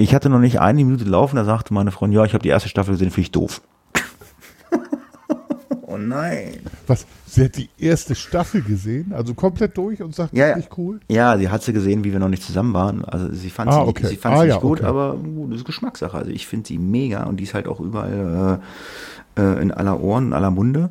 ich 0.00 0.14
hatte 0.14 0.28
noch 0.28 0.38
nicht 0.38 0.60
eine 0.60 0.84
Minute 0.84 1.04
laufen, 1.04 1.36
da 1.36 1.44
sagte 1.44 1.74
meine 1.74 1.90
Freundin, 1.90 2.18
ja, 2.18 2.24
ich 2.24 2.32
habe 2.32 2.42
die 2.42 2.48
erste 2.48 2.68
Staffel 2.68 2.92
gesehen, 2.92 3.10
finde 3.10 3.22
ich 3.22 3.30
doof. 3.30 3.62
oh 5.82 5.96
nein. 5.96 6.60
Was? 6.86 7.06
Sie 7.26 7.44
hat 7.44 7.56
die 7.56 7.70
erste 7.78 8.14
Staffel 8.14 8.62
gesehen, 8.62 9.12
also 9.12 9.34
komplett 9.34 9.76
durch 9.76 10.02
und 10.02 10.14
sagt, 10.14 10.34
ja, 10.34 10.48
das 10.48 10.58
ist 10.58 10.64
nicht 10.64 10.78
cool? 10.78 11.00
Ja, 11.08 11.38
sie 11.38 11.48
hat 11.48 11.62
sie 11.62 11.72
gesehen, 11.72 12.02
wie 12.02 12.12
wir 12.12 12.18
noch 12.18 12.28
nicht 12.28 12.42
zusammen 12.42 12.74
waren. 12.74 13.04
Also 13.04 13.32
sie 13.32 13.50
fand 13.50 13.70
ah, 13.70 13.84
sie, 13.84 13.88
okay. 13.88 14.06
sie, 14.08 14.16
fand 14.16 14.34
ah, 14.34 14.38
sie 14.40 14.46
nicht 14.46 14.54
ja, 14.56 14.60
gut, 14.60 14.80
okay. 14.80 14.88
aber 14.88 15.16
gut, 15.16 15.52
das 15.52 15.58
ist 15.58 15.64
Geschmackssache. 15.64 16.16
Also 16.16 16.30
ich 16.30 16.46
finde 16.48 16.66
sie 16.66 16.78
mega 16.78 17.24
und 17.24 17.36
die 17.38 17.44
ist 17.44 17.54
halt 17.54 17.68
auch 17.68 17.78
überall 17.78 18.60
äh, 19.36 19.40
äh, 19.40 19.62
in 19.62 19.70
aller 19.70 20.00
Ohren, 20.00 20.28
in 20.28 20.32
aller 20.32 20.50
Munde. 20.50 20.90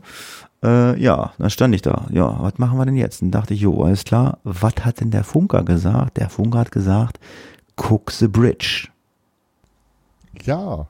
Äh, 0.64 1.02
ja, 1.02 1.34
dann 1.38 1.50
stand 1.50 1.76
ich 1.76 1.82
da. 1.82 2.06
Ja, 2.12 2.38
was 2.42 2.58
machen 2.58 2.78
wir 2.78 2.86
denn 2.86 2.96
jetzt? 2.96 3.22
Dann 3.22 3.32
dachte 3.32 3.54
ich, 3.54 3.62
jo, 3.62 3.84
alles 3.84 4.04
klar. 4.06 4.40
Was 4.44 4.74
hat 4.84 5.02
denn 5.02 5.12
der 5.12 5.24
Funker 5.24 5.64
gesagt? 5.64 6.18
Der 6.18 6.30
Funker 6.30 6.60
hat 6.60 6.72
gesagt, 6.72 7.20
guck 7.76 8.12
the 8.12 8.28
bridge. 8.28 8.88
Ja. 10.44 10.88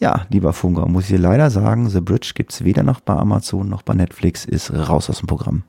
Ja, 0.00 0.26
lieber 0.30 0.52
Funker, 0.52 0.86
muss 0.86 1.04
ich 1.04 1.10
dir 1.10 1.18
leider 1.18 1.50
sagen, 1.50 1.88
The 1.88 2.00
Bridge 2.00 2.32
gibt 2.34 2.52
es 2.52 2.62
weder 2.62 2.84
noch 2.84 3.00
bei 3.00 3.14
Amazon 3.14 3.68
noch 3.68 3.82
bei 3.82 3.94
Netflix, 3.94 4.44
ist 4.44 4.72
raus 4.72 5.10
aus 5.10 5.18
dem 5.18 5.26
Programm. 5.26 5.64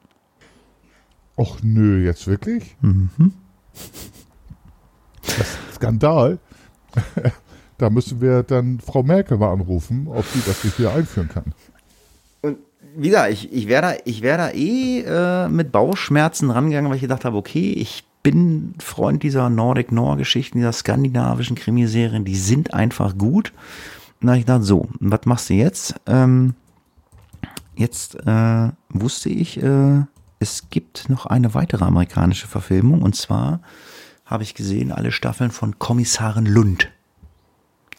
Och 1.35 1.63
nö, 1.63 2.03
jetzt 2.03 2.27
wirklich? 2.27 2.75
Mhm. 2.81 3.33
Das 5.21 5.39
ist 5.39 5.57
Skandal. 5.75 6.37
da 7.77 7.89
müssen 7.89 8.21
wir 8.21 8.43
dann 8.43 8.79
Frau 8.79 9.03
Merkel 9.03 9.37
mal 9.37 9.53
anrufen, 9.53 10.07
ob 10.07 10.25
sie 10.25 10.41
das 10.45 10.63
nicht 10.63 10.77
hier 10.77 10.93
einführen 10.93 11.29
kann. 11.29 11.53
Und 12.41 12.57
wieder, 12.95 13.29
ich, 13.29 13.51
ich 13.53 13.67
wäre 13.67 13.81
da, 13.81 13.93
ich 14.05 14.21
wär 14.21 14.37
da 14.37 14.49
eh 14.49 15.01
äh, 15.01 15.47
mit 15.47 15.71
Bauchschmerzen 15.71 16.51
rangegangen, 16.51 16.89
weil 16.89 16.97
ich 16.97 17.01
gedacht 17.01 17.25
habe, 17.25 17.37
okay, 17.37 17.71
ich 17.71 18.03
bin 18.23 18.75
Freund 18.79 19.23
dieser 19.23 19.49
Nordic 19.49 19.91
Noir 19.91 20.17
Geschichten, 20.17 20.57
dieser 20.57 20.73
skandinavischen 20.73 21.55
Krimiserien, 21.55 22.25
die 22.25 22.35
sind 22.35 22.73
einfach 22.73 23.17
gut. 23.17 23.53
Habe 24.21 24.37
ich 24.37 24.45
gedacht, 24.45 24.63
so, 24.63 24.89
was 24.99 25.25
machst 25.25 25.49
du 25.49 25.53
jetzt? 25.53 25.95
Ähm, 26.05 26.53
jetzt 27.75 28.15
äh, 28.27 28.69
wusste 28.89 29.29
ich, 29.29 29.61
äh, 29.63 30.03
es 30.39 30.69
gibt 30.69 31.09
noch 31.09 31.25
eine 31.25 31.53
weitere 31.53 31.85
amerikanische 31.85 32.47
Verfilmung 32.47 33.01
und 33.01 33.15
zwar 33.15 33.61
habe 34.25 34.43
ich 34.43 34.53
gesehen, 34.53 34.91
alle 34.91 35.11
Staffeln 35.11 35.51
von 35.51 35.79
Kommissarin 35.79 36.45
Lund. 36.45 36.89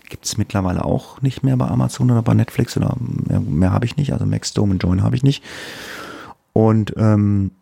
Gibt 0.09 0.27
es 0.27 0.39
mittlerweile 0.39 0.85
auch 0.85 1.23
nicht 1.23 1.43
mehr 1.43 1.57
bei 1.57 1.69
Amazon 1.69 2.11
oder 2.11 2.23
bei 2.23 2.35
Netflix 2.35 2.77
oder 2.77 2.97
mehr, 2.99 3.41
mehr 3.41 3.73
habe 3.73 3.85
ich 3.85 3.97
nicht, 3.97 4.13
also 4.13 4.27
Max 4.27 4.53
Dome 4.53 4.73
und 4.73 4.83
Join 4.83 5.03
habe 5.03 5.17
ich 5.17 5.23
nicht. 5.23 5.43
Und 6.53 6.95
ähm, 6.97 7.53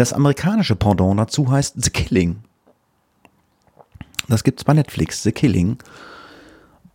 das 0.00 0.14
amerikanische 0.14 0.76
Pendant 0.76 1.20
dazu 1.20 1.50
heißt 1.50 1.74
The 1.76 1.90
Killing. 1.90 2.38
Das 4.28 4.44
gibt 4.44 4.60
es 4.60 4.64
bei 4.64 4.72
Netflix, 4.72 5.22
The 5.22 5.32
Killing. 5.32 5.76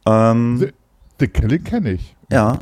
Ähm, 0.07 0.57
The, 0.57 0.73
The, 1.19 1.27
Killing 1.27 1.63
kenne 1.63 1.91
ich. 1.91 2.15
Ja, 2.31 2.57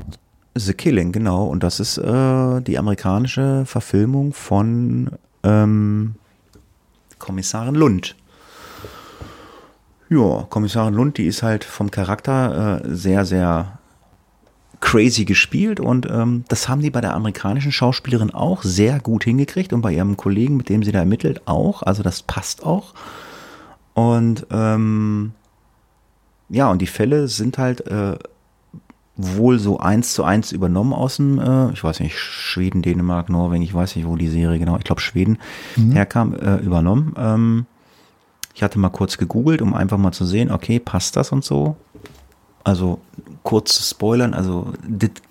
The 0.55 0.73
Killing, 0.73 1.13
genau. 1.13 1.45
Und 1.45 1.63
das 1.63 1.79
ist 1.79 1.97
äh, 1.97 2.61
die 2.61 2.77
amerikanische 2.77 3.63
Verfilmung 3.65 4.33
von 4.33 5.11
ähm, 5.43 6.15
Kommissarin 7.19 7.75
Lund. 7.75 8.17
Ja, 10.09 10.45
Kommissarin 10.49 10.93
Lund, 10.93 11.17
die 11.19 11.27
ist 11.27 11.41
halt 11.41 11.63
vom 11.63 11.89
Charakter 11.89 12.81
äh, 12.83 12.89
sehr, 12.93 13.23
sehr 13.23 13.79
crazy 14.83 15.23
gespielt 15.23 15.79
und 15.79 16.07
ähm, 16.11 16.43
das 16.49 16.67
haben 16.67 16.81
die 16.81 16.89
bei 16.89 16.99
der 16.99 17.15
amerikanischen 17.15 17.71
Schauspielerin 17.71 18.31
auch 18.31 18.63
sehr 18.63 18.99
gut 18.99 19.23
hingekriegt 19.23 19.71
und 19.71 19.81
bei 19.81 19.93
ihrem 19.93 20.17
Kollegen, 20.17 20.57
mit 20.57 20.67
dem 20.67 20.83
sie 20.83 20.91
da 20.91 20.99
ermittelt, 20.99 21.41
auch. 21.45 21.83
Also 21.83 22.03
das 22.03 22.21
passt 22.21 22.65
auch. 22.65 22.93
Und 23.93 24.45
ähm, 24.51 25.31
ja, 26.49 26.69
und 26.69 26.81
die 26.81 26.87
Fälle 26.87 27.29
sind 27.29 27.57
halt 27.57 27.87
äh, 27.87 28.17
wohl 29.15 29.57
so 29.57 29.79
eins 29.79 30.13
zu 30.13 30.25
eins 30.25 30.51
übernommen 30.51 30.91
aus 30.91 31.15
dem, 31.15 31.39
äh, 31.39 31.71
ich 31.71 31.81
weiß 31.81 32.01
nicht, 32.01 32.19
Schweden, 32.19 32.81
Dänemark, 32.81 33.29
Norwegen, 33.29 33.63
ich 33.63 33.73
weiß 33.73 33.95
nicht, 33.95 34.05
wo 34.05 34.17
die 34.17 34.27
Serie 34.27 34.59
genau, 34.59 34.75
ich 34.75 34.83
glaube 34.83 34.99
Schweden 34.99 35.37
mhm. 35.77 35.93
herkam, 35.93 36.35
äh, 36.35 36.57
übernommen. 36.57 37.13
Ähm, 37.17 37.65
ich 38.53 38.63
hatte 38.63 38.79
mal 38.79 38.89
kurz 38.89 39.17
gegoogelt, 39.17 39.61
um 39.61 39.73
einfach 39.73 39.97
mal 39.97 40.11
zu 40.11 40.25
sehen, 40.25 40.51
okay, 40.51 40.79
passt 40.79 41.15
das 41.15 41.31
und 41.31 41.45
so. 41.45 41.77
Also 42.65 42.99
kurz 43.43 43.75
zu 43.75 43.83
spoilern, 43.83 44.33
also 44.33 44.73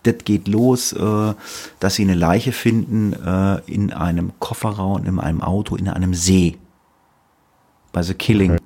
das 0.03 0.15
geht 0.25 0.49
los, 0.49 0.93
äh, 0.93 1.35
dass 1.81 1.95
sie 1.95 2.03
eine 2.03 2.15
Leiche 2.15 2.53
finden 2.53 3.13
äh, 3.15 3.61
in 3.67 3.93
einem 3.93 4.33
Kofferraum, 4.39 5.05
in 5.05 5.19
einem 5.19 5.41
Auto, 5.41 5.77
in 5.77 5.89
einem 5.89 6.15
See. 6.15 6.59
Bei 7.93 8.03
The 8.03 8.15
Killing. 8.15 8.53
Okay. 8.53 8.63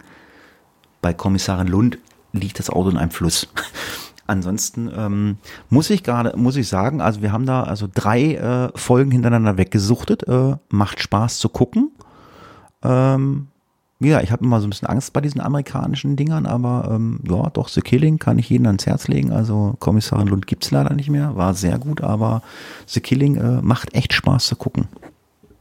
Bei 1.00 1.12
Kommissarin 1.12 1.68
Lund 1.68 1.98
liegt 2.32 2.58
das 2.58 2.70
Auto 2.70 2.90
in 2.90 2.96
einem 2.96 3.10
Fluss. 3.10 3.48
Ansonsten 4.26 4.90
ähm, 4.96 5.38
muss 5.70 5.90
ich 5.90 6.02
gerade, 6.02 6.36
muss 6.36 6.56
ich 6.56 6.68
sagen, 6.68 7.00
also 7.00 7.22
wir 7.22 7.30
haben 7.30 7.46
da 7.46 7.62
also 7.62 7.88
drei 7.92 8.34
äh, 8.34 8.76
Folgen 8.76 9.12
hintereinander 9.12 9.56
weggesuchtet. 9.56 10.26
Äh, 10.26 10.56
macht 10.68 11.00
Spaß 11.00 11.38
zu 11.38 11.48
gucken. 11.48 11.92
Ähm, 12.82 13.48
ja, 13.98 14.20
ich 14.20 14.30
habe 14.30 14.44
immer 14.44 14.60
so 14.60 14.66
ein 14.66 14.70
bisschen 14.70 14.88
Angst 14.88 15.12
bei 15.12 15.22
diesen 15.22 15.40
amerikanischen 15.40 16.16
Dingern, 16.16 16.44
aber 16.44 16.90
ähm, 16.92 17.20
ja, 17.26 17.48
doch, 17.50 17.68
The 17.68 17.80
Killing 17.80 18.18
kann 18.18 18.38
ich 18.38 18.50
jedem 18.50 18.66
ans 18.66 18.84
Herz 18.84 19.08
legen. 19.08 19.32
Also 19.32 19.74
Kommissarin 19.78 20.28
Lund 20.28 20.46
gibt 20.46 20.64
es 20.64 20.70
leider 20.70 20.94
nicht 20.94 21.08
mehr, 21.08 21.34
war 21.36 21.54
sehr 21.54 21.78
gut, 21.78 22.02
aber 22.02 22.42
The 22.86 23.00
Killing 23.00 23.36
äh, 23.36 23.62
macht 23.62 23.94
echt 23.94 24.12
Spaß 24.12 24.46
zu 24.46 24.56
gucken. 24.56 24.88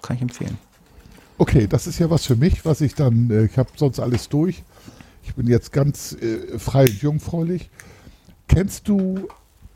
Kann 0.01 0.17
ich 0.17 0.21
empfehlen. 0.21 0.57
Okay, 1.37 1.67
das 1.67 1.87
ist 1.87 1.99
ja 1.99 2.09
was 2.09 2.25
für 2.25 2.35
mich, 2.35 2.65
was 2.65 2.81
ich 2.81 2.95
dann, 2.95 3.29
äh, 3.29 3.45
ich 3.45 3.57
habe 3.57 3.69
sonst 3.75 3.99
alles 3.99 4.27
durch. 4.27 4.63
Ich 5.23 5.33
bin 5.35 5.47
jetzt 5.47 5.71
ganz 5.71 6.13
äh, 6.13 6.59
frei 6.59 6.83
und 6.83 7.01
jungfräulich. 7.01 7.69
Kennst 8.47 8.87
du 8.87 9.27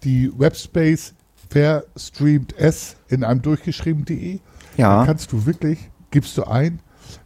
die 0.04 0.32
Webspace 0.38 1.14
Fairstreamed 1.50 2.58
S 2.58 2.98
in 3.08 3.24
einem 3.24 3.42
durchgeschrieben.de? 3.42 4.40
Ja. 4.78 5.00
Da 5.00 5.06
kannst 5.06 5.32
du 5.32 5.46
wirklich, 5.46 5.90
gibst 6.12 6.38
du 6.38 6.44
ein, 6.44 6.80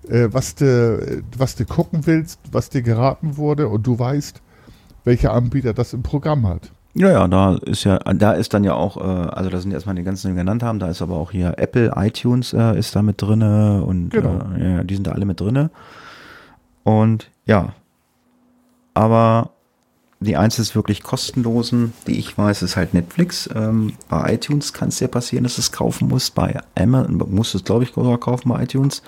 was, 0.03 0.55
du, 0.55 1.23
was 1.37 1.55
gucken 1.67 2.05
willst, 2.05 2.39
was 2.51 2.69
dir 2.69 2.81
geraten 2.81 3.37
wurde 3.37 3.67
und 3.67 3.85
du 3.85 3.97
weißt, 3.97 4.41
welcher 5.03 5.33
Anbieter 5.33 5.73
das 5.73 5.93
im 5.93 6.03
Programm 6.03 6.47
hat. 6.47 6.71
Ja, 6.95 7.09
ja, 7.09 7.27
da 7.27 7.55
ist 7.55 7.85
ja, 7.85 7.97
da 7.97 8.33
ist 8.33 8.53
dann 8.53 8.63
ja 8.63 8.75
auch, 8.75 8.97
äh, 8.97 9.01
also 9.01 9.49
da 9.49 9.59
sind 9.59 9.71
erstmal 9.71 9.95
die 9.95 10.03
ganzen, 10.03 10.27
die 10.27 10.35
wir 10.35 10.43
genannt 10.43 10.61
haben, 10.61 10.77
da 10.77 10.89
ist 10.89 11.01
aber 11.01 11.15
auch 11.15 11.31
hier 11.31 11.55
Apple, 11.57 11.93
iTunes 11.95 12.53
äh, 12.53 12.77
ist 12.77 12.95
da 12.95 13.01
mit 13.01 13.19
drinne 13.21 13.83
und 13.83 14.09
genau. 14.09 14.41
äh, 14.55 14.75
ja, 14.75 14.83
die 14.83 14.93
sind 14.93 15.07
da 15.07 15.11
alle 15.11 15.25
mit 15.25 15.39
drinne. 15.39 15.71
Und 16.83 17.31
ja, 17.45 17.73
aber 18.93 19.49
die 20.19 20.37
einzige 20.37 20.75
wirklich 20.75 21.01
kostenlosen, 21.01 21.93
die 22.07 22.19
ich 22.19 22.37
weiß, 22.37 22.61
ist 22.61 22.77
halt 22.77 22.93
Netflix. 22.93 23.49
Ähm, 23.53 23.93
bei 24.07 24.35
iTunes 24.35 24.71
kann 24.71 24.89
es 24.89 24.99
ja 24.99 25.07
passieren, 25.07 25.43
dass 25.43 25.55
du 25.55 25.61
es 25.61 25.71
kaufen 25.71 26.07
musst. 26.07 26.35
Bei 26.35 26.61
Amazon 26.75 27.17
musst 27.29 27.53
du 27.53 27.57
es, 27.57 27.63
glaube 27.63 27.83
ich, 27.83 27.93
sogar 27.93 28.19
kaufen 28.19 28.49
bei 28.49 28.63
iTunes 28.63 29.01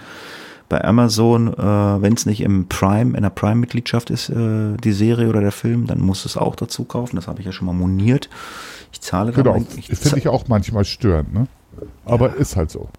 bei 0.68 0.84
Amazon, 0.84 1.54
äh, 1.54 2.02
wenn 2.02 2.14
es 2.14 2.26
nicht 2.26 2.42
im 2.42 2.68
Prime, 2.68 3.16
in 3.16 3.24
der 3.24 3.30
Prime-Mitgliedschaft 3.30 4.10
ist, 4.10 4.30
äh, 4.30 4.76
die 4.78 4.92
Serie 4.94 5.30
oder 5.30 5.42
der 5.42 5.52
Film, 5.52 5.86
dann 5.86 6.00
musst 6.00 6.26
du 6.26 6.30
es 6.30 6.38
auch 6.38 6.56
dazu 6.56 6.86
kaufen. 6.86 7.16
Das 7.16 7.28
habe 7.28 7.40
ich 7.40 7.46
ja 7.46 7.52
schon 7.52 7.68
mal 7.68 7.74
moniert. 7.74 8.30
Ich 8.92 9.02
zahle 9.02 9.32
genau, 9.32 9.60
da. 9.60 9.66
Ich 9.78 9.88
Finde 9.88 10.18
ich 10.18 10.28
auch 10.28 10.48
manchmal 10.48 10.86
störend, 10.86 11.34
ne? 11.34 11.48
Aber 12.06 12.30
ja. 12.30 12.36
ist 12.36 12.56
halt 12.56 12.72
so. 12.72 12.90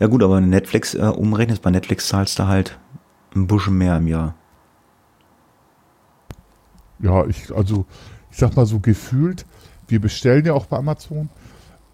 Ja 0.00 0.08
gut, 0.08 0.22
aber 0.22 0.40
Netflix 0.40 0.94
äh, 0.94 1.02
umrechnest, 1.02 1.62
bei 1.62 1.70
Netflix 1.70 2.08
zahlst 2.08 2.38
du 2.38 2.46
halt 2.48 2.78
ein 3.36 3.46
bisschen 3.46 3.78
mehr 3.78 3.96
im 3.98 4.08
Jahr. 4.08 4.34
Ja, 6.98 7.26
ich, 7.26 7.54
also 7.54 7.86
ich 8.30 8.38
sag 8.38 8.56
mal 8.56 8.66
so 8.66 8.80
gefühlt, 8.80 9.46
wir 9.88 10.00
bestellen 10.00 10.44
ja 10.44 10.54
auch 10.54 10.66
bei 10.66 10.78
Amazon 10.78 11.28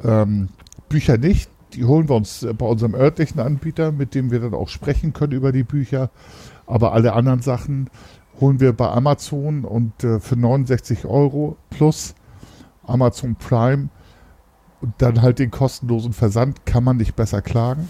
ähm, 0.02 0.48
Bücher 0.88 1.18
nicht, 1.18 1.50
die 1.74 1.84
holen 1.84 2.08
wir 2.08 2.16
uns 2.16 2.46
bei 2.56 2.66
unserem 2.66 2.94
örtlichen 2.94 3.40
Anbieter, 3.40 3.92
mit 3.92 4.14
dem 4.14 4.30
wir 4.30 4.40
dann 4.40 4.54
auch 4.54 4.68
sprechen 4.68 5.12
können 5.12 5.32
über 5.32 5.52
die 5.52 5.64
Bücher. 5.64 6.10
Aber 6.66 6.92
alle 6.92 7.12
anderen 7.12 7.40
Sachen 7.40 7.90
holen 8.40 8.60
wir 8.60 8.72
bei 8.72 8.88
Amazon 8.88 9.64
und 9.64 10.04
äh, 10.04 10.20
für 10.20 10.36
69 10.36 11.06
Euro 11.06 11.56
plus 11.70 12.14
Amazon 12.86 13.36
Prime 13.36 13.88
und 14.80 14.94
dann 14.98 15.22
halt 15.22 15.38
den 15.38 15.50
kostenlosen 15.50 16.12
Versand 16.12 16.64
kann 16.66 16.84
man 16.84 16.96
nicht 16.96 17.16
besser 17.16 17.42
klagen. 17.42 17.88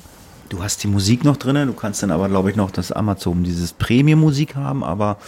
Du 0.49 0.63
hast 0.63 0.83
die 0.83 0.89
Musik 0.89 1.25
noch 1.25 1.37
drin, 1.37 1.67
du 1.67 1.75
kannst 1.75 2.03
dann 2.03 2.11
aber, 2.11 2.29
glaube 2.29 2.51
ich, 2.51 2.57
noch 2.57 2.71
das 2.71 2.91
Amazon, 2.91 3.45
dieses 3.45 3.75
Premium-Musik 3.75 4.57
haben, 4.57 4.83
aber 4.83 5.19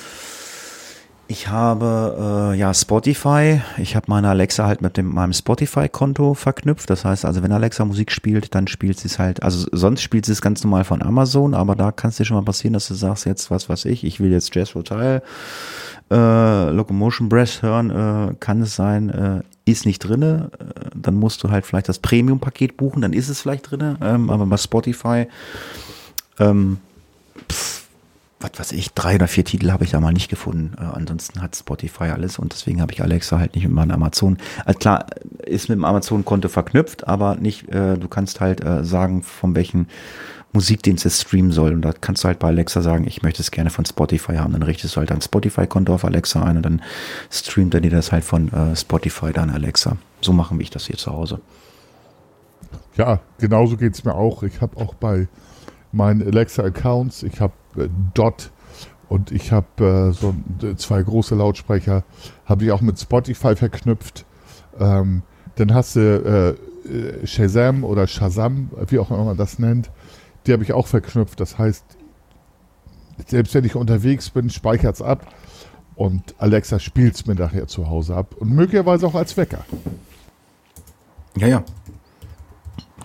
Ich 1.31 1.47
habe 1.47 2.53
äh, 2.53 2.59
ja 2.59 2.75
Spotify. 2.75 3.63
Ich 3.79 3.95
habe 3.95 4.07
meine 4.09 4.31
Alexa 4.31 4.67
halt 4.67 4.83
mit 4.83 4.97
dem, 4.97 5.15
meinem 5.15 5.33
Spotify-Konto 5.33 6.35
verknüpft. 6.35 6.91
Das 6.91 7.05
heißt 7.05 7.25
also, 7.25 7.41
wenn 7.45 7.53
Alexa 7.53 7.85
Musik 7.85 8.11
spielt, 8.11 8.53
dann 8.57 8.67
spielt 8.67 8.99
sie 8.99 9.07
es 9.07 9.21
halt, 9.21 9.41
also 9.45 9.69
sonst 9.71 10.03
spielt 10.03 10.27
sie 10.27 10.33
es 10.33 10.43
ganz 10.43 10.65
normal 10.65 10.83
von 10.83 11.01
Amazon, 11.03 11.55
aber 11.55 11.77
da 11.77 11.93
kann 11.93 12.11
es 12.11 12.17
dir 12.17 12.25
schon 12.25 12.37
mal 12.37 12.43
passieren, 12.43 12.73
dass 12.73 12.89
du 12.89 12.95
sagst, 12.95 13.27
jetzt 13.27 13.49
was 13.49 13.69
weiß 13.69 13.85
ich, 13.85 14.03
ich 14.03 14.19
will 14.19 14.33
jetzt 14.33 14.53
Jazz 14.57 14.75
Hotel, 14.75 15.23
äh, 16.11 16.71
Locomotion 16.71 17.29
Breath 17.29 17.63
hören, 17.63 17.91
äh, 17.91 18.35
kann 18.41 18.63
es 18.63 18.75
sein, 18.75 19.11
äh, 19.11 19.71
ist 19.71 19.87
nicht 19.87 20.01
drinne, 20.01 20.51
äh, 20.59 20.91
dann 20.97 21.15
musst 21.15 21.45
du 21.45 21.51
halt 21.53 21.65
vielleicht 21.65 21.89
das 21.89 22.01
Premium-Paket 22.01 22.77
buchen, 22.77 23.03
dann 23.03 23.13
ist 23.13 23.29
es 23.29 23.41
vielleicht 23.43 23.71
drinne, 23.71 23.99
ähm, 24.03 24.31
aber 24.31 24.47
bei 24.47 24.57
Spotify 24.57 25.29
ähm, 26.41 26.79
pff, 27.49 27.80
was 28.41 28.53
weiß 28.59 28.73
ich, 28.73 28.93
drei 28.95 29.17
oder 29.17 29.29
vier 29.29 29.45
Titel 29.45 29.71
habe 29.71 29.85
ich 29.85 29.91
da 29.91 30.01
mal 30.01 30.13
nicht 30.13 30.31
gefunden. 30.31 30.75
Äh, 30.79 30.85
ansonsten 30.85 31.43
hat 31.43 31.55
Spotify 31.55 32.05
alles 32.05 32.39
und 32.39 32.53
deswegen 32.53 32.81
habe 32.81 32.93
ich 32.93 33.03
Alexa 33.03 33.39
halt 33.39 33.55
nicht 33.55 33.65
mit 33.65 33.73
meinem 33.73 33.93
Amazon. 33.93 34.39
Also 34.65 34.79
klar, 34.79 35.07
ist 35.45 35.69
mit 35.69 35.77
dem 35.77 35.85
Amazon-Konto 35.85 36.49
verknüpft, 36.49 37.07
aber 37.07 37.37
nicht, 37.37 37.69
äh, 37.69 37.97
du 37.97 38.09
kannst 38.09 38.41
halt 38.41 38.65
äh, 38.65 38.83
sagen, 38.83 39.23
von 39.23 39.55
welchen 39.55 39.89
Musikdienst 40.53 41.07
es 41.07 41.21
streamen 41.21 41.53
soll. 41.53 41.75
Und 41.75 41.83
da 41.83 41.93
kannst 41.93 42.25
du 42.25 42.29
halt 42.29 42.39
bei 42.39 42.49
Alexa 42.49 42.81
sagen, 42.81 43.07
ich 43.07 43.23
möchte 43.23 43.43
es 43.43 43.51
gerne 43.51 43.71
von 43.71 43.85
Spotify 43.85 44.37
haben. 44.37 44.53
Dann 44.53 44.63
richtest 44.63 44.97
du 44.97 45.01
halt 45.01 45.13
ein 45.13 45.21
Spotify-Konto 45.21 45.95
auf 45.95 46.05
Alexa 46.05 46.43
ein 46.43 46.57
und 46.57 46.63
dann 46.63 46.83
streamt 47.31 47.75
er 47.75 47.81
dir 47.81 47.91
das 47.91 48.11
halt 48.11 48.25
von 48.25 48.53
äh, 48.53 48.75
Spotify 48.75 49.33
dann 49.33 49.51
Alexa. 49.51 49.97
So 50.21 50.33
machen 50.33 50.59
wir 50.59 50.63
ich 50.63 50.71
das 50.71 50.87
hier 50.87 50.97
zu 50.97 51.13
Hause. 51.13 51.41
Ja, 52.97 53.21
genauso 53.39 53.77
geht 53.77 53.95
es 53.95 54.05
mir 54.05 54.15
auch. 54.15 54.43
Ich 54.43 54.61
habe 54.61 54.77
auch 54.77 54.95
bei 54.95 55.29
meinen 55.93 56.27
Alexa-Accounts, 56.27 57.23
ich 57.23 57.41
habe 57.41 57.55
äh, 57.77 57.89
Dot 58.15 58.51
und 59.09 59.33
ich 59.33 59.53
habe 59.53 60.11
äh, 60.11 60.13
so 60.13 60.35
zwei 60.77 61.03
große 61.03 61.35
Lautsprecher, 61.35 62.05
habe 62.45 62.65
ich 62.65 62.73
auch 62.73 62.81
mit 62.81 62.99
Spotify 62.99 63.57
verknüpft. 63.57 64.25
Ähm, 64.79 65.23
dann 65.57 65.75
hast 65.75 65.97
du 65.97 66.57
äh, 66.87 66.89
äh, 66.89 67.27
Shazam 67.27 67.85
oder 67.85 68.07
Shazam, 68.07 68.71
wie 68.89 68.99
auch 68.99 69.11
immer 69.11 69.25
man 69.25 69.37
das 69.37 69.59
nennt, 69.59 69.91
die 70.47 70.53
habe 70.53 70.63
ich 70.63 70.73
auch 70.73 70.87
verknüpft. 70.87 71.41
Das 71.41 71.59
heißt, 71.59 71.85
selbst 73.27 73.55
wenn 73.55 73.65
ich 73.65 73.75
unterwegs 73.75 74.31
bin, 74.31 74.49
speichert 74.49 74.95
es 74.95 75.03
ab 75.03 75.27
und 75.97 76.35
Alexa 76.39 76.79
spielt 76.79 77.15
es 77.15 77.27
mir 77.27 77.35
nachher 77.35 77.67
zu 77.67 77.89
Hause 77.89 78.15
ab 78.15 78.35
und 78.39 78.51
möglicherweise 78.51 79.07
auch 79.07 79.15
als 79.15 79.37
Wecker. 79.37 79.65
Ja, 81.37 81.47
ja. 81.47 81.65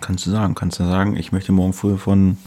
Kannst 0.01 0.25
du 0.25 0.31
sagen, 0.31 0.55
kannst 0.55 0.79
du 0.79 0.85
sagen, 0.85 1.15
ich 1.15 1.31
möchte 1.31 1.51
morgen 1.51 1.73
früh 1.73 1.97
von 1.97 2.37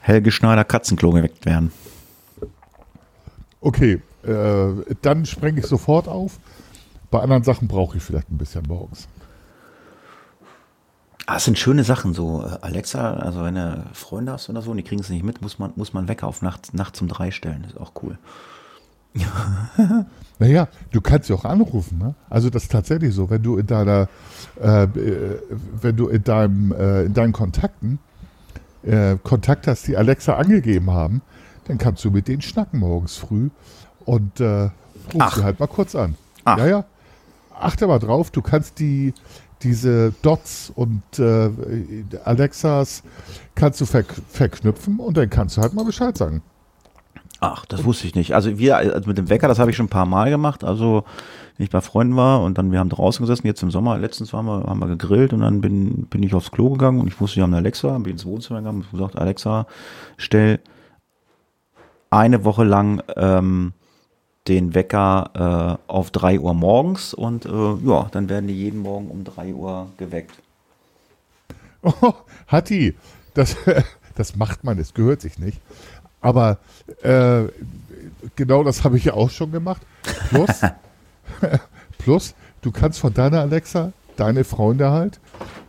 Helge 0.00 0.30
Schneider 0.30 0.64
Katzenklo 0.64 1.10
geweckt 1.10 1.46
werden. 1.46 1.72
Okay, 3.60 4.02
äh, 4.24 4.94
dann 5.02 5.26
sprenge 5.26 5.60
ich 5.60 5.66
sofort 5.66 6.08
auf. 6.08 6.38
Bei 7.10 7.20
anderen 7.20 7.42
Sachen 7.42 7.68
brauche 7.68 7.96
ich 7.96 8.02
vielleicht 8.02 8.30
ein 8.30 8.38
bisschen 8.38 8.64
morgens. 8.66 9.08
Ah, 11.26 11.36
es 11.36 11.44
sind 11.44 11.58
schöne 11.58 11.84
Sachen, 11.84 12.14
so 12.14 12.42
äh, 12.42 12.58
Alexa, 12.62 13.14
also 13.14 13.44
wenn 13.44 13.54
du 13.54 13.84
Freunde 13.92 14.32
hast 14.32 14.48
oder 14.48 14.62
so 14.62 14.70
und 14.70 14.78
die 14.78 14.82
kriegen 14.82 15.00
es 15.00 15.10
nicht 15.10 15.24
mit, 15.24 15.42
muss 15.42 15.58
man, 15.58 15.72
muss 15.76 15.92
man 15.92 16.08
Wecker 16.08 16.26
auf 16.26 16.42
Nacht, 16.42 16.74
nachts 16.74 17.00
um 17.00 17.08
drei 17.08 17.30
stellen. 17.30 17.62
Das 17.62 17.72
ist 17.72 17.80
auch 17.80 17.92
cool. 18.02 18.18
naja, 20.38 20.68
du 20.92 21.00
kannst 21.00 21.26
sie 21.26 21.34
auch 21.34 21.44
anrufen, 21.44 21.98
ne? 21.98 22.14
Also 22.28 22.48
das 22.48 22.64
ist 22.64 22.72
tatsächlich 22.72 23.14
so, 23.14 23.28
wenn 23.28 23.42
du 23.42 23.58
in 23.58 23.66
deiner, 23.66 24.08
äh, 24.60 24.84
äh 24.84 25.42
wenn 25.80 25.96
du 25.96 26.08
in 26.08 26.22
deinem, 26.24 26.72
äh, 26.72 27.04
in 27.04 27.14
deinen 27.14 27.32
Kontakten 27.32 27.98
äh, 28.82 29.16
Kontakt 29.22 29.66
hast, 29.66 29.86
die 29.86 29.96
Alexa 29.96 30.34
angegeben 30.34 30.90
haben, 30.90 31.22
dann 31.66 31.78
kannst 31.78 32.04
du 32.04 32.10
mit 32.10 32.28
denen 32.28 32.42
schnacken 32.42 32.80
morgens 32.80 33.16
früh 33.16 33.50
und 34.04 34.40
äh, 34.40 34.70
rufst 35.14 35.36
sie 35.36 35.44
halt 35.44 35.60
mal 35.60 35.66
kurz 35.66 35.94
an. 35.94 36.16
Ach. 36.44 36.58
Ja, 36.58 36.66
ja. 36.66 36.84
Achte 37.58 37.86
mal 37.86 37.98
drauf, 37.98 38.30
du 38.30 38.40
kannst 38.40 38.78
die, 38.78 39.12
diese 39.62 40.12
Dots 40.22 40.72
und 40.74 41.02
äh, 41.18 41.50
Alexas 42.24 43.02
kannst 43.54 43.80
du 43.80 43.86
ver 43.86 44.04
verknüpfen 44.28 44.98
und 44.98 45.16
dann 45.16 45.28
kannst 45.28 45.56
du 45.56 45.60
halt 45.60 45.74
mal 45.74 45.84
Bescheid 45.84 46.16
sagen. 46.16 46.42
Ach, 47.40 47.64
das 47.64 47.84
wusste 47.84 48.06
ich 48.06 48.14
nicht. 48.14 48.34
Also 48.34 48.58
wir 48.58 48.76
also 48.76 49.08
mit 49.08 49.16
dem 49.16 49.30
Wecker, 49.30 49.48
das 49.48 49.58
habe 49.58 49.70
ich 49.70 49.76
schon 49.76 49.86
ein 49.86 49.90
paar 49.90 50.04
Mal 50.04 50.28
gemacht. 50.28 50.62
Also 50.62 51.04
wenn 51.56 51.64
ich 51.64 51.70
bei 51.70 51.80
Freunden 51.80 52.14
war 52.14 52.42
und 52.42 52.58
dann 52.58 52.70
wir 52.70 52.78
haben 52.78 52.90
draußen 52.90 53.22
gesessen, 53.22 53.46
jetzt 53.46 53.62
im 53.62 53.70
Sommer, 53.70 53.96
letztens 53.98 54.32
waren 54.34 54.44
wir, 54.44 54.64
haben 54.64 54.78
wir 54.78 54.88
gegrillt 54.88 55.32
und 55.32 55.40
dann 55.40 55.62
bin, 55.62 56.06
bin 56.06 56.22
ich 56.22 56.34
aufs 56.34 56.50
Klo 56.50 56.70
gegangen 56.70 57.00
und 57.00 57.08
ich 57.08 57.18
wusste, 57.18 57.36
wir 57.36 57.44
haben 57.44 57.54
eine 57.54 57.62
Alexa, 57.62 57.98
bin 57.98 58.12
ins 58.12 58.26
Wohnzimmer 58.26 58.60
gegangen 58.60 58.82
und 58.82 58.90
gesagt, 58.90 59.18
Alexa, 59.18 59.66
stell 60.18 60.60
eine 62.10 62.44
Woche 62.44 62.64
lang 62.64 63.02
ähm, 63.16 63.72
den 64.46 64.74
Wecker 64.74 65.78
äh, 65.88 65.90
auf 65.90 66.10
drei 66.10 66.38
Uhr 66.38 66.52
morgens 66.52 67.14
und 67.14 67.46
äh, 67.46 67.74
ja, 67.84 68.08
dann 68.10 68.28
werden 68.28 68.48
die 68.48 68.56
jeden 68.56 68.80
Morgen 68.80 69.08
um 69.08 69.24
drei 69.24 69.54
Uhr 69.54 69.88
geweckt. 69.96 70.36
Oh, 71.82 72.12
Hatti, 72.48 72.94
das, 73.32 73.56
das 74.14 74.36
macht 74.36 74.64
man, 74.64 74.76
das 74.76 74.92
gehört 74.92 75.22
sich 75.22 75.38
nicht. 75.38 75.60
Aber 76.20 76.58
äh, 77.02 77.44
genau 78.36 78.64
das 78.64 78.84
habe 78.84 78.96
ich 78.96 79.04
ja 79.04 79.14
auch 79.14 79.30
schon 79.30 79.52
gemacht. 79.52 79.82
Plus, 80.28 80.60
Plus, 81.98 82.34
du 82.62 82.70
kannst 82.70 82.98
von 82.98 83.12
deiner 83.12 83.40
Alexa 83.40 83.92
deine 84.16 84.44
Freunde 84.44 84.90
halt, 84.90 85.20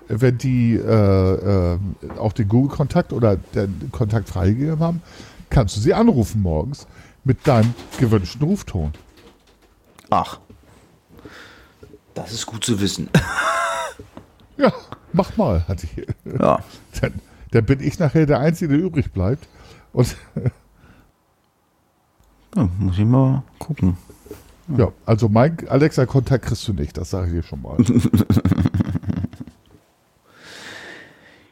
wenn 0.07 0.37
die 0.37 0.75
äh, 0.75 1.73
äh, 1.73 1.79
auch 2.17 2.33
den 2.33 2.49
Google-Kontakt 2.49 3.13
oder 3.13 3.37
den 3.37 3.89
Kontakt 3.91 4.27
freigegeben 4.27 4.79
haben, 4.79 5.01
kannst 5.49 5.77
du 5.77 5.79
sie 5.79 5.93
anrufen 5.93 6.41
morgens 6.41 6.87
mit 7.23 7.47
deinem 7.47 7.73
gewünschten 7.99 8.41
Rufton. 8.43 8.93
Ach, 10.09 10.39
das 12.13 12.33
ist 12.33 12.45
gut 12.45 12.65
zu 12.65 12.79
wissen. 12.81 13.09
ja, 14.57 14.73
mach 15.13 15.37
mal, 15.37 15.65
hatte 15.67 15.85
ich. 15.85 16.07
Ja. 16.39 16.63
Dann, 17.01 17.13
dann 17.51 17.65
bin 17.65 17.81
ich 17.81 17.99
nachher 17.99 18.25
der 18.25 18.39
Einzige, 18.39 18.77
der 18.77 18.85
übrig 18.85 19.11
bleibt. 19.11 19.45
Und 19.93 20.15
ja, 22.55 22.69
muss 22.79 22.97
ich 22.97 23.05
mal 23.05 23.43
gucken. 23.59 23.97
Ja, 24.77 24.91
also 25.05 25.27
mein 25.27 25.57
Alexa-Kontakt 25.67 26.45
kriegst 26.45 26.67
du 26.67 26.73
nicht, 26.73 26.97
das 26.97 27.09
sage 27.09 27.27
ich 27.27 27.33
dir 27.33 27.43
schon 27.43 27.61
mal. 27.61 27.77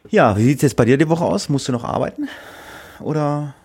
ja, 0.09 0.37
wie 0.37 0.43
sieht 0.43 0.57
es 0.57 0.61
jetzt 0.61 0.75
bei 0.75 0.85
dir 0.85 0.97
die 0.97 1.09
Woche 1.09 1.25
aus? 1.25 1.49
Musst 1.49 1.67
du 1.67 1.71
noch 1.71 1.83
arbeiten? 1.83 2.29
Oder? 2.99 3.55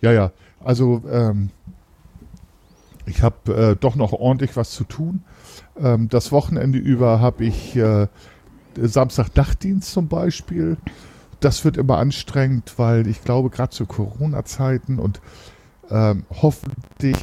Ja, 0.00 0.12
ja. 0.12 0.32
Also 0.62 1.02
ähm, 1.10 1.50
ich 3.06 3.22
habe 3.22 3.54
äh, 3.54 3.76
doch 3.76 3.96
noch 3.96 4.12
ordentlich 4.12 4.56
was 4.56 4.70
zu 4.70 4.84
tun. 4.84 5.24
Ähm, 5.78 6.08
das 6.08 6.32
Wochenende 6.32 6.78
über 6.78 7.20
habe 7.20 7.44
ich 7.44 7.76
äh, 7.76 8.06
Samstag-Nachtdienst 8.76 9.90
zum 9.90 10.08
Beispiel. 10.08 10.76
Das 11.40 11.64
wird 11.64 11.76
immer 11.76 11.98
anstrengend, 11.98 12.74
weil 12.76 13.06
ich 13.06 13.24
glaube, 13.24 13.50
gerade 13.50 13.70
zu 13.70 13.86
Corona-Zeiten 13.86 14.98
und 14.98 15.20
ähm, 15.90 16.24
hoffentlich 16.30 17.16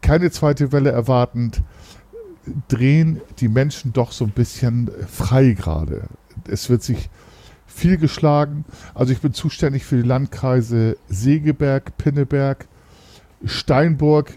keine 0.00 0.30
zweite 0.30 0.72
Welle 0.72 0.90
erwartend, 0.90 1.62
drehen 2.68 3.20
die 3.38 3.48
Menschen 3.48 3.92
doch 3.92 4.12
so 4.12 4.24
ein 4.24 4.30
bisschen 4.30 4.90
frei 5.08 5.52
gerade. 5.52 6.08
Es 6.48 6.70
wird 6.70 6.82
sich 6.82 7.10
viel 7.66 7.98
geschlagen. 7.98 8.64
Also 8.94 9.12
ich 9.12 9.20
bin 9.20 9.32
zuständig 9.32 9.84
für 9.84 9.96
die 9.96 10.08
Landkreise 10.08 10.96
Segeberg, 11.08 11.96
Pinneberg, 11.98 12.66
Steinburg, 13.44 14.32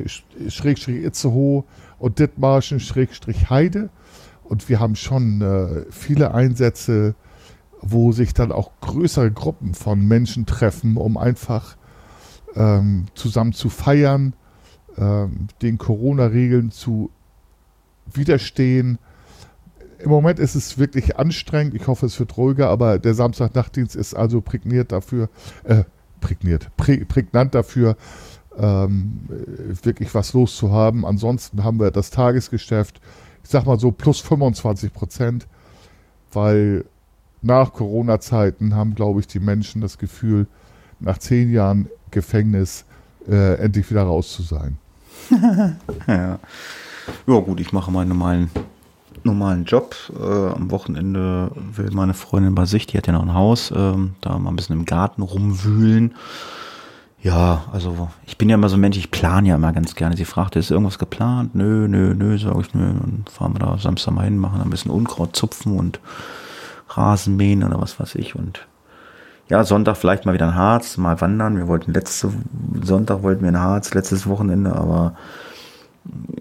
Schrägstrich 0.50 1.04
Itzehoe 1.04 1.64
und 2.00 2.20
Dithmarschen, 2.20 2.80
Schrägstrich 2.80 3.50
Heide. 3.50 3.90
Und 4.44 4.68
wir 4.68 4.80
haben 4.80 4.96
schon 4.96 5.42
äh, 5.42 5.86
viele 5.92 6.34
Einsätze, 6.34 7.16
wo 7.82 8.12
sich 8.12 8.34
dann 8.34 8.52
auch 8.52 8.72
größere 8.82 9.32
Gruppen 9.32 9.74
von 9.74 10.06
Menschen 10.06 10.46
treffen, 10.46 10.98
um 10.98 11.18
einfach 11.18 11.78
ähm, 12.56 13.06
zusammen 13.14 13.54
zu 13.54 13.70
feiern, 13.70 14.34
ähm, 14.98 15.48
den 15.62 15.78
Corona-Regeln 15.78 16.72
zu 16.72 17.10
widerstehen. 18.14 18.98
Im 20.00 20.10
Moment 20.10 20.40
ist 20.40 20.56
es 20.56 20.78
wirklich 20.78 21.18
anstrengend. 21.18 21.74
Ich 21.74 21.88
hoffe, 21.88 22.06
es 22.06 22.20
wird 22.20 22.38
ruhiger, 22.38 22.70
aber 22.70 23.00
der 23.00 23.14
Samstagnachtdienst 23.14 23.96
ist 23.96 24.14
also 24.14 24.42
prägniert 24.42 24.92
dafür, 24.92 25.30
äh, 25.64 25.84
prägniert, 26.22 26.76
prä, 26.78 27.06
prägnant 27.06 27.54
dafür, 27.56 27.98
ähm, 28.58 29.22
wirklich 29.84 30.14
was 30.14 30.34
los 30.34 30.56
zu 30.56 30.72
haben. 30.72 31.06
Ansonsten 31.06 31.64
haben 31.64 31.80
wir 31.80 31.92
das 31.92 32.10
Tagesgeschäft, 32.10 33.00
ich 33.44 33.50
sag 33.50 33.66
mal 33.66 33.80
so 33.80 33.92
plus 33.92 34.20
25 34.20 34.94
Prozent, 34.94 35.48
weil 36.32 36.86
nach 37.42 37.74
Corona-Zeiten 37.74 38.76
haben, 38.76 38.96
glaube 38.96 39.20
ich, 39.20 39.28
die 39.28 39.40
Menschen 39.40 39.82
das 39.82 39.98
Gefühl, 39.98 40.48
nach 41.00 41.18
zehn 41.18 41.52
Jahren 41.52 41.88
Gefängnis 42.12 42.86
äh, 43.28 43.56
endlich 43.56 43.90
wieder 43.90 44.04
raus 44.04 44.34
zu 44.34 44.42
sein. 44.42 44.78
ja. 46.08 46.40
ja, 47.28 47.40
gut, 47.40 47.60
ich 47.60 47.72
mache 47.72 47.92
meinen 47.92 48.10
normalen, 48.10 48.50
normalen 49.24 49.66
Job. 49.66 49.96
Äh, 50.18 50.24
am 50.24 50.72
Wochenende 50.72 51.52
will 51.56 51.92
meine 51.92 52.14
Freundin 52.14 52.56
bei 52.56 52.66
sich, 52.66 52.88
die 52.88 52.98
hat 52.98 53.08
ja 53.08 53.14
noch 53.14 53.24
ein 53.24 53.34
Haus, 53.34 53.72
äh, 53.72 53.94
da 54.22 54.38
mal 54.38 54.50
ein 54.50 54.56
bisschen 54.56 54.78
im 54.78 54.86
Garten 54.86 55.22
rumwühlen. 55.22 56.16
Ja, 57.22 57.66
also 57.74 58.10
ich 58.26 58.38
bin 58.38 58.48
ja 58.48 58.56
immer 58.56 58.70
so 58.70 58.78
ein 58.78 58.80
Mensch, 58.80 58.98
ich 58.98 59.12
plane 59.12 59.50
ja 59.50 59.56
immer 59.56 59.74
ganz 59.74 59.96
gerne. 59.96 60.16
Sie 60.16 60.24
fragte, 60.24 60.58
ist 60.58 60.72
irgendwas 60.72 61.00
geplant? 61.00 61.54
Nö, 61.54 61.88
nö, 61.90 62.14
nö, 62.14 62.38
sag 62.38 62.58
ich, 62.62 62.74
nö. 62.74 62.94
Dann 62.94 63.26
fahren 63.30 63.54
wir 63.54 63.60
da 63.60 63.78
Samstag 63.78 64.14
mal 64.14 64.24
hin, 64.24 64.38
machen 64.38 64.62
ein 64.62 64.70
bisschen 64.70 64.92
Unkraut 64.92 65.36
zupfen 65.36 65.78
und 65.78 66.00
Rasen 66.90 67.36
mähen 67.36 67.64
oder 67.64 67.82
was 67.82 68.00
weiß 68.00 68.16
ich. 68.16 68.36
Und 68.36 68.68
ja, 69.50 69.64
Sonntag 69.64 69.98
vielleicht 69.98 70.26
mal 70.26 70.34
wieder 70.34 70.48
in 70.48 70.56
Harz, 70.56 70.98
mal 70.98 71.20
wandern. 71.22 71.58
Wir 71.58 71.68
wollten 71.68 71.94
letzte 71.94 72.32
Sonntag 72.82 73.24
wollten 73.24 73.42
wir 73.42 73.50
in 73.50 73.60
Harz, 73.60 73.94
letztes 73.94 74.28
Wochenende, 74.28 74.76
aber 74.76 75.16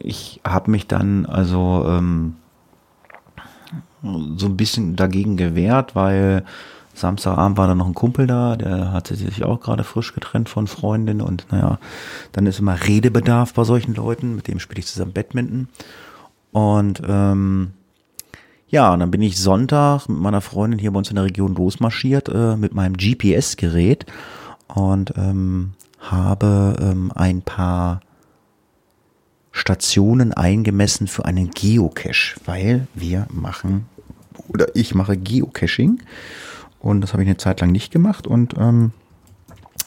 ich 0.01 0.41
habe 0.47 0.71
mich 0.71 0.87
dann 0.87 1.27
also 1.27 1.85
ähm, 1.89 2.37
so 4.03 4.47
ein 4.47 4.57
bisschen 4.57 4.97
dagegen 4.97 5.37
gewehrt, 5.37 5.95
weil 5.95 6.45
Samstagabend 6.95 7.57
war 7.57 7.67
da 7.67 7.75
noch 7.75 7.87
ein 7.87 7.95
Kumpel 7.95 8.27
da, 8.27 8.57
der 8.57 8.93
hatte 8.93 9.15
sich 9.15 9.45
auch 9.45 9.61
gerade 9.61 9.85
frisch 9.85 10.15
getrennt 10.15 10.49
von 10.49 10.67
Freundin 10.67 11.21
und 11.21 11.47
naja, 11.51 11.79
dann 12.33 12.47
ist 12.47 12.59
immer 12.59 12.87
Redebedarf 12.87 13.55
bei 13.55 13.65
solchen 13.65 13.95
Leuten, 13.95 14.35
mit 14.37 14.49
dem 14.49 14.59
spiele 14.59 14.81
ich 14.81 14.87
zusammen 14.87 15.13
Badminton. 15.13 15.69
Und 16.53 17.03
ähm, 17.07 17.73
ja, 18.69 18.93
und 18.93 19.01
dann 19.01 19.11
bin 19.11 19.23
ich 19.23 19.39
Sonntag 19.39 20.09
mit 20.09 20.19
meiner 20.19 20.41
Freundin 20.41 20.79
hier 20.79 20.91
bei 20.91 20.99
uns 20.99 21.09
in 21.09 21.17
der 21.17 21.25
Region 21.25 21.55
losmarschiert 21.55 22.29
äh, 22.29 22.57
mit 22.57 22.75
meinem 22.75 22.97
GPS-Gerät 22.97 24.05
und 24.69 25.15
ähm, 25.17 25.73
habe 25.99 26.77
ähm, 26.81 27.11
ein 27.15 27.43
paar 27.43 28.01
Stationen 29.53 30.33
eingemessen 30.33 31.07
für 31.07 31.25
einen 31.25 31.51
Geocache, 31.51 32.39
weil 32.45 32.87
wir 32.95 33.27
machen 33.31 33.87
oder 34.49 34.77
ich 34.77 34.95
mache 34.95 35.17
Geocaching 35.17 36.03
und 36.79 37.01
das 37.01 37.13
habe 37.13 37.23
ich 37.23 37.29
eine 37.29 37.39
Zeit 37.39 37.61
lang 37.61 37.73
nicht 37.73 37.91
gemacht 37.91 38.27
und 38.27 38.55
ähm, 38.59 38.93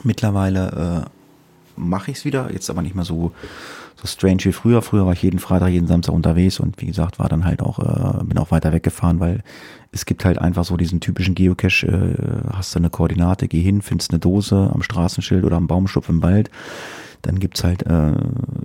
mittlerweile 0.04 1.06
äh, 1.06 1.80
mache 1.80 2.12
ich 2.12 2.18
es 2.18 2.26
wieder, 2.26 2.52
jetzt 2.52 2.70
aber 2.70 2.82
nicht 2.82 2.96
mehr 2.96 3.06
so 3.06 3.32
so 4.02 4.08
strange 4.08 4.44
wie 4.46 4.52
früher. 4.52 4.82
Früher 4.82 5.06
war 5.06 5.14
ich 5.14 5.22
jeden 5.22 5.40
Freitag, 5.40 5.70
jeden 5.70 5.88
Samstag 5.88 6.14
unterwegs 6.14 6.60
und 6.60 6.82
wie 6.82 6.88
gesagt, 6.88 7.20
war 7.20 7.30
dann 7.30 7.46
halt 7.46 7.62
auch, 7.62 7.80
äh, 7.80 8.24
bin 8.24 8.38
auch 8.38 8.52
weiter 8.52 8.74
weggefahren, 8.74 9.20
weil 9.20 9.44
es 9.92 10.06
gibt 10.06 10.26
halt 10.26 10.40
einfach 10.40 10.66
so 10.66 10.78
diesen 10.78 11.00
typischen 11.00 11.36
Geocache, 11.36 11.88
äh, 11.88 12.54
hast 12.54 12.74
du 12.74 12.80
eine 12.80 12.90
Koordinate, 12.90 13.48
geh 13.48 13.62
hin, 13.62 13.82
findest 13.82 14.12
eine 14.12 14.20
Dose 14.20 14.72
am 14.74 14.82
Straßenschild 14.82 15.44
oder 15.44 15.58
am 15.58 15.68
Baumstupf 15.68 16.10
im 16.10 16.24
Wald. 16.24 16.50
Dann 17.22 17.40
gibt's 17.40 17.64
halt 17.64 17.84
äh, 17.84 18.14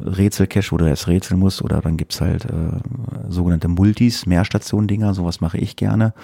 Rätselcache, 0.05 0.73
wo 0.73 0.79
du 0.79 0.87
erst 0.87 1.09
rätseln 1.09 1.39
musst, 1.39 1.61
oder 1.61 1.83
dann 1.83 1.99
gibt's 1.99 2.23
halt 2.23 2.47
äh, 2.47 2.81
sogenannte 3.29 3.69
Multis, 3.69 4.25
Mehrstation-Dinger, 4.25 5.13
sowas 5.13 5.41
mache 5.43 5.59
ich 5.59 5.77
gerne 5.77 6.15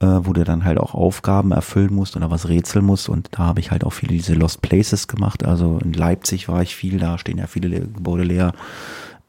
äh, 0.00 0.06
wo 0.22 0.32
du 0.32 0.44
dann 0.44 0.64
halt 0.64 0.78
auch 0.78 0.94
Aufgaben 0.94 1.52
erfüllen 1.52 1.94
musst 1.94 2.16
oder 2.16 2.30
was 2.30 2.48
rätseln 2.48 2.84
musst. 2.84 3.08
Und 3.08 3.28
da 3.32 3.44
habe 3.44 3.60
ich 3.60 3.70
halt 3.70 3.84
auch 3.84 3.92
viele 3.92 4.14
diese 4.14 4.34
Lost 4.34 4.62
Places 4.62 5.08
gemacht. 5.08 5.44
Also 5.44 5.78
in 5.82 5.92
Leipzig 5.92 6.48
war 6.48 6.62
ich 6.62 6.74
viel, 6.74 6.98
da 6.98 7.18
stehen 7.18 7.38
ja 7.38 7.46
viele 7.46 7.80
Gebäude 7.80 8.24
leer. 8.24 8.52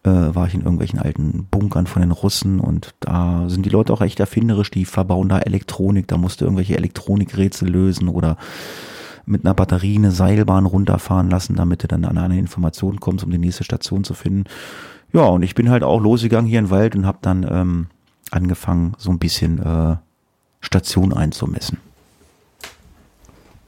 Äh, 0.03 0.09
war 0.09 0.47
ich 0.47 0.55
in 0.55 0.61
irgendwelchen 0.61 0.97
alten 0.97 1.45
Bunkern 1.51 1.85
von 1.85 2.01
den 2.01 2.11
Russen 2.11 2.59
und 2.59 2.95
da 3.01 3.47
sind 3.49 3.67
die 3.67 3.69
Leute 3.69 3.93
auch 3.93 4.01
echt 4.01 4.19
erfinderisch, 4.19 4.71
die 4.71 4.85
verbauen 4.85 5.29
da 5.29 5.37
Elektronik, 5.37 6.07
da 6.07 6.17
musst 6.17 6.41
du 6.41 6.45
irgendwelche 6.45 6.75
Elektronikrätsel 6.75 7.69
lösen 7.69 8.07
oder 8.07 8.37
mit 9.27 9.45
einer 9.45 9.53
Batterie 9.53 9.97
eine 9.97 10.09
Seilbahn 10.09 10.65
runterfahren 10.65 11.29
lassen, 11.29 11.55
damit 11.55 11.83
du 11.83 11.87
dann 11.87 12.05
an 12.05 12.17
eine 12.17 12.39
Information 12.39 12.99
kommst, 12.99 13.23
um 13.23 13.29
die 13.29 13.37
nächste 13.37 13.63
Station 13.63 14.03
zu 14.03 14.15
finden. 14.15 14.45
Ja, 15.13 15.25
und 15.25 15.43
ich 15.43 15.53
bin 15.53 15.69
halt 15.69 15.83
auch 15.83 15.99
losgegangen 15.99 16.49
hier 16.49 16.59
im 16.59 16.71
Wald 16.71 16.95
und 16.95 17.05
habe 17.05 17.19
dann 17.21 17.45
ähm, 17.47 17.87
angefangen, 18.31 18.93
so 18.97 19.11
ein 19.11 19.19
bisschen 19.19 19.59
äh, 19.59 19.97
Station 20.61 21.13
einzumessen. 21.13 21.77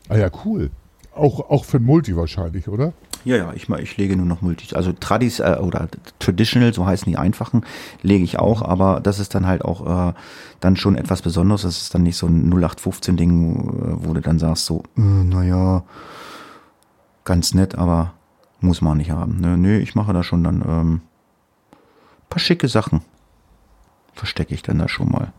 Ah 0.09 0.17
ja, 0.17 0.29
cool. 0.45 0.71
Auch, 1.15 1.49
auch 1.49 1.65
für 1.65 1.77
ein 1.77 1.83
Multi 1.83 2.15
wahrscheinlich, 2.15 2.67
oder? 2.67 2.93
Ja, 3.25 3.37
ja, 3.37 3.53
ich, 3.53 3.69
ich 3.69 3.97
lege 3.97 4.17
nur 4.17 4.25
noch 4.25 4.41
Multis. 4.41 4.73
Also 4.73 4.91
Tradis 4.91 5.39
äh, 5.39 5.57
oder 5.61 5.87
Traditional, 6.19 6.73
so 6.73 6.85
heißen 6.85 7.09
die 7.09 7.17
einfachen, 7.17 7.65
lege 8.01 8.23
ich 8.23 8.37
auch, 8.37 8.61
aber 8.61 8.99
das 9.01 9.19
ist 9.19 9.33
dann 9.33 9.47
halt 9.47 9.63
auch 9.63 10.09
äh, 10.09 10.13
dann 10.59 10.75
schon 10.75 10.95
etwas 10.95 11.21
Besonderes. 11.21 11.61
Das 11.61 11.81
ist 11.81 11.95
dann 11.95 12.03
nicht 12.03 12.17
so 12.17 12.27
ein 12.27 12.53
0815-Ding, 12.53 13.55
äh, 13.55 14.05
wo 14.05 14.13
du 14.13 14.21
dann 14.21 14.39
sagst 14.39 14.65
so, 14.65 14.83
äh, 14.97 15.01
naja, 15.01 15.83
ganz 17.23 17.53
nett, 17.53 17.75
aber 17.75 18.13
muss 18.59 18.81
man 18.81 18.97
nicht 18.97 19.11
haben. 19.11 19.39
Ne? 19.39 19.57
Nö, 19.57 19.77
ich 19.77 19.95
mache 19.95 20.13
da 20.13 20.23
schon 20.23 20.43
dann 20.43 20.63
ähm, 20.67 21.01
paar 22.29 22.39
schicke 22.39 22.67
Sachen. 22.67 23.01
Verstecke 24.13 24.53
ich 24.53 24.63
dann 24.63 24.79
da 24.79 24.87
schon 24.87 25.09
mal. 25.09 25.31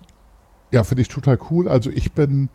Ja, 0.75 0.83
finde 0.83 1.03
ich 1.03 1.09
total 1.09 1.39
cool. 1.51 1.69
Also 1.69 1.89
ich 1.89 2.11
bin, 2.15 2.49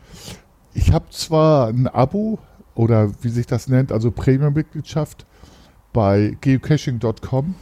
ich 0.74 0.92
habe 0.92 1.06
zwar 1.10 1.70
ein 1.70 1.88
Abo 1.88 2.38
oder 2.76 3.12
wie 3.22 3.30
sich 3.30 3.48
das 3.48 3.70
nennt, 3.70 3.94
also 3.94 4.12
Premium-Mitgliedschaft 4.12 5.26
bei 5.94 6.36
geocaching.com, 6.42 7.56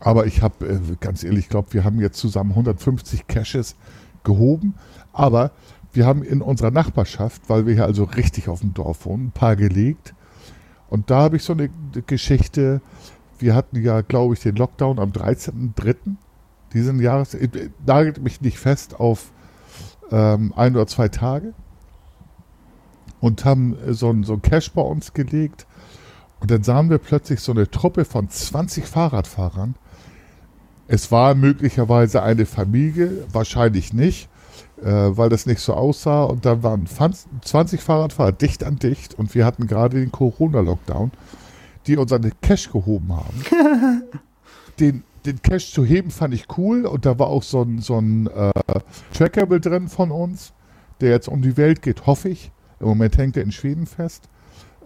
aber 0.00 0.24
ich 0.24 0.40
habe, 0.40 0.66
äh, 0.66 0.78
ganz 0.98 1.24
ehrlich, 1.24 1.40
ich 1.40 1.48
glaube, 1.50 1.74
wir 1.74 1.84
haben 1.84 2.00
jetzt 2.00 2.20
zusammen 2.20 2.52
150 2.52 3.26
Caches 3.26 3.76
gehoben, 4.24 4.76
aber 5.12 5.50
wir 5.92 6.06
haben 6.06 6.22
in 6.22 6.40
unserer 6.40 6.70
Nachbarschaft, 6.70 7.42
weil 7.48 7.66
wir 7.66 7.74
hier 7.74 7.84
also 7.84 8.04
richtig 8.04 8.48
auf 8.48 8.60
dem 8.60 8.72
Dorf 8.72 9.04
wohnen, 9.04 9.26
ein 9.26 9.32
paar 9.32 9.56
gelegt. 9.56 10.14
Und 10.88 11.10
da 11.10 11.20
habe 11.24 11.36
ich 11.36 11.42
so 11.42 11.52
eine 11.52 11.68
Geschichte, 12.06 12.80
wir 13.38 13.54
hatten 13.54 13.82
ja, 13.82 14.00
glaube 14.00 14.32
ich, 14.32 14.40
den 14.40 14.56
Lockdown 14.56 14.98
am 14.98 15.10
13.03 15.10 16.16
diesen 16.72 17.00
Jahres, 17.00 17.36
nagelt 17.86 18.22
mich 18.22 18.40
nicht 18.40 18.58
fest 18.58 18.98
auf 18.98 19.32
ähm, 20.10 20.52
ein 20.56 20.74
oder 20.74 20.86
zwei 20.86 21.08
Tage 21.08 21.54
und 23.20 23.44
haben 23.44 23.76
so 23.88 24.10
ein, 24.10 24.24
so 24.24 24.34
ein 24.34 24.42
Cash 24.42 24.72
bei 24.72 24.82
uns 24.82 25.12
gelegt. 25.14 25.66
Und 26.40 26.50
dann 26.50 26.64
sahen 26.64 26.90
wir 26.90 26.98
plötzlich 26.98 27.40
so 27.40 27.52
eine 27.52 27.70
Truppe 27.70 28.04
von 28.04 28.28
20 28.28 28.84
Fahrradfahrern. 28.84 29.76
Es 30.88 31.12
war 31.12 31.36
möglicherweise 31.36 32.22
eine 32.22 32.46
Familie, 32.46 33.24
wahrscheinlich 33.32 33.92
nicht, 33.92 34.28
äh, 34.82 34.90
weil 34.90 35.28
das 35.28 35.46
nicht 35.46 35.60
so 35.60 35.74
aussah. 35.74 36.24
Und 36.24 36.44
dann 36.44 36.64
waren 36.64 36.86
20 36.86 37.80
Fahrradfahrer 37.80 38.32
dicht 38.32 38.64
an 38.64 38.76
dicht 38.76 39.14
und 39.14 39.34
wir 39.36 39.46
hatten 39.46 39.68
gerade 39.68 40.00
den 40.00 40.10
Corona-Lockdown, 40.10 41.12
die 41.86 41.96
unseren 41.96 42.32
Cash 42.40 42.72
gehoben 42.72 43.12
haben. 43.14 44.02
den 44.80 45.04
den 45.24 45.42
Cache 45.42 45.72
zu 45.72 45.84
heben 45.84 46.10
fand 46.10 46.34
ich 46.34 46.46
cool 46.56 46.86
und 46.86 47.06
da 47.06 47.18
war 47.18 47.28
auch 47.28 47.42
so 47.42 47.62
ein, 47.62 47.80
so 47.80 47.98
ein 47.98 48.26
äh, 48.26 48.52
Trackable 49.14 49.60
drin 49.60 49.88
von 49.88 50.10
uns, 50.10 50.52
der 51.00 51.10
jetzt 51.10 51.28
um 51.28 51.42
die 51.42 51.56
Welt 51.56 51.82
geht, 51.82 52.06
hoffe 52.06 52.28
ich. 52.28 52.50
Im 52.80 52.88
Moment 52.88 53.16
hängt 53.16 53.36
er 53.36 53.42
in 53.44 53.52
Schweden 53.52 53.86
fest. 53.86 54.28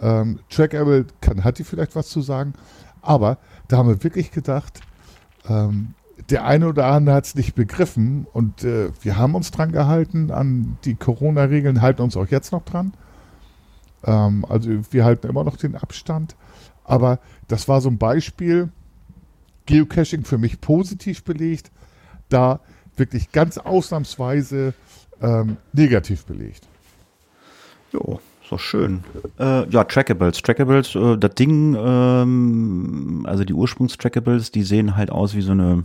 Ähm, 0.00 0.40
Trackable 0.50 1.06
kann, 1.20 1.44
hat 1.44 1.58
die 1.58 1.64
vielleicht 1.64 1.96
was 1.96 2.08
zu 2.08 2.20
sagen, 2.20 2.52
aber 3.00 3.38
da 3.68 3.78
haben 3.78 3.88
wir 3.88 4.04
wirklich 4.04 4.30
gedacht, 4.30 4.80
ähm, 5.48 5.94
der 6.30 6.44
eine 6.44 6.68
oder 6.68 6.86
andere 6.86 7.16
hat 7.16 7.26
es 7.26 7.34
nicht 7.34 7.54
begriffen 7.54 8.26
und 8.32 8.64
äh, 8.64 8.90
wir 9.02 9.16
haben 9.16 9.34
uns 9.34 9.50
dran 9.50 9.72
gehalten 9.72 10.30
an 10.30 10.76
die 10.84 10.94
Corona-Regeln, 10.94 11.82
halten 11.82 12.02
uns 12.02 12.16
auch 12.16 12.26
jetzt 12.28 12.52
noch 12.52 12.64
dran. 12.64 12.94
Ähm, 14.04 14.44
also 14.48 14.70
wir 14.90 15.04
halten 15.04 15.28
immer 15.28 15.44
noch 15.44 15.56
den 15.56 15.76
Abstand, 15.76 16.36
aber 16.84 17.20
das 17.48 17.68
war 17.68 17.80
so 17.80 17.88
ein 17.88 17.98
Beispiel, 17.98 18.70
Geocaching 19.66 20.24
für 20.24 20.38
mich 20.38 20.60
positiv 20.60 21.24
belegt, 21.24 21.70
da 22.28 22.60
wirklich 22.96 23.32
ganz 23.32 23.58
ausnahmsweise 23.58 24.74
ähm, 25.20 25.56
negativ 25.72 26.24
belegt. 26.24 26.66
Jo, 27.92 28.20
so 28.48 28.58
schön. 28.58 29.04
Äh, 29.38 29.68
ja, 29.68 29.84
Trackables. 29.84 30.40
Trackables, 30.42 30.94
äh, 30.94 31.16
das 31.16 31.34
Ding, 31.34 31.76
ähm, 31.78 33.24
also 33.28 33.44
die 33.44 33.54
Ursprungstrackables, 33.54 34.50
die 34.50 34.62
sehen 34.62 34.96
halt 34.96 35.10
aus 35.10 35.34
wie 35.34 35.42
so 35.42 35.52
eine 35.52 35.84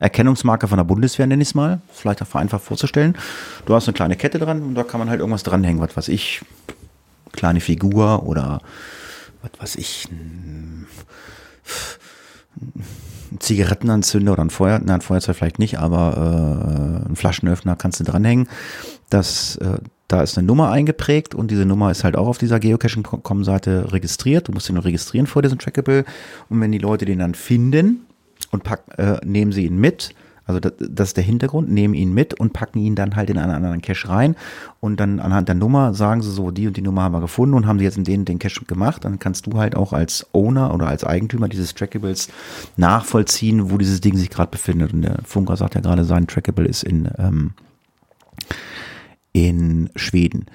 Erkennungsmarke 0.00 0.68
von 0.68 0.78
der 0.78 0.84
Bundeswehr, 0.84 1.26
nenne 1.26 1.42
ich 1.42 1.50
es 1.50 1.54
mal. 1.54 1.80
Vielleicht 1.92 2.22
auch 2.22 2.26
vereinfacht 2.26 2.62
vorzustellen. 2.62 3.16
Du 3.66 3.74
hast 3.74 3.88
eine 3.88 3.94
kleine 3.94 4.16
Kette 4.16 4.38
dran 4.38 4.62
und 4.62 4.74
da 4.74 4.84
kann 4.84 5.00
man 5.00 5.10
halt 5.10 5.20
irgendwas 5.20 5.42
dranhängen, 5.42 5.80
was 5.80 5.96
weiß 5.96 6.08
ich, 6.08 6.42
kleine 7.32 7.60
Figur 7.60 8.24
oder 8.24 8.60
was 9.42 9.50
weiß 9.60 9.76
ich, 9.76 10.08
ein 10.10 10.86
Zigarettenanzünder 13.38 14.32
oder 14.32 14.42
ein 14.42 14.50
Feuer, 14.50 14.78
nein, 14.78 14.96
ein 14.96 15.00
Feuerzeug 15.00 15.36
vielleicht 15.36 15.58
nicht, 15.58 15.78
aber 15.78 17.04
äh, 17.06 17.08
ein 17.08 17.16
Flaschenöffner 17.16 17.76
kannst 17.76 18.00
du 18.00 18.04
dranhängen. 18.04 18.48
Das, 19.10 19.56
äh, 19.56 19.78
da 20.08 20.22
ist 20.22 20.38
eine 20.38 20.46
Nummer 20.46 20.70
eingeprägt 20.70 21.34
und 21.34 21.50
diese 21.50 21.66
Nummer 21.66 21.90
ist 21.90 22.04
halt 22.04 22.16
auch 22.16 22.26
auf 22.26 22.38
dieser 22.38 22.58
Geocaching.com-Seite 22.58 23.92
registriert. 23.92 24.48
Du 24.48 24.52
musst 24.52 24.68
ihn 24.68 24.74
nur 24.74 24.84
registrieren 24.84 25.26
vor 25.26 25.42
diesem 25.42 25.58
Trackable. 25.58 26.04
Und 26.48 26.60
wenn 26.60 26.72
die 26.72 26.78
Leute 26.78 27.04
den 27.04 27.18
dann 27.18 27.34
finden 27.34 28.06
und 28.50 28.64
pack, 28.64 28.82
äh, 28.96 29.18
nehmen 29.24 29.52
sie 29.52 29.66
ihn 29.66 29.78
mit, 29.78 30.14
also 30.48 30.60
das, 30.60 30.72
das, 30.78 31.08
ist 31.08 31.16
der 31.18 31.24
Hintergrund, 31.24 31.70
nehmen 31.70 31.92
ihn 31.92 32.14
mit 32.14 32.32
und 32.40 32.54
packen 32.54 32.78
ihn 32.78 32.94
dann 32.94 33.16
halt 33.16 33.28
in 33.28 33.36
einen 33.36 33.52
anderen 33.52 33.82
Cache 33.82 34.08
rein 34.08 34.34
und 34.80 34.98
dann 34.98 35.20
anhand 35.20 35.48
der 35.48 35.54
Nummer 35.54 35.92
sagen 35.92 36.22
sie 36.22 36.30
so, 36.30 36.50
die 36.50 36.66
und 36.66 36.76
die 36.76 36.82
Nummer 36.82 37.02
haben 37.02 37.12
wir 37.12 37.20
gefunden 37.20 37.54
und 37.54 37.66
haben 37.66 37.78
sie 37.78 37.84
jetzt 37.84 37.98
in 37.98 38.04
den, 38.04 38.24
den 38.24 38.38
Cache 38.38 38.64
gemacht. 38.64 39.04
Dann 39.04 39.18
kannst 39.18 39.46
du 39.46 39.58
halt 39.58 39.76
auch 39.76 39.92
als 39.92 40.26
Owner 40.32 40.72
oder 40.72 40.86
als 40.86 41.04
Eigentümer 41.04 41.48
dieses 41.48 41.74
Trackables 41.74 42.28
nachvollziehen, 42.78 43.70
wo 43.70 43.76
dieses 43.76 44.00
Ding 44.00 44.16
sich 44.16 44.30
gerade 44.30 44.50
befindet. 44.50 44.94
Und 44.94 45.02
der 45.02 45.18
Funker 45.24 45.56
sagt 45.56 45.74
ja 45.74 45.82
gerade, 45.82 46.04
sein 46.04 46.26
Trackable 46.26 46.66
ist 46.66 46.82
in, 46.82 47.10
ähm, 47.18 47.52
in 49.32 49.90
Schweden. 49.96 50.46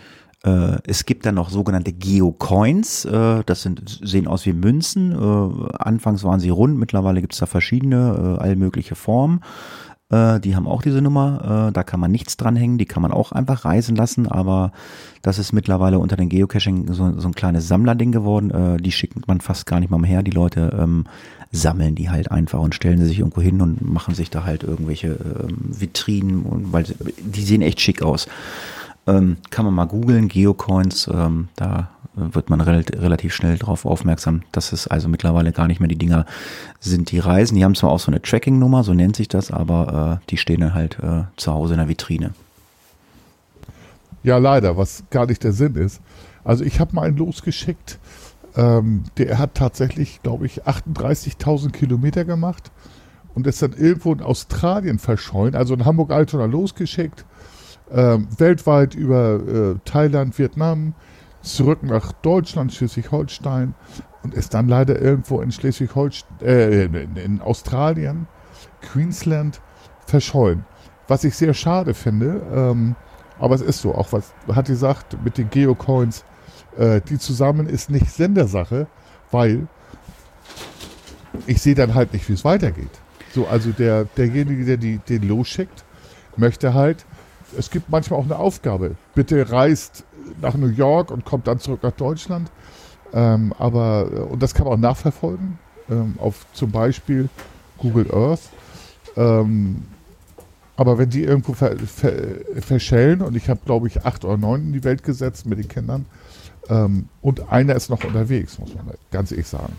Äh, 0.45 0.77
es 0.85 1.05
gibt 1.05 1.25
dann 1.25 1.35
noch 1.35 1.49
sogenannte 1.49 1.93
Geocoins. 1.93 3.05
Äh, 3.05 3.43
das 3.45 3.61
sind, 3.61 3.99
sehen 4.03 4.27
aus 4.27 4.45
wie 4.45 4.53
Münzen. 4.53 5.11
Äh, 5.11 5.73
anfangs 5.77 6.23
waren 6.23 6.39
sie 6.39 6.49
rund, 6.49 6.77
mittlerweile 6.77 7.21
gibt 7.21 7.33
es 7.33 7.39
da 7.39 7.45
verschiedene, 7.45 8.37
äh, 8.39 8.41
all 8.41 8.55
mögliche 8.55 8.95
Formen. 8.95 9.41
Äh, 10.13 10.39
die 10.39 10.55
haben 10.55 10.67
auch 10.67 10.83
diese 10.83 11.01
Nummer. 11.01 11.69
Äh, 11.69 11.71
da 11.71 11.83
kann 11.83 11.99
man 11.99 12.11
nichts 12.11 12.37
dranhängen. 12.37 12.77
Die 12.77 12.85
kann 12.85 13.01
man 13.01 13.11
auch 13.11 13.31
einfach 13.31 13.65
reisen 13.65 13.95
lassen. 13.95 14.27
Aber 14.27 14.71
das 15.21 15.39
ist 15.39 15.53
mittlerweile 15.53 15.97
unter 15.97 16.15
den 16.15 16.29
Geocaching 16.29 16.93
so, 16.93 17.19
so 17.19 17.27
ein 17.27 17.33
kleines 17.33 17.67
Sammlerding 17.67 18.11
geworden. 18.11 18.51
Äh, 18.51 18.77
die 18.77 18.91
schickt 18.91 19.27
man 19.27 19.41
fast 19.41 19.65
gar 19.65 19.79
nicht 19.79 19.89
mal 19.89 19.97
mehr 19.97 20.11
her. 20.11 20.23
Die 20.23 20.31
Leute 20.31 20.77
ähm, 20.79 21.05
sammeln 21.51 21.95
die 21.95 22.09
halt 22.09 22.31
einfach 22.31 22.59
und 22.59 22.75
stellen 22.75 22.99
sie 22.99 23.05
sich 23.05 23.19
irgendwo 23.19 23.41
hin 23.41 23.61
und 23.61 23.81
machen 23.81 24.13
sich 24.13 24.29
da 24.29 24.43
halt 24.43 24.63
irgendwelche 24.63 25.07
ähm, 25.07 25.57
Vitrinen. 25.67 26.43
Und, 26.43 26.71
weil 26.71 26.85
die 27.19 27.43
sehen 27.43 27.63
echt 27.63 27.81
schick 27.81 28.03
aus. 28.03 28.27
Ähm, 29.07 29.37
kann 29.49 29.65
man 29.65 29.73
mal 29.73 29.85
googeln, 29.85 30.27
Geocoins, 30.27 31.09
ähm, 31.11 31.49
da 31.55 31.89
wird 32.15 32.49
man 32.49 32.61
rel 32.61 32.83
relativ 32.93 33.33
schnell 33.33 33.57
darauf 33.57 33.85
aufmerksam, 33.85 34.43
dass 34.51 34.71
es 34.71 34.87
also 34.87 35.07
mittlerweile 35.07 35.51
gar 35.51 35.67
nicht 35.67 35.79
mehr 35.79 35.89
die 35.89 35.97
Dinger 35.97 36.25
sind, 36.79 37.11
die 37.11 37.19
reisen. 37.19 37.55
Die 37.55 37.63
haben 37.63 37.75
zwar 37.75 37.91
auch 37.91 37.99
so 37.99 38.11
eine 38.11 38.21
Tracking-Nummer, 38.21 38.83
so 38.83 38.93
nennt 38.93 39.15
sich 39.15 39.27
das, 39.27 39.51
aber 39.51 40.19
äh, 40.21 40.25
die 40.29 40.37
stehen 40.37 40.61
dann 40.61 40.73
halt 40.73 40.99
äh, 40.99 41.23
zu 41.37 41.53
Hause 41.53 41.73
in 41.73 41.79
der 41.79 41.89
Vitrine. 41.89 42.31
Ja, 44.23 44.37
leider, 44.37 44.77
was 44.77 45.03
gar 45.09 45.25
nicht 45.25 45.43
der 45.43 45.53
Sinn 45.53 45.75
ist. 45.75 46.01
Also 46.43 46.63
ich 46.63 46.79
habe 46.79 46.95
mal 46.95 47.03
einen 47.07 47.17
losgeschickt, 47.17 47.99
ähm, 48.55 49.03
der 49.17 49.37
hat 49.39 49.55
tatsächlich, 49.55 50.21
glaube 50.21 50.45
ich, 50.45 50.63
38.000 50.63 51.71
Kilometer 51.71 52.25
gemacht 52.25 52.71
und 53.33 53.47
ist 53.47 53.61
dann 53.61 53.73
irgendwo 53.73 54.13
in 54.13 54.21
Australien 54.21 54.99
verschollen, 54.99 55.55
also 55.55 55.73
in 55.73 55.85
Hamburg-Altona 55.85 56.45
losgeschickt 56.45 57.25
ähm, 57.93 58.27
weltweit 58.37 58.95
über 58.95 59.35
äh, 59.35 59.75
Thailand, 59.85 60.37
Vietnam, 60.37 60.93
zurück 61.43 61.83
nach 61.83 62.11
Deutschland, 62.13 62.73
Schleswig-Holstein 62.73 63.75
und 64.23 64.33
ist 64.33 64.53
dann 64.53 64.67
leider 64.67 64.99
irgendwo 64.99 65.41
in 65.41 65.51
Schleswig-Holstein, 65.51 66.39
äh, 66.41 66.85
in, 66.85 67.41
Australien, 67.41 68.27
Queensland 68.81 69.61
verschollen. 70.05 70.65
Was 71.07 71.23
ich 71.23 71.35
sehr 71.35 71.53
schade 71.53 71.93
finde, 71.93 72.41
ähm, 72.53 72.95
aber 73.39 73.55
es 73.55 73.61
ist 73.61 73.81
so, 73.81 73.93
auch 73.93 74.11
was 74.13 74.33
hat 74.53 74.67
gesagt 74.67 75.17
mit 75.23 75.37
den 75.37 75.49
Geocoins, 75.49 76.23
äh, 76.77 77.01
die 77.01 77.17
zusammen 77.17 77.67
ist 77.67 77.89
nicht 77.89 78.09
Sendersache, 78.09 78.87
weil 79.31 79.67
ich 81.45 81.61
sehe 81.61 81.75
dann 81.75 81.93
halt 81.93 82.13
nicht, 82.13 82.27
wie 82.29 82.33
es 82.33 82.45
weitergeht. 82.45 82.91
So, 83.33 83.47
also 83.47 83.71
der, 83.71 84.05
derjenige, 84.05 84.63
der 84.63 84.77
die, 84.77 84.99
den 84.99 85.27
losschickt, 85.27 85.83
möchte 86.37 86.73
halt, 86.73 87.05
es 87.57 87.69
gibt 87.69 87.89
manchmal 87.89 88.19
auch 88.19 88.25
eine 88.25 88.37
Aufgabe. 88.37 88.95
Bitte 89.15 89.51
reist 89.51 90.05
nach 90.41 90.55
New 90.55 90.67
York 90.67 91.11
und 91.11 91.25
kommt 91.25 91.47
dann 91.47 91.59
zurück 91.59 91.81
nach 91.83 91.91
Deutschland. 91.91 92.49
Ähm, 93.13 93.53
aber, 93.57 94.09
äh, 94.11 94.19
und 94.19 94.41
das 94.41 94.53
kann 94.53 94.65
man 94.65 94.73
auch 94.73 94.81
nachverfolgen, 94.81 95.59
ähm, 95.89 96.15
auf 96.17 96.45
zum 96.53 96.71
Beispiel 96.71 97.29
Google 97.77 98.07
Earth. 98.11 98.49
Ähm, 99.15 99.83
aber 100.75 100.97
wenn 100.97 101.09
die 101.09 101.23
irgendwo 101.23 101.53
ver, 101.53 101.77
ver, 101.77 102.13
verschellen, 102.59 103.21
und 103.21 103.35
ich 103.35 103.49
habe, 103.49 103.59
glaube 103.65 103.87
ich, 103.87 104.05
acht 104.05 104.25
oder 104.25 104.37
neun 104.37 104.67
in 104.67 104.73
die 104.73 104.83
Welt 104.83 105.03
gesetzt 105.03 105.45
mit 105.45 105.59
den 105.59 105.67
Kindern, 105.67 106.05
ähm, 106.69 107.09
und 107.21 107.51
einer 107.51 107.75
ist 107.75 107.89
noch 107.89 108.03
unterwegs, 108.03 108.57
muss 108.57 108.73
man 108.73 108.85
ganz 109.11 109.31
ehrlich 109.31 109.47
sagen. 109.47 109.73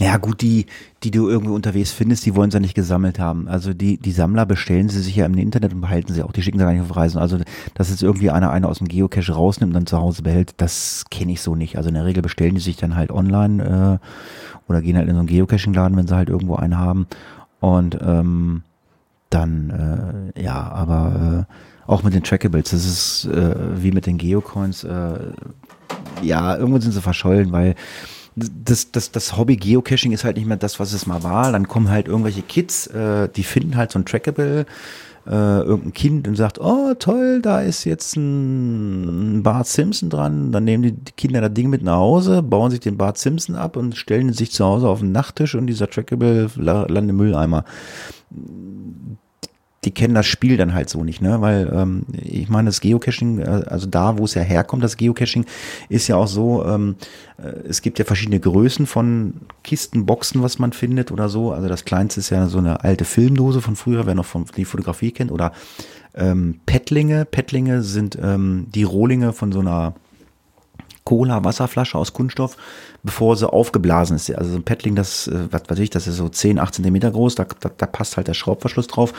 Ja, 0.00 0.16
gut, 0.16 0.40
die, 0.40 0.66
die 1.04 1.12
du 1.12 1.28
irgendwo 1.28 1.54
unterwegs 1.54 1.92
findest, 1.92 2.26
die 2.26 2.34
wollen 2.34 2.50
sie 2.50 2.56
ja 2.56 2.60
nicht 2.60 2.74
gesammelt 2.74 3.20
haben. 3.20 3.46
Also 3.46 3.72
die, 3.72 3.96
die 3.96 4.10
Sammler 4.10 4.44
bestellen 4.44 4.88
sie 4.88 5.00
sich 5.00 5.14
ja 5.14 5.26
im 5.26 5.38
Internet 5.38 5.72
und 5.72 5.80
behalten 5.80 6.12
sie 6.12 6.22
auch. 6.22 6.32
Die 6.32 6.42
schicken 6.42 6.58
sie 6.58 6.64
gar 6.64 6.72
nicht 6.72 6.82
auf 6.82 6.96
Reisen. 6.96 7.18
Also, 7.18 7.38
dass 7.74 7.90
jetzt 7.90 8.02
irgendwie 8.02 8.30
einer 8.30 8.50
einer 8.50 8.68
aus 8.68 8.78
dem 8.78 8.88
Geocache 8.88 9.32
rausnimmt 9.32 9.70
und 9.70 9.74
dann 9.74 9.86
zu 9.86 9.98
Hause 9.98 10.22
behält, 10.22 10.54
das 10.56 11.04
kenne 11.10 11.32
ich 11.32 11.42
so 11.42 11.54
nicht. 11.54 11.76
Also 11.76 11.90
in 11.90 11.94
der 11.94 12.04
Regel 12.04 12.22
bestellen 12.22 12.56
die 12.56 12.60
sich 12.60 12.76
dann 12.76 12.96
halt 12.96 13.12
online 13.12 14.00
äh, 14.02 14.68
oder 14.68 14.82
gehen 14.82 14.96
halt 14.96 15.08
in 15.08 15.14
so 15.14 15.20
einen 15.20 15.28
Geocaching-Laden, 15.28 15.96
wenn 15.96 16.08
sie 16.08 16.16
halt 16.16 16.28
irgendwo 16.28 16.56
einen 16.56 16.76
haben. 16.76 17.06
Und 17.60 17.96
ähm, 18.02 18.62
dann, 19.30 20.34
äh, 20.36 20.42
ja, 20.42 20.60
aber 20.72 21.46
äh, 21.48 21.90
auch 21.90 22.02
mit 22.02 22.14
den 22.14 22.22
Trackables, 22.22 22.70
das 22.70 22.84
ist 22.84 23.26
äh, 23.26 23.54
wie 23.82 23.92
mit 23.92 24.06
den 24.06 24.18
Geocoins, 24.18 24.84
äh, 24.84 25.18
ja, 26.22 26.56
irgendwo 26.56 26.80
sind 26.80 26.92
sie 26.92 27.00
verschollen, 27.00 27.52
weil 27.52 27.74
das, 28.36 28.90
das, 28.90 29.12
das 29.12 29.36
Hobby 29.36 29.56
Geocaching 29.56 30.12
ist 30.12 30.24
halt 30.24 30.36
nicht 30.36 30.46
mehr 30.46 30.56
das, 30.56 30.80
was 30.80 30.92
es 30.92 31.06
mal 31.06 31.22
war. 31.22 31.52
Dann 31.52 31.68
kommen 31.68 31.90
halt 31.90 32.08
irgendwelche 32.08 32.42
Kids, 32.42 32.86
äh, 32.88 33.28
die 33.28 33.44
finden 33.44 33.76
halt 33.76 33.92
so 33.92 33.98
ein 33.98 34.04
Trackable, 34.04 34.66
äh, 35.26 35.60
irgendein 35.60 35.92
Kind 35.92 36.28
und 36.28 36.36
sagt, 36.36 36.60
oh 36.60 36.94
toll, 36.98 37.40
da 37.40 37.60
ist 37.60 37.84
jetzt 37.84 38.16
ein, 38.16 39.42
Bart 39.42 39.66
Simpson 39.66 40.10
dran. 40.10 40.52
Dann 40.52 40.64
nehmen 40.64 40.82
die, 40.82 40.92
die 40.92 41.12
Kinder 41.12 41.40
das 41.40 41.54
Ding 41.54 41.70
mit 41.70 41.82
nach 41.82 41.96
Hause, 41.96 42.42
bauen 42.42 42.70
sich 42.70 42.80
den 42.80 42.98
Bart 42.98 43.18
Simpson 43.18 43.54
ab 43.54 43.76
und 43.76 43.96
stellen 43.96 44.32
sich 44.32 44.50
zu 44.50 44.64
Hause 44.64 44.88
auf 44.88 45.00
den 45.00 45.12
Nachttisch 45.12 45.54
und 45.54 45.66
dieser 45.66 45.88
Trackable 45.88 46.50
landet 46.56 47.10
im 47.10 47.16
Mülleimer 47.16 47.64
die 49.84 49.90
kennen 49.90 50.14
das 50.14 50.26
Spiel 50.26 50.56
dann 50.56 50.74
halt 50.74 50.88
so 50.88 51.04
nicht, 51.04 51.20
ne? 51.22 51.40
Weil 51.40 51.70
ähm, 51.74 52.04
ich 52.12 52.48
meine, 52.48 52.68
das 52.68 52.80
Geocaching, 52.80 53.40
äh, 53.40 53.64
also 53.66 53.86
da, 53.86 54.18
wo 54.18 54.24
es 54.24 54.34
ja 54.34 54.42
herkommt, 54.42 54.82
das 54.82 54.96
Geocaching, 54.96 55.44
ist 55.88 56.08
ja 56.08 56.16
auch 56.16 56.26
so, 56.26 56.64
ähm, 56.64 56.96
äh, 57.38 57.68
es 57.68 57.82
gibt 57.82 57.98
ja 57.98 58.04
verschiedene 58.04 58.40
Größen 58.40 58.86
von 58.86 59.34
Kisten, 59.62 60.06
Boxen, 60.06 60.42
was 60.42 60.58
man 60.58 60.72
findet 60.72 61.12
oder 61.12 61.28
so. 61.28 61.52
Also 61.52 61.68
das 61.68 61.84
kleinste 61.84 62.20
ist 62.20 62.30
ja 62.30 62.46
so 62.46 62.58
eine 62.58 62.82
alte 62.84 63.04
Filmdose 63.04 63.60
von 63.60 63.76
früher, 63.76 64.06
wer 64.06 64.14
noch 64.14 64.26
von 64.26 64.44
die 64.56 64.64
Fotografie 64.64 65.12
kennt, 65.12 65.32
oder 65.32 65.52
ähm, 66.14 66.60
Pettlinge. 66.66 67.24
Pettlinge 67.24 67.82
sind 67.82 68.18
ähm, 68.20 68.66
die 68.74 68.84
Rohlinge 68.84 69.32
von 69.32 69.52
so 69.52 69.60
einer 69.60 69.94
Cola-Wasserflasche 71.04 71.98
aus 71.98 72.12
Kunststoff, 72.12 72.56
bevor 73.02 73.36
sie 73.36 73.50
aufgeblasen 73.50 74.16
ist. 74.16 74.34
Also 74.34 74.52
so 74.52 74.56
ein 74.56 74.62
Paddling, 74.62 74.94
das, 74.94 75.28
äh, 75.28 75.48
was 75.50 75.62
weiß 75.68 75.78
ich, 75.78 75.90
das 75.90 76.06
ist 76.06 76.16
so 76.16 76.28
10, 76.28 76.58
18 76.58 76.76
Zentimeter 76.76 77.10
groß, 77.10 77.34
da, 77.34 77.46
da, 77.60 77.70
da 77.76 77.86
passt 77.86 78.16
halt 78.16 78.28
der 78.28 78.34
Schraubverschluss 78.34 78.86
drauf. 78.86 79.12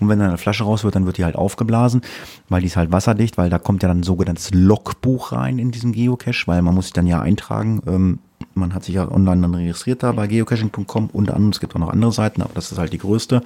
Und 0.00 0.08
wenn 0.08 0.18
dann 0.18 0.28
eine 0.28 0.38
Flasche 0.38 0.64
raus 0.64 0.84
wird, 0.84 0.94
dann 0.94 1.06
wird 1.06 1.18
die 1.18 1.24
halt 1.24 1.36
aufgeblasen, 1.36 2.00
weil 2.48 2.62
die 2.62 2.68
ist 2.68 2.76
halt 2.76 2.92
wasserdicht, 2.92 3.36
weil 3.36 3.50
da 3.50 3.58
kommt 3.58 3.82
ja 3.82 3.88
dann 3.88 4.00
ein 4.00 4.02
sogenanntes 4.02 4.50
Logbuch 4.52 5.32
rein 5.32 5.58
in 5.58 5.70
diesem 5.70 5.92
Geocache, 5.92 6.46
weil 6.46 6.62
man 6.62 6.74
muss 6.74 6.86
sich 6.86 6.94
dann 6.94 7.06
ja 7.06 7.20
eintragen, 7.20 7.82
ähm, 7.86 8.18
man 8.54 8.74
hat 8.74 8.84
sich 8.84 8.94
ja 8.94 9.10
online 9.10 9.42
dann 9.42 9.54
registriert 9.54 10.02
da 10.02 10.12
bei 10.12 10.26
geocaching.com, 10.26 11.10
unter 11.12 11.34
anderem, 11.34 11.50
es 11.50 11.60
gibt 11.60 11.74
auch 11.74 11.80
noch 11.80 11.90
andere 11.90 12.12
Seiten, 12.12 12.42
aber 12.42 12.52
das 12.54 12.72
ist 12.72 12.78
halt 12.78 12.92
die 12.92 12.98
größte 12.98 13.42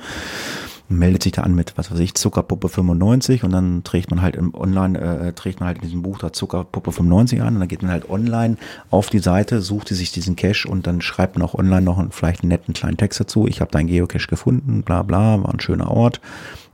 meldet 0.91 1.23
sich 1.23 1.33
da 1.33 1.43
an 1.43 1.55
mit, 1.55 1.75
was 1.77 1.91
weiß 1.91 2.01
ich, 2.01 2.15
Zuckerpuppe 2.15 2.69
95 2.69 3.45
und 3.45 3.53
dann 3.53 3.85
trägt 3.85 4.11
man 4.11 4.21
halt 4.21 4.35
im 4.35 4.55
Online, 4.55 4.99
äh, 5.01 5.33
trägt 5.33 5.61
man 5.61 5.69
halt 5.69 5.79
in 5.79 5.85
diesem 5.85 6.03
Buch 6.03 6.19
da 6.19 6.33
Zuckerpuppe 6.33 6.91
95 6.91 7.41
an 7.43 7.55
und 7.55 7.61
dann 7.61 7.69
geht 7.69 7.83
man 7.83 7.93
halt 7.93 8.11
online 8.11 8.57
auf 8.91 9.09
die 9.09 9.21
Seite, 9.21 9.63
sucht 9.63 9.89
sich 9.89 10.11
diesen 10.11 10.35
Cache 10.35 10.69
und 10.69 10.87
dann 10.87 11.01
schreibt 11.01 11.37
man 11.37 11.47
auch 11.47 11.55
online 11.55 11.83
noch 11.83 11.99
einen, 11.99 12.11
vielleicht 12.11 12.43
einen 12.43 12.49
netten 12.49 12.75
kleinen 12.75 12.97
Text 12.97 13.21
dazu. 13.21 13.47
Ich 13.47 13.61
habe 13.61 13.71
deinen 13.71 13.87
Geocache 13.87 14.27
gefunden, 14.27 14.83
bla 14.83 15.03
bla, 15.03 15.43
war 15.43 15.55
ein 15.55 15.61
schöner 15.61 15.91
Ort. 15.91 16.21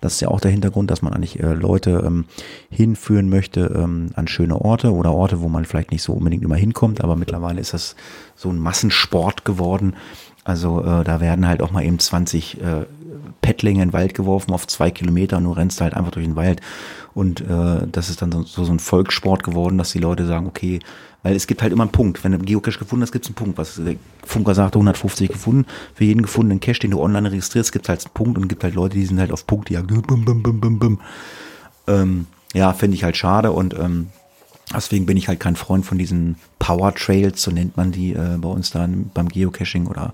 Das 0.00 0.14
ist 0.14 0.20
ja 0.20 0.28
auch 0.28 0.40
der 0.40 0.50
Hintergrund, 0.50 0.90
dass 0.90 1.02
man 1.02 1.12
eigentlich 1.12 1.40
äh, 1.40 1.52
Leute 1.52 2.02
ähm, 2.06 2.24
hinführen 2.70 3.28
möchte 3.28 3.72
ähm, 3.76 4.10
an 4.14 4.28
schöne 4.28 4.60
Orte 4.60 4.92
oder 4.92 5.12
Orte, 5.12 5.40
wo 5.40 5.48
man 5.48 5.66
vielleicht 5.66 5.90
nicht 5.90 6.02
so 6.02 6.14
unbedingt 6.14 6.42
immer 6.42 6.56
hinkommt, 6.56 7.02
aber 7.02 7.16
mittlerweile 7.16 7.60
ist 7.60 7.74
das 7.74 7.96
so 8.34 8.48
ein 8.48 8.58
Massensport 8.58 9.44
geworden. 9.44 9.94
Also 10.44 10.80
äh, 10.84 11.02
da 11.02 11.20
werden 11.20 11.48
halt 11.48 11.60
auch 11.60 11.72
mal 11.72 11.84
eben 11.84 11.98
20 11.98 12.60
äh, 12.60 12.86
Pettlinge 13.46 13.80
in 13.80 13.90
den 13.90 13.92
Wald 13.92 14.12
geworfen 14.12 14.52
auf 14.52 14.66
zwei 14.66 14.90
Kilometer 14.90 15.36
und 15.36 15.44
du 15.44 15.52
rennst 15.52 15.80
halt 15.80 15.94
einfach 15.94 16.10
durch 16.10 16.26
den 16.26 16.34
Wald. 16.34 16.60
Und 17.14 17.42
äh, 17.42 17.86
das 17.86 18.10
ist 18.10 18.20
dann 18.20 18.32
so, 18.32 18.64
so 18.64 18.72
ein 18.72 18.80
Volkssport 18.80 19.44
geworden, 19.44 19.78
dass 19.78 19.92
die 19.92 20.00
Leute 20.00 20.26
sagen, 20.26 20.48
okay, 20.48 20.80
weil 21.22 21.36
es 21.36 21.46
gibt 21.46 21.62
halt 21.62 21.72
immer 21.72 21.84
einen 21.84 21.92
Punkt. 21.92 22.24
Wenn 22.24 22.32
du 22.32 22.38
einen 22.38 22.44
Geocache 22.44 22.80
gefunden 22.80 23.04
hast, 23.04 23.12
gibt 23.12 23.24
es 23.24 23.28
einen 23.28 23.36
Punkt. 23.36 23.56
Was 23.56 23.76
der 23.76 23.94
Funker 24.24 24.56
sagte, 24.56 24.78
150 24.78 25.28
gefunden. 25.28 25.64
Für 25.94 26.02
jeden 26.02 26.22
gefundenen 26.22 26.58
Cache, 26.58 26.80
den 26.80 26.90
du 26.90 27.00
online 27.00 27.30
registrierst, 27.30 27.70
gibt 27.70 27.84
es 27.84 27.88
halt 27.88 28.04
einen 28.04 28.14
Punkt 28.14 28.36
und 28.36 28.48
gibt 28.48 28.64
halt 28.64 28.74
Leute, 28.74 28.96
die 28.96 29.06
sind 29.06 29.20
halt 29.20 29.30
auf 29.30 29.46
Punkt, 29.46 29.68
die 29.68 29.74
sagen, 29.74 29.86
bum, 29.86 30.24
bum, 30.24 30.42
bum, 30.42 30.60
bum, 30.60 30.78
bum. 30.80 31.00
Ähm, 31.86 32.26
ja, 32.52 32.72
finde 32.72 32.96
ich 32.96 33.04
halt 33.04 33.16
schade 33.16 33.52
und 33.52 33.74
ähm, 33.74 34.08
Deswegen 34.74 35.06
bin 35.06 35.16
ich 35.16 35.28
halt 35.28 35.38
kein 35.38 35.54
Freund 35.54 35.86
von 35.86 35.96
diesen 35.96 36.36
Power 36.58 36.92
Trails, 36.92 37.40
so 37.40 37.52
nennt 37.52 37.76
man 37.76 37.92
die 37.92 38.14
äh, 38.14 38.36
bei 38.36 38.48
uns 38.48 38.72
dann 38.72 39.10
beim 39.14 39.28
Geocaching 39.28 39.86
oder 39.86 40.12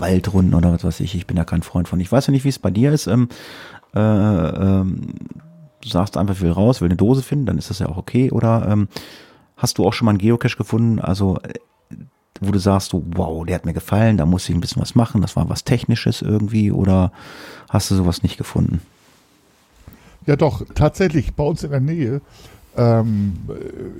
Waldrunden 0.00 0.54
oder 0.54 0.72
was 0.72 0.84
weiß 0.84 1.00
ich. 1.00 1.14
Ich 1.14 1.26
bin 1.26 1.36
da 1.36 1.44
kein 1.44 1.62
Freund 1.62 1.88
von. 1.88 2.00
Ich 2.00 2.10
weiß 2.10 2.26
ja 2.26 2.32
nicht, 2.32 2.44
wie 2.44 2.50
es 2.50 2.58
bei 2.58 2.70
dir 2.70 2.92
ist. 2.92 3.06
Ähm, 3.06 3.28
äh, 3.94 4.00
ähm, 4.00 5.14
du 5.82 5.88
sagst 5.88 6.16
einfach, 6.16 6.40
will 6.40 6.50
raus, 6.50 6.80
will 6.80 6.88
eine 6.88 6.96
Dose 6.96 7.22
finden, 7.22 7.46
dann 7.46 7.58
ist 7.58 7.70
das 7.70 7.78
ja 7.78 7.88
auch 7.88 7.96
okay. 7.96 8.30
Oder 8.30 8.68
ähm, 8.68 8.88
hast 9.56 9.78
du 9.78 9.86
auch 9.86 9.92
schon 9.92 10.06
mal 10.06 10.12
einen 10.12 10.18
Geocache 10.18 10.56
gefunden, 10.56 10.98
also 10.98 11.38
äh, 11.42 11.54
wo 12.40 12.52
du 12.52 12.58
sagst, 12.58 12.92
wow, 12.94 13.44
der 13.44 13.56
hat 13.56 13.66
mir 13.66 13.72
gefallen, 13.72 14.16
da 14.16 14.26
muss 14.26 14.48
ich 14.48 14.54
ein 14.54 14.60
bisschen 14.60 14.80
was 14.80 14.94
machen, 14.94 15.22
das 15.22 15.34
war 15.34 15.48
was 15.48 15.64
Technisches 15.64 16.22
irgendwie, 16.22 16.70
oder 16.70 17.10
hast 17.68 17.90
du 17.90 17.96
sowas 17.96 18.22
nicht 18.22 18.38
gefunden? 18.38 18.80
Ja, 20.24 20.36
doch, 20.36 20.62
tatsächlich, 20.74 21.34
bei 21.34 21.42
uns 21.42 21.64
in 21.64 21.70
der 21.70 21.80
Nähe, 21.80 22.20
ähm, 22.76 23.38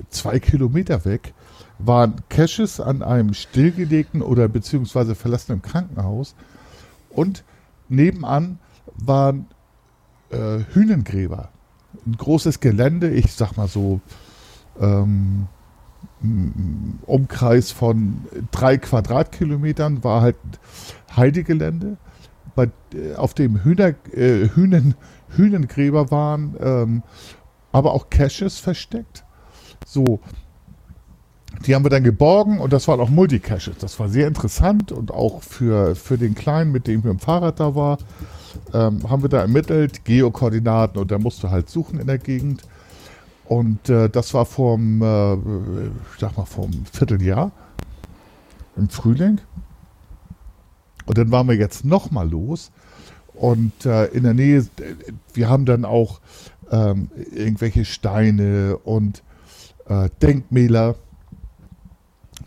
zwei 0.09 0.39
Kilometer 0.39 1.03
weg, 1.03 1.33
waren 1.79 2.15
Caches 2.29 2.79
an 2.79 3.01
einem 3.01 3.33
stillgelegten 3.33 4.21
oder 4.21 4.47
beziehungsweise 4.47 5.15
verlassenen 5.15 5.61
Krankenhaus 5.61 6.35
und 7.09 7.43
nebenan 7.87 8.59
waren 8.95 9.47
äh, 10.29 10.59
Hühnengräber. 10.73 11.49
Ein 12.05 12.17
großes 12.17 12.59
Gelände, 12.59 13.09
ich 13.09 13.33
sag 13.33 13.57
mal 13.57 13.67
so 13.67 14.01
ähm, 14.79 15.47
Umkreis 17.05 17.71
von 17.71 18.25
drei 18.51 18.77
Quadratkilometern 18.77 20.03
war 20.03 20.21
halt 20.21 20.37
Heidegelände, 21.15 21.97
bei, 22.55 22.69
äh, 22.93 23.15
auf 23.15 23.33
dem 23.33 23.63
Hühner, 23.63 23.95
äh, 24.11 24.49
Hühnen, 24.49 24.95
Hühnengräber 25.29 26.11
waren, 26.11 26.55
ähm, 26.59 27.03
aber 27.71 27.93
auch 27.93 28.09
Caches 28.09 28.59
versteckt. 28.59 29.23
So, 29.85 30.19
die 31.65 31.75
haben 31.75 31.83
wir 31.83 31.89
dann 31.89 32.03
geborgen 32.03 32.59
und 32.59 32.71
das 32.71 32.87
waren 32.87 32.99
auch 32.99 33.09
Multicaches. 33.09 33.77
Das 33.79 33.99
war 33.99 34.09
sehr 34.09 34.27
interessant 34.27 34.91
und 34.91 35.11
auch 35.11 35.43
für, 35.43 35.95
für 35.95 36.17
den 36.17 36.35
Kleinen, 36.35 36.71
mit 36.71 36.87
dem 36.87 36.99
ich 36.99 37.05
dem 37.05 37.19
Fahrrad 37.19 37.59
da 37.59 37.75
war, 37.75 37.97
ähm, 38.73 39.09
haben 39.09 39.21
wir 39.21 39.29
da 39.29 39.39
ermittelt, 39.39 40.05
Geokoordinaten 40.05 41.01
und 41.01 41.11
der 41.11 41.19
musste 41.19 41.51
halt 41.51 41.69
suchen 41.69 41.99
in 41.99 42.07
der 42.07 42.17
Gegend. 42.17 42.63
Und 43.45 43.89
äh, 43.89 44.09
das 44.09 44.33
war 44.33 44.45
vom, 44.45 45.01
äh, 45.01 45.33
ich 45.33 46.19
sag 46.19 46.37
mal, 46.37 46.45
vom 46.45 46.71
Vierteljahr 46.91 47.51
im 48.77 48.89
Frühling. 48.89 49.41
Und 51.05 51.17
dann 51.17 51.31
waren 51.31 51.47
wir 51.47 51.55
jetzt 51.55 51.83
nochmal 51.83 52.29
los. 52.29 52.71
Und 53.33 53.85
äh, 53.85 54.05
in 54.07 54.23
der 54.23 54.33
Nähe, 54.33 54.65
wir 55.33 55.49
haben 55.49 55.65
dann 55.65 55.83
auch 55.83 56.19
ähm, 56.71 57.09
irgendwelche 57.33 57.85
Steine 57.85 58.77
und 58.77 59.23
äh, 59.87 60.09
Denkmäler 60.21 60.95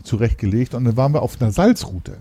zurechtgelegt. 0.03 0.73
Und 0.73 0.85
dann 0.85 0.97
waren 0.97 1.13
wir 1.13 1.21
auf 1.21 1.41
einer 1.41 1.51
Salzroute. 1.51 2.17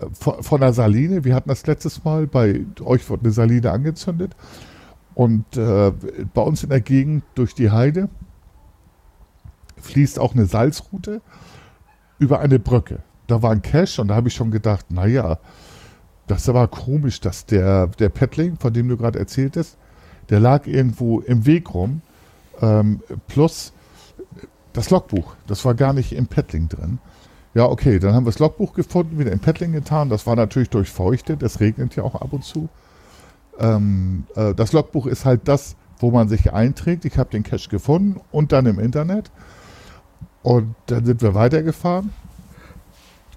Äh, 0.00 0.06
von, 0.12 0.42
von 0.42 0.62
einer 0.62 0.72
Saline. 0.72 1.24
Wir 1.24 1.34
hatten 1.34 1.48
das 1.48 1.66
letztes 1.66 2.04
Mal, 2.04 2.26
bei 2.26 2.64
euch 2.84 3.08
wurde 3.08 3.24
eine 3.24 3.32
Saline 3.32 3.70
angezündet. 3.70 4.34
Und 5.14 5.56
äh, 5.56 5.92
bei 6.32 6.42
uns 6.42 6.62
in 6.62 6.70
der 6.70 6.80
Gegend 6.80 7.24
durch 7.34 7.54
die 7.54 7.70
Heide 7.70 8.08
fließt 9.78 10.18
auch 10.18 10.34
eine 10.34 10.46
Salzroute 10.46 11.20
über 12.18 12.40
eine 12.40 12.58
Brücke. 12.58 13.00
Da 13.26 13.42
war 13.42 13.50
ein 13.50 13.62
Cache 13.62 14.00
und 14.00 14.08
da 14.08 14.14
habe 14.14 14.28
ich 14.28 14.34
schon 14.34 14.50
gedacht, 14.50 14.90
naja, 14.90 15.38
das 16.26 16.48
aber 16.48 16.68
komisch, 16.68 17.20
dass 17.20 17.46
der, 17.46 17.88
der 17.88 18.08
Paddling, 18.08 18.56
von 18.56 18.72
dem 18.72 18.88
du 18.88 18.96
gerade 18.96 19.18
erzähltest, 19.18 19.76
der 20.30 20.40
lag 20.40 20.66
irgendwo 20.66 21.20
im 21.20 21.44
Weg 21.46 21.74
rum. 21.74 22.00
Ähm, 22.60 23.00
plus 23.26 23.72
das 24.72 24.90
Logbuch, 24.90 25.34
das 25.46 25.64
war 25.64 25.74
gar 25.74 25.92
nicht 25.92 26.12
im 26.12 26.26
Paddling 26.26 26.68
drin. 26.68 26.98
Ja, 27.54 27.66
okay, 27.66 27.98
dann 27.98 28.14
haben 28.14 28.24
wir 28.24 28.30
das 28.30 28.38
Logbuch 28.38 28.72
gefunden, 28.72 29.18
wieder 29.18 29.32
im 29.32 29.40
Paddling 29.40 29.72
getan. 29.72 30.08
Das 30.08 30.26
war 30.26 30.36
natürlich 30.36 30.70
durchfeuchtet, 30.70 31.42
es 31.42 31.60
regnet 31.60 31.96
ja 31.96 32.02
auch 32.02 32.14
ab 32.14 32.32
und 32.32 32.44
zu. 32.44 32.68
Ähm, 33.58 34.24
äh, 34.34 34.54
das 34.54 34.72
Logbuch 34.72 35.06
ist 35.06 35.26
halt 35.26 35.42
das, 35.48 35.76
wo 35.98 36.10
man 36.10 36.28
sich 36.28 36.52
einträgt. 36.52 37.04
Ich 37.04 37.18
habe 37.18 37.30
den 37.30 37.42
Cache 37.42 37.68
gefunden 37.68 38.20
und 38.30 38.52
dann 38.52 38.66
im 38.66 38.78
Internet. 38.78 39.30
Und 40.42 40.74
dann 40.86 41.04
sind 41.04 41.22
wir 41.22 41.34
weitergefahren 41.34 42.12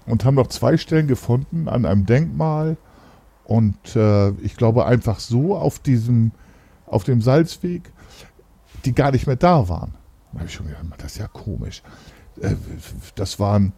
und 0.06 0.24
haben 0.24 0.34
noch 0.34 0.48
zwei 0.48 0.76
Stellen 0.76 1.06
gefunden 1.06 1.68
an 1.68 1.84
einem 1.84 2.06
Denkmal 2.06 2.76
und 3.44 3.94
äh, 3.94 4.30
ich 4.42 4.56
glaube 4.56 4.86
einfach 4.86 5.20
so 5.20 5.56
auf 5.56 5.78
diesem, 5.78 6.32
auf 6.86 7.04
dem 7.04 7.22
Salzweg, 7.22 7.92
die 8.84 8.92
gar 8.92 9.12
nicht 9.12 9.26
mehr 9.26 9.36
da 9.36 9.68
waren. 9.68 9.94
Da 10.32 10.40
habe 10.40 10.48
ich 10.48 10.54
schon 10.54 10.66
gedacht, 10.66 10.84
das 10.98 11.12
ist 11.12 11.18
ja 11.18 11.28
komisch. 11.28 11.82
Äh, 12.40 12.54
das 13.14 13.38
waren, 13.38 13.72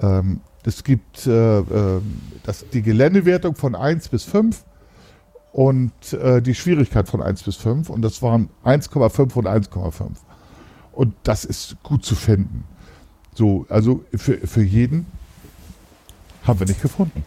ähm, 0.00 0.40
es 0.64 0.84
gibt 0.84 1.26
äh, 1.26 1.58
äh 1.60 2.00
das, 2.42 2.64
die 2.72 2.82
Geländewertung 2.82 3.54
von 3.54 3.74
1 3.74 4.08
bis 4.08 4.24
5 4.24 4.64
und 5.52 6.12
äh, 6.12 6.40
die 6.40 6.54
Schwierigkeit 6.54 7.08
von 7.08 7.22
1 7.22 7.42
bis 7.42 7.56
5 7.56 7.90
und 7.90 8.02
das 8.02 8.22
waren 8.22 8.48
1,5 8.64 9.34
und 9.34 9.46
1,5. 9.46 10.10
Und 10.92 11.14
das 11.22 11.44
ist 11.44 11.76
gut 11.82 12.04
zu 12.04 12.14
finden. 12.14 12.64
So, 13.34 13.66
also 13.68 14.04
für, 14.14 14.38
für 14.46 14.62
jeden 14.62 15.06
haben 16.44 16.58
wir 16.58 16.66
nicht 16.66 16.82
gefunden. 16.82 17.24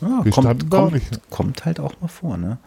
Ja, 0.00 0.24
wir 0.24 0.32
kommt, 0.32 0.70
kommt, 0.70 0.92
nicht. 0.92 1.30
kommt 1.30 1.64
halt 1.64 1.80
auch 1.80 1.98
mal 2.00 2.08
vor, 2.08 2.36
ne? 2.36 2.58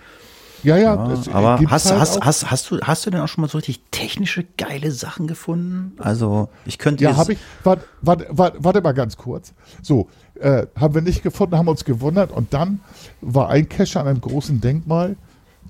Ja, 0.63 0.77
ja. 0.77 0.95
ja 0.95 1.33
aber 1.33 1.59
hast, 1.69 1.91
halt 1.91 1.99
hast, 1.99 2.21
hast, 2.21 2.51
hast, 2.51 2.71
du, 2.71 2.79
hast 2.81 3.05
du 3.05 3.09
denn 3.09 3.21
auch 3.21 3.27
schon 3.27 3.41
mal 3.41 3.47
so 3.47 3.57
richtig 3.57 3.81
technische, 3.91 4.45
geile 4.57 4.91
Sachen 4.91 5.27
gefunden? 5.27 5.93
Also, 5.99 6.49
ich 6.65 6.77
könnte 6.77 7.03
Ja, 7.03 7.15
habe 7.15 7.33
ich. 7.33 7.39
Warte, 7.63 7.85
warte, 8.01 8.27
warte, 8.29 8.63
warte 8.63 8.81
mal 8.81 8.93
ganz 8.93 9.17
kurz. 9.17 9.53
So, 9.81 10.09
äh, 10.39 10.67
haben 10.75 10.95
wir 10.95 11.01
nicht 11.01 11.23
gefunden, 11.23 11.57
haben 11.57 11.67
uns 11.67 11.85
gewundert 11.85 12.31
und 12.31 12.53
dann 12.53 12.79
war 13.21 13.49
ein 13.49 13.69
Cache 13.69 13.99
an 13.99 14.07
einem 14.07 14.21
großen 14.21 14.61
Denkmal, 14.61 15.15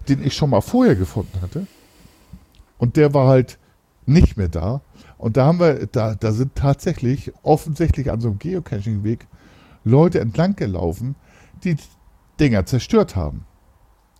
den 0.07 0.23
ich 0.23 0.35
schon 0.35 0.49
mal 0.49 0.61
vorher 0.61 0.95
gefunden 0.95 1.41
hatte. 1.41 1.67
Und 2.77 2.97
der 2.97 3.13
war 3.13 3.27
halt 3.27 3.57
nicht 4.05 4.37
mehr 4.37 4.49
da. 4.49 4.81
Und 5.17 5.37
da 5.37 5.45
haben 5.45 5.59
wir, 5.59 5.87
da, 5.87 6.15
da 6.15 6.31
sind 6.33 6.55
tatsächlich 6.55 7.31
offensichtlich 7.43 8.11
an 8.11 8.19
so 8.19 8.29
einem 8.29 8.39
Geocaching-Weg 8.39 9.25
Leute 9.85 10.19
entlang 10.19 10.55
gelaufen, 10.55 11.15
die 11.63 11.77
Dinger 12.39 12.65
zerstört 12.65 13.15
haben. 13.15 13.45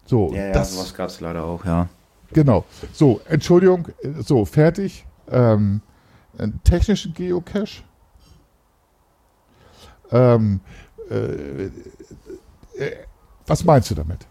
So, 0.06 0.34
ja, 0.34 0.47
ja 0.47 0.54
das, 0.54 0.74
sowas 0.74 0.93
gab 0.93 1.10
es 1.10 1.20
leider 1.20 1.43
auch, 1.43 1.64
ja. 1.66 1.88
Genau. 2.34 2.66
So, 2.91 3.22
Entschuldigung, 3.30 3.88
so, 4.20 4.45
fertig. 4.45 5.06
Ähm, 5.30 5.82
technischen 6.64 7.14
Geocache. 7.14 7.84
Ähm, 10.12 10.60
äh, 11.10 11.66
äh, 12.78 12.95
was 13.45 13.64
meinst 13.64 13.91
du 13.91 13.95
damit? 13.95 14.28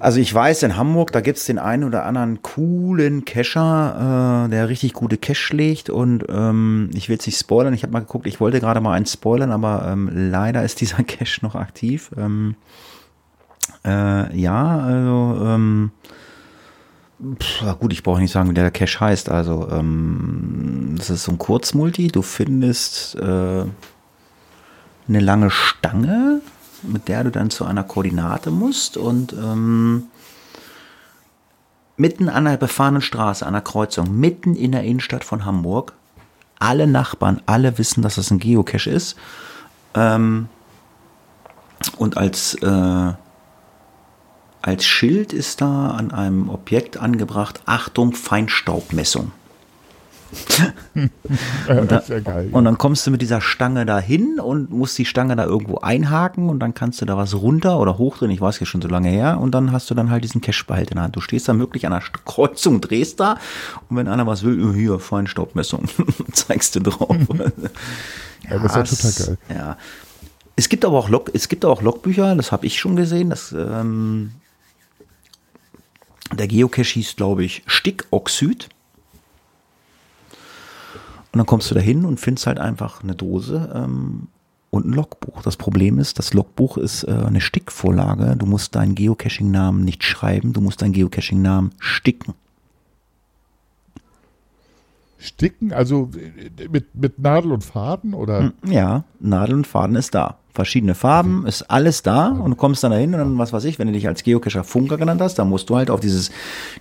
Also 0.00 0.20
ich 0.20 0.32
weiß, 0.32 0.62
in 0.62 0.76
Hamburg, 0.76 1.10
da 1.10 1.20
gibt 1.20 1.38
es 1.38 1.46
den 1.46 1.58
einen 1.58 1.82
oder 1.82 2.04
anderen 2.04 2.40
coolen 2.42 3.24
Cacher, 3.24 4.44
äh, 4.46 4.48
der 4.48 4.68
richtig 4.68 4.92
gute 4.92 5.18
Cache 5.18 5.56
legt 5.56 5.90
und 5.90 6.24
ähm, 6.28 6.90
ich 6.94 7.08
will 7.08 7.18
es 7.18 7.26
nicht 7.26 7.38
spoilern. 7.38 7.74
Ich 7.74 7.82
habe 7.82 7.92
mal 7.92 8.00
geguckt, 8.00 8.28
ich 8.28 8.38
wollte 8.38 8.60
gerade 8.60 8.80
mal 8.80 8.92
einen 8.92 9.06
spoilern, 9.06 9.50
aber 9.50 9.88
ähm, 9.88 10.08
leider 10.12 10.62
ist 10.62 10.80
dieser 10.80 11.02
Cache 11.02 11.40
noch 11.42 11.56
aktiv. 11.56 12.12
Ähm, 12.16 12.54
äh, 13.88 14.36
ja, 14.36 14.78
also 14.78 15.44
ähm, 15.44 15.90
pff, 17.40 17.78
gut, 17.78 17.92
ich 17.92 18.02
brauche 18.02 18.20
nicht 18.20 18.32
sagen, 18.32 18.50
wie 18.50 18.54
der 18.54 18.70
Cache 18.70 19.00
heißt. 19.00 19.30
Also 19.30 19.68
ähm, 19.70 20.94
das 20.96 21.10
ist 21.10 21.24
so 21.24 21.32
ein 21.32 21.38
Kurzmulti. 21.38 22.08
Du 22.08 22.22
findest 22.22 23.14
äh, 23.16 23.64
eine 25.08 25.20
lange 25.20 25.50
Stange 25.50 26.42
mit 26.82 27.08
der 27.08 27.24
du 27.24 27.30
dann 27.30 27.50
zu 27.50 27.64
einer 27.64 27.84
Koordinate 27.84 28.50
musst 28.50 28.96
und 28.96 29.32
ähm, 29.32 30.04
mitten 31.96 32.28
an 32.28 32.44
der 32.44 32.56
befahrenen 32.56 33.02
Straße, 33.02 33.44
an 33.44 33.54
der 33.54 33.62
Kreuzung, 33.62 34.18
mitten 34.18 34.54
in 34.54 34.72
der 34.72 34.84
Innenstadt 34.84 35.24
von 35.24 35.44
Hamburg. 35.44 35.94
Alle 36.58 36.86
Nachbarn, 36.86 37.40
alle 37.46 37.78
wissen, 37.78 38.02
dass 38.02 38.16
das 38.16 38.30
ein 38.30 38.38
Geocache 38.38 38.90
ist. 38.90 39.16
Ähm, 39.94 40.48
und 41.96 42.16
als, 42.16 42.54
äh, 42.54 43.12
als 44.62 44.84
Schild 44.84 45.32
ist 45.32 45.60
da 45.60 45.90
an 45.90 46.10
einem 46.10 46.48
Objekt 46.48 46.96
angebracht, 46.96 47.62
Achtung, 47.66 48.12
Feinstaubmessung 48.12 49.32
und, 50.94 51.90
da, 51.90 52.02
ja 52.06 52.20
geil, 52.20 52.50
und, 52.52 52.64
dann 52.64 52.76
kommst 52.76 53.06
du 53.06 53.10
mit 53.10 53.22
dieser 53.22 53.40
Stange 53.40 53.86
da 53.86 53.98
hin 53.98 54.38
und 54.38 54.70
musst 54.70 54.98
die 54.98 55.06
Stange 55.06 55.36
da 55.36 55.44
irgendwo 55.44 55.78
einhaken 55.78 56.50
und 56.50 56.58
dann 56.60 56.74
kannst 56.74 57.00
du 57.00 57.06
da 57.06 57.16
was 57.16 57.34
runter 57.34 57.78
oder 57.78 57.96
hoch 57.96 58.18
drin, 58.18 58.30
ich 58.30 58.40
weiß 58.40 58.60
ja 58.60 58.66
schon 58.66 58.82
so 58.82 58.88
lange 58.88 59.08
her, 59.08 59.38
und 59.40 59.52
dann 59.52 59.72
hast 59.72 59.88
du 59.90 59.94
dann 59.94 60.10
halt 60.10 60.24
diesen 60.24 60.42
Cashbehalt 60.42 60.90
in 60.90 60.96
der 60.96 61.04
Hand. 61.04 61.16
Du 61.16 61.20
stehst 61.20 61.48
da 61.48 61.58
wirklich 61.58 61.86
an 61.86 61.94
einer 61.94 62.02
Kreuzung, 62.26 62.82
drehst 62.82 63.20
da 63.20 63.38
und 63.88 63.96
wenn 63.96 64.06
einer 64.06 64.26
was 64.26 64.42
will, 64.42 64.62
oh, 64.62 64.74
hier, 64.74 64.98
Feinstaubmessung, 64.98 65.88
zeigst 66.32 66.76
du 66.76 66.80
drauf. 66.80 67.16
ja, 67.18 68.50
ja, 68.50 68.58
das 68.58 68.92
ist 68.92 69.02
ja 69.02 69.10
total 69.10 69.36
geil. 69.48 69.56
Ja. 69.56 69.76
Es 70.56 70.68
gibt 70.68 70.84
aber 70.84 70.98
auch 70.98 71.08
Log, 71.08 71.30
es 71.32 71.48
gibt 71.48 71.64
auch 71.64 71.80
Logbücher, 71.80 72.34
das 72.34 72.52
habe 72.52 72.66
ich 72.66 72.78
schon 72.78 72.96
gesehen, 72.96 73.30
dass 73.30 73.52
ähm, 73.52 74.32
der 76.32 76.48
Geocache 76.48 76.94
hieß, 76.94 77.16
glaube 77.16 77.44
ich, 77.44 77.62
Stickoxid. 77.66 78.68
Und 81.32 81.38
dann 81.38 81.46
kommst 81.46 81.70
du 81.70 81.74
da 81.74 81.80
hin 81.80 82.04
und 82.04 82.18
findest 82.18 82.46
halt 82.46 82.58
einfach 82.58 83.02
eine 83.02 83.14
Dose 83.14 83.70
ähm, 83.74 84.28
und 84.70 84.86
ein 84.86 84.92
Logbuch. 84.92 85.42
Das 85.42 85.56
Problem 85.56 85.98
ist, 85.98 86.18
das 86.18 86.34
Logbuch 86.34 86.78
ist 86.78 87.04
äh, 87.04 87.12
eine 87.12 87.40
Stickvorlage. 87.40 88.36
Du 88.36 88.46
musst 88.46 88.74
deinen 88.74 88.94
Geocaching-Namen 88.94 89.84
nicht 89.84 90.04
schreiben, 90.04 90.52
du 90.52 90.60
musst 90.60 90.82
deinen 90.82 90.92
Geocaching-Namen 90.92 91.72
sticken. 91.78 92.34
Sticken? 95.18 95.72
Also 95.72 96.10
äh, 96.16 96.68
mit, 96.68 96.94
mit 96.94 97.18
Nadel 97.18 97.52
und 97.52 97.64
Faden 97.64 98.14
oder? 98.14 98.40
Hm, 98.40 98.52
ja, 98.66 99.04
Nadel 99.20 99.56
und 99.56 99.66
Faden 99.66 99.96
ist 99.96 100.14
da 100.14 100.38
verschiedene 100.58 100.96
Farben, 100.96 101.46
ist 101.46 101.70
alles 101.70 102.02
da 102.02 102.30
und 102.30 102.50
du 102.50 102.56
kommst 102.56 102.82
dann 102.82 102.90
dahin 102.90 103.14
und 103.14 103.20
dann, 103.20 103.38
was 103.38 103.52
weiß 103.52 103.62
ich, 103.64 103.78
wenn 103.78 103.86
du 103.86 103.92
dich 103.92 104.08
als 104.08 104.24
Geocacher 104.24 104.64
Funker 104.64 104.96
genannt 104.96 105.20
hast, 105.20 105.38
dann 105.38 105.48
musst 105.48 105.70
du 105.70 105.76
halt 105.76 105.88
auf 105.88 106.00
dieses, 106.00 106.32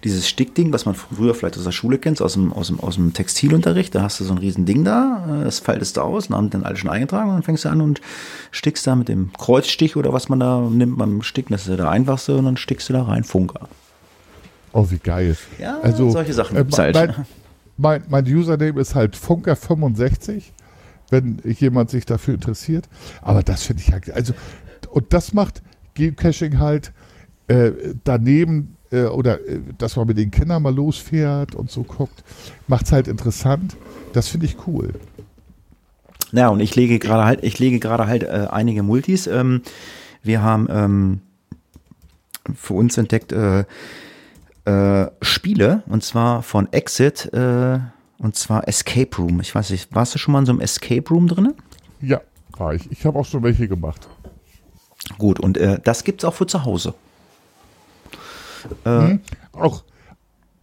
dieses 0.04 0.28
Stickding, 0.28 0.74
was 0.74 0.88
man 0.88 0.96
früher 0.96 1.36
vielleicht 1.36 1.58
aus 1.58 1.64
der 1.64 1.72
Schule 1.72 2.00
kennst, 2.00 2.20
aus 2.24 2.34
dem, 2.34 2.52
aus 2.52 2.70
dem, 2.70 2.80
aus 2.80 2.96
dem 2.96 3.14
Textilunterricht, 3.14 3.94
da 3.94 4.02
hast 4.02 4.20
du 4.20 4.24
so 4.24 4.34
ein 4.34 4.40
riesen 4.40 4.66
Ding 4.66 4.84
da, 4.84 5.42
das 5.44 5.60
faltest 5.60 5.98
du 5.98 6.02
aus, 6.02 6.30
dann 6.30 6.38
haben 6.38 6.50
dann 6.50 6.64
alle 6.64 6.76
schon 6.76 6.90
eingetragen 6.90 7.30
und 7.30 7.36
dann 7.36 7.44
fängst 7.44 7.66
du 7.66 7.70
an 7.70 7.82
und 7.82 8.02
stickst 8.50 8.88
da 8.88 8.96
mit 8.96 9.10
dem 9.10 9.32
Kreuzstich 9.34 9.96
oder 9.96 10.12
was 10.12 10.28
man 10.28 10.40
da 10.40 10.60
nimmt 10.60 10.98
beim 10.98 11.22
Sticken, 11.22 11.54
das 11.54 11.62
ist 11.62 11.70
ja 11.70 11.76
der 11.76 11.92
einfachste 11.92 12.36
und 12.36 12.46
dann 12.46 12.58
stickst 12.58 12.90
du 12.90 12.94
da 12.94 13.04
rein 13.04 13.24
Funker. 13.24 13.70
Oh, 14.74 14.88
wie 14.90 14.98
geil. 14.98 15.38
Ja, 15.60 15.78
also, 15.82 16.10
solche 16.10 16.34
Sachen 16.34 16.58
äh, 16.58 16.66
halt. 16.72 16.96
mein, 16.96 17.26
mein, 17.78 18.04
mein 18.10 18.26
Username 18.26 18.80
ist 18.80 18.96
halt 18.96 19.16
Funker65, 19.16 20.44
wenn 21.10 21.40
jemand 21.46 21.90
sich 21.90 22.06
dafür 22.06 22.34
interessiert. 22.34 22.90
Aber 23.22 23.44
das 23.44 23.64
finde 23.64 23.84
ich 23.84 23.94
halt, 23.94 24.12
also, 24.12 24.34
und 24.90 25.14
das 25.14 25.34
macht 25.34 25.62
Geocaching 25.94 26.60
halt 26.60 26.92
äh, 27.48 27.72
daneben 28.04 28.78
äh, 28.92 29.06
oder 29.06 29.40
äh, 29.48 29.60
dass 29.78 29.96
man 29.96 30.08
mit 30.08 30.18
den 30.18 30.32
Kindern 30.32 30.62
mal 30.62 30.74
losfährt 30.74 31.56
und 31.56 31.72
so 31.72 31.84
guckt, 31.84 32.24
macht 32.68 32.86
es 32.86 32.92
halt 32.92 33.08
interessant. 33.08 33.78
Das 34.14 34.28
finde 34.28 34.46
ich 34.48 34.68
cool. 34.68 34.94
Ja, 36.32 36.50
und 36.50 36.60
ich 36.60 36.76
lege 36.76 37.00
gerade 37.00 37.26
halt, 37.26 37.44
ich 37.44 37.58
lege 37.60 37.80
gerade 37.80 38.08
halt 38.08 38.24
äh, 38.24 38.48
einige 38.50 38.84
Multis. 38.84 39.28
Ähm, 39.28 39.62
wir 40.24 40.42
haben 40.42 40.68
ähm, 40.70 41.22
für 42.54 42.74
uns 42.74 42.98
entdeckt 42.98 43.32
äh, 43.32 43.64
äh, 44.68 45.10
Spiele 45.22 45.84
und 45.88 46.04
zwar 46.04 46.44
von 46.44 46.72
Exit 46.74 47.32
äh, 47.34 47.80
und 48.20 48.36
zwar 48.36 48.68
Escape 48.68 49.16
Room. 49.18 49.40
Ich 49.40 49.56
weiß 49.56 49.70
nicht, 49.70 49.96
warst 49.96 50.14
du 50.14 50.20
schon 50.20 50.34
mal 50.34 50.40
in 50.40 50.46
so 50.46 50.52
einem 50.52 50.62
Escape 50.62 51.08
Room 51.10 51.28
drin? 51.28 51.54
Ja, 52.02 52.20
war 52.58 52.74
ich. 52.74 52.92
Ich 52.92 53.06
habe 53.06 53.18
auch 53.18 53.26
schon 53.26 53.44
welche 53.44 53.68
gemacht. 53.68 54.08
Gut, 55.18 55.40
und 55.40 55.58
äh, 55.58 55.80
das 55.82 56.04
gibt 56.04 56.22
es 56.22 56.26
auch 56.28 56.34
für 56.34 56.48
zu 56.48 56.66
Hause. 56.66 56.94
Äh, 58.84 58.90
hm, 58.90 59.20
auch, 59.54 59.84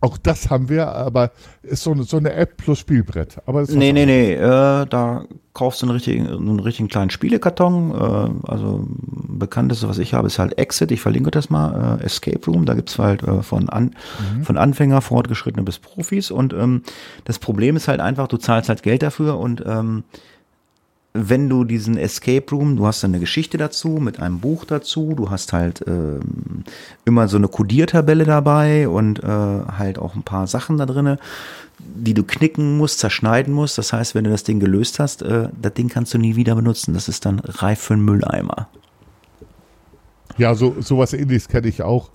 auch 0.05 0.19
das 0.19 0.51
haben 0.51 0.69
wir, 0.69 0.89
aber 0.89 1.33
ist 1.63 1.83
so 1.83 1.93
eine, 1.93 2.05
so 2.05 2.19
eine 2.19 2.35
App 2.35 2.59
plus 2.59 2.79
Spielbrett. 2.79 3.39
Aber 3.47 3.63
nee, 3.63 3.93
nee, 3.93 4.05
nee. 4.05 4.35
Äh, 4.35 4.87
da 4.87 5.25
kaufst 5.55 5.81
du 5.81 5.87
einen 5.87 5.95
richtigen, 5.95 6.29
einen 6.29 6.61
richtigen 6.61 6.89
kleinen 6.89 7.09
Spielekarton. 7.09 7.91
Äh, 7.91 8.51
also 8.51 8.87
bekannteste, 8.87 9.89
was 9.89 9.97
ich 9.99 10.13
habe, 10.13 10.27
ist 10.27 10.39
halt 10.39 10.59
Exit. 10.59 10.93
Ich 10.93 11.01
verlinke 11.01 11.31
das 11.31 11.49
mal. 11.49 11.99
Äh, 12.01 12.05
Escape 12.05 12.45
Room. 12.47 12.67
Da 12.67 12.75
gibt's 12.75 12.99
halt 12.99 13.23
äh, 13.23 13.43
von, 13.43 13.71
an, 13.71 13.95
mhm. 14.37 14.43
von 14.45 14.59
Anfänger, 14.59 15.01
Fortgeschrittene 15.01 15.65
bis 15.65 15.79
Profis. 15.79 16.31
Und 16.31 16.53
ähm, 16.53 16.83
das 17.25 17.39
Problem 17.39 17.77
ist 17.77 17.89
halt 17.89 18.01
einfach, 18.01 18.29
du 18.29 18.37
zahlst 18.37 18.69
halt 18.69 18.83
Geld 18.83 19.03
dafür 19.03 19.39
und 19.39 19.65
ähm, 19.67 20.05
wenn 21.17 21.49
du 21.49 21.63
diesen 21.63 21.97
Escape 21.97 22.45
Room, 22.51 22.77
du 22.77 22.87
hast 22.87 23.05
dann 23.05 23.13
eine 23.13 23.21
Geschichte 23.21 23.57
dazu, 23.57 23.89
mit 23.89 24.19
einem 24.19 24.41
Buch 24.41 24.65
dazu, 24.65 25.15
du 25.15 25.31
hast 25.31 25.53
halt 25.53 25.85
ähm, 25.87 26.65
immer 27.05 27.29
so 27.29 27.37
eine 27.37 27.47
Codiertabelle 27.47 28.25
dabei 28.25 28.89
und 28.89 29.23
äh, 29.23 29.27
halt 29.29 30.01
auch 30.01 30.17
ein 30.17 30.25
paar 30.25 30.49
Sachen 30.49 30.77
da 30.77 30.87
drinne, 30.87 31.21
die 31.79 32.15
du 32.15 32.25
knicken 32.25 32.77
musst, 32.77 32.99
zerschneiden 32.99 33.55
musst. 33.55 33.79
Das 33.79 33.93
heißt, 33.93 34.17
wenn 34.17 34.25
du 34.25 34.31
das 34.31 34.43
Ding 34.43 34.59
gelöst 34.59 34.99
hast, 34.99 35.23
äh, 35.23 35.51
das 35.61 35.75
Ding 35.75 35.89
kannst 35.89 36.13
du 36.15 36.19
nie 36.19 36.35
wieder 36.35 36.57
benutzen. 36.57 36.95
Das 36.95 37.09
ist 37.09 37.25
dann 37.25 37.39
reif 37.39 37.79
für 37.79 37.95
einen 37.95 38.05
Mülleimer. 38.05 38.69
Ja, 40.37 40.57
so 40.57 40.75
sowas 40.81 41.13
ähnliches 41.13 41.47
kenne 41.47 41.69
ich 41.69 41.83
auch. 41.83 42.11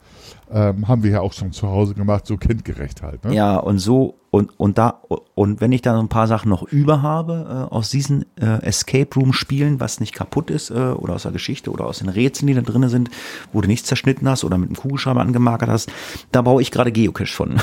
Ähm, 0.51 0.87
haben 0.87 1.03
wir 1.03 1.11
ja 1.11 1.21
auch 1.21 1.33
schon 1.33 1.51
zu 1.51 1.67
Hause 1.67 1.93
gemacht, 1.93 2.25
so 2.25 2.35
kindgerecht 2.35 3.03
halt. 3.03 3.23
Ne? 3.23 3.35
Ja, 3.35 3.57
und 3.57 3.77
so, 3.77 4.19
und, 4.31 4.59
und 4.59 4.79
da, 4.79 5.01
und 5.35 5.61
wenn 5.61 5.71
ich 5.71 5.83
dann 5.83 5.95
ein 5.95 6.07
paar 6.07 6.25
Sachen 6.25 6.49
noch 6.49 6.63
über 6.63 7.03
habe 7.03 7.67
äh, 7.69 7.73
aus 7.73 7.91
diesen 7.91 8.25
äh, 8.35 8.63
Escape 8.63 9.13
Room 9.15 9.31
Spielen, 9.31 9.79
was 9.79 9.99
nicht 9.99 10.13
kaputt 10.13 10.49
ist, 10.49 10.71
äh, 10.71 10.73
oder 10.73 11.13
aus 11.13 11.23
der 11.23 11.31
Geschichte 11.31 11.69
oder 11.71 11.85
aus 11.85 11.99
den 11.99 12.09
Rätseln, 12.09 12.47
die 12.47 12.55
da 12.55 12.61
drin 12.61 12.89
sind, 12.89 13.11
wo 13.53 13.61
du 13.61 13.67
nichts 13.67 13.87
zerschnitten 13.87 14.27
hast 14.27 14.43
oder 14.43 14.57
mit 14.57 14.69
einem 14.69 14.75
Kugelschreiber 14.75 15.21
angemarkert 15.21 15.69
hast, 15.69 15.91
da 16.31 16.41
baue 16.41 16.61
ich 16.63 16.71
gerade 16.71 16.91
Geocache 16.91 17.33
von. 17.33 17.61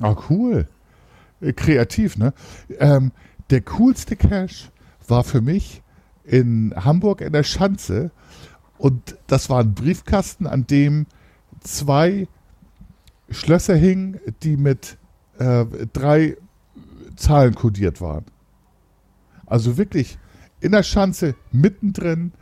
Ah, 0.00 0.16
cool. 0.30 0.68
Äh, 1.40 1.52
kreativ, 1.54 2.18
ne? 2.18 2.32
Ähm, 2.78 3.12
der 3.50 3.62
coolste 3.62 4.16
Cache 4.16 4.70
war 5.08 5.24
für 5.24 5.40
mich 5.40 5.82
in 6.24 6.74
Hamburg 6.76 7.20
in 7.20 7.32
der 7.32 7.42
Schanze. 7.42 8.10
Und 8.76 9.16
das 9.26 9.50
war 9.50 9.60
ein 9.60 9.74
Briefkasten, 9.74 10.46
an 10.46 10.66
dem 10.66 11.06
zwei 11.68 12.26
Schlösser 13.30 13.76
hingen, 13.76 14.18
die 14.42 14.56
mit 14.56 14.96
äh, 15.38 15.66
drei 15.92 16.36
Zahlen 17.16 17.54
kodiert 17.54 18.00
waren. 18.00 18.24
Also 19.46 19.76
wirklich 19.76 20.18
in 20.60 20.72
der 20.72 20.82
Schanze 20.82 21.34
mittendrin 21.52 22.32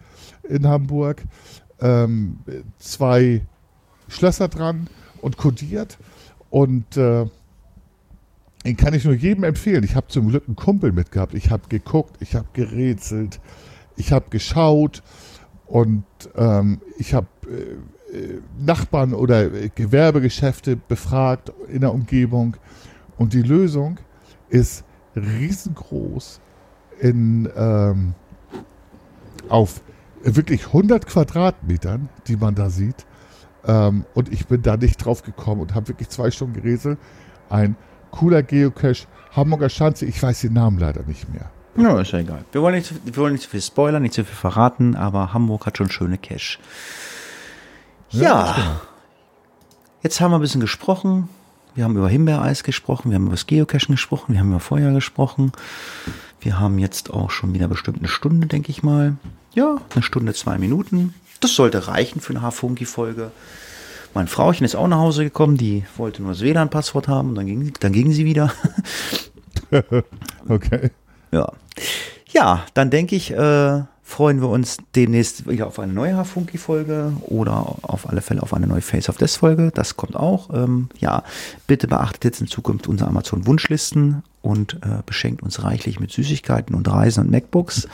in 0.44 0.66
Hamburg 0.66 1.22
ähm, 1.80 2.38
zwei 2.78 3.44
Schlösser 4.08 4.48
dran 4.48 4.88
und 5.20 5.36
kodiert. 5.36 5.98
Und 6.50 6.96
äh, 6.96 7.26
den 8.64 8.76
kann 8.76 8.94
ich 8.94 9.04
nur 9.04 9.14
jedem 9.14 9.44
empfehlen. 9.44 9.84
Ich 9.84 9.96
habe 9.96 10.08
zum 10.08 10.28
Glück 10.28 10.44
einen 10.46 10.56
Kumpel 10.56 10.92
mitgehabt. 10.92 11.34
Ich 11.34 11.50
habe 11.50 11.68
geguckt, 11.68 12.16
ich 12.20 12.34
habe 12.34 12.46
gerätselt, 12.52 13.40
ich 13.96 14.12
habe 14.12 14.30
geschaut 14.30 15.02
und 15.66 16.04
ähm, 16.36 16.80
ich 16.98 17.12
habe 17.14 17.26
äh, 17.44 17.76
Nachbarn 18.58 19.14
oder 19.14 19.48
Gewerbegeschäfte 19.48 20.76
befragt 20.76 21.52
in 21.68 21.80
der 21.80 21.92
Umgebung. 21.92 22.56
Und 23.18 23.32
die 23.32 23.42
Lösung 23.42 23.98
ist 24.48 24.84
riesengroß 25.16 26.40
in, 27.00 27.48
ähm, 27.56 28.14
auf 29.48 29.80
wirklich 30.22 30.66
100 30.66 31.06
Quadratmetern, 31.06 32.08
die 32.26 32.36
man 32.36 32.54
da 32.54 32.70
sieht. 32.70 33.06
Ähm, 33.66 34.04
und 34.14 34.32
ich 34.32 34.46
bin 34.46 34.62
da 34.62 34.76
nicht 34.76 35.04
drauf 35.04 35.22
gekommen 35.22 35.60
und 35.60 35.74
habe 35.74 35.88
wirklich 35.88 36.08
zwei 36.08 36.30
Stunden 36.30 36.54
gerätselt. 36.54 36.98
Ein 37.48 37.76
cooler 38.10 38.42
Geocache, 38.42 39.06
Hamburger 39.32 39.68
Schanze, 39.68 40.06
ich 40.06 40.22
weiß 40.22 40.42
den 40.42 40.54
Namen 40.54 40.78
leider 40.78 41.02
nicht 41.02 41.32
mehr. 41.32 41.50
Ja, 41.76 42.00
ist 42.00 42.12
ja 42.12 42.20
egal. 42.20 42.44
Wir 42.52 42.62
wollen 42.62 42.76
nicht, 42.76 42.92
wir 43.04 43.16
wollen 43.16 43.34
nicht 43.34 43.44
zu 43.44 43.50
viel 43.50 43.60
spoilern, 43.60 44.02
nicht 44.02 44.14
zu 44.14 44.24
viel 44.24 44.34
verraten, 44.34 44.96
aber 44.96 45.34
Hamburg 45.34 45.66
hat 45.66 45.76
schon 45.76 45.90
schöne 45.90 46.16
Cache. 46.16 46.58
Ja, 48.10 48.22
ja 48.22 48.80
jetzt 50.02 50.20
haben 50.20 50.30
wir 50.30 50.38
ein 50.38 50.40
bisschen 50.40 50.60
gesprochen. 50.60 51.28
Wir 51.74 51.84
haben 51.84 51.96
über 51.96 52.08
Himbeereis 52.08 52.62
gesprochen, 52.62 53.10
wir 53.10 53.16
haben 53.16 53.24
über 53.24 53.32
das 53.32 53.46
Geocachen 53.46 53.88
gesprochen, 53.94 54.32
wir 54.32 54.40
haben 54.40 54.50
über 54.50 54.60
Feuer 54.60 54.92
gesprochen. 54.92 55.52
Wir 56.40 56.60
haben 56.60 56.78
jetzt 56.78 57.10
auch 57.10 57.30
schon 57.30 57.54
wieder 57.54 57.66
bestimmt 57.66 57.98
eine 57.98 58.08
Stunde, 58.08 58.46
denke 58.46 58.70
ich 58.70 58.84
mal. 58.84 59.16
Ja, 59.52 59.78
eine 59.92 60.02
Stunde, 60.02 60.32
zwei 60.32 60.58
Minuten. 60.58 61.14
Das 61.40 61.54
sollte 61.54 61.88
reichen 61.88 62.20
für 62.20 62.34
eine 62.34 62.42
Hafunki-Folge. 62.42 63.32
Mein 64.14 64.28
Frauchen 64.28 64.64
ist 64.64 64.76
auch 64.76 64.86
nach 64.86 64.98
Hause 64.98 65.24
gekommen, 65.24 65.56
die 65.56 65.84
wollte 65.96 66.22
nur 66.22 66.32
das 66.32 66.40
WLAN-Passwort 66.40 67.08
haben 67.08 67.30
und 67.30 67.34
dann 67.34 67.46
ging, 67.46 67.72
dann 67.80 67.92
ging 67.92 68.12
sie 68.12 68.24
wieder. 68.24 68.52
okay. 70.48 70.90
Ja. 71.32 71.52
Ja, 72.30 72.64
dann 72.74 72.90
denke 72.90 73.16
ich, 73.16 73.32
äh, 73.32 73.82
freuen 74.06 74.40
wir 74.40 74.48
uns 74.48 74.78
demnächst 74.94 75.48
wieder 75.48 75.66
auf 75.66 75.80
eine 75.80 75.92
neue 75.92 76.16
Hafunki-Folge 76.16 77.12
oder 77.22 77.74
auf 77.82 78.08
alle 78.08 78.22
Fälle 78.22 78.40
auf 78.40 78.54
eine 78.54 78.68
neue 78.68 78.80
Face 78.80 79.08
of 79.08 79.16
Death-Folge. 79.18 79.72
Das 79.74 79.96
kommt 79.96 80.14
auch. 80.14 80.48
Ähm, 80.54 80.88
ja, 80.96 81.24
bitte 81.66 81.88
beachtet 81.88 82.24
jetzt 82.24 82.40
in 82.40 82.46
Zukunft 82.46 82.86
unsere 82.86 83.10
Amazon-Wunschlisten 83.10 84.22
und 84.42 84.74
äh, 84.74 85.02
beschenkt 85.04 85.42
uns 85.42 85.64
reichlich 85.64 85.98
mit 85.98 86.12
Süßigkeiten 86.12 86.76
und 86.76 86.88
Reisen 86.88 87.24
und 87.24 87.32
MacBooks. 87.32 87.88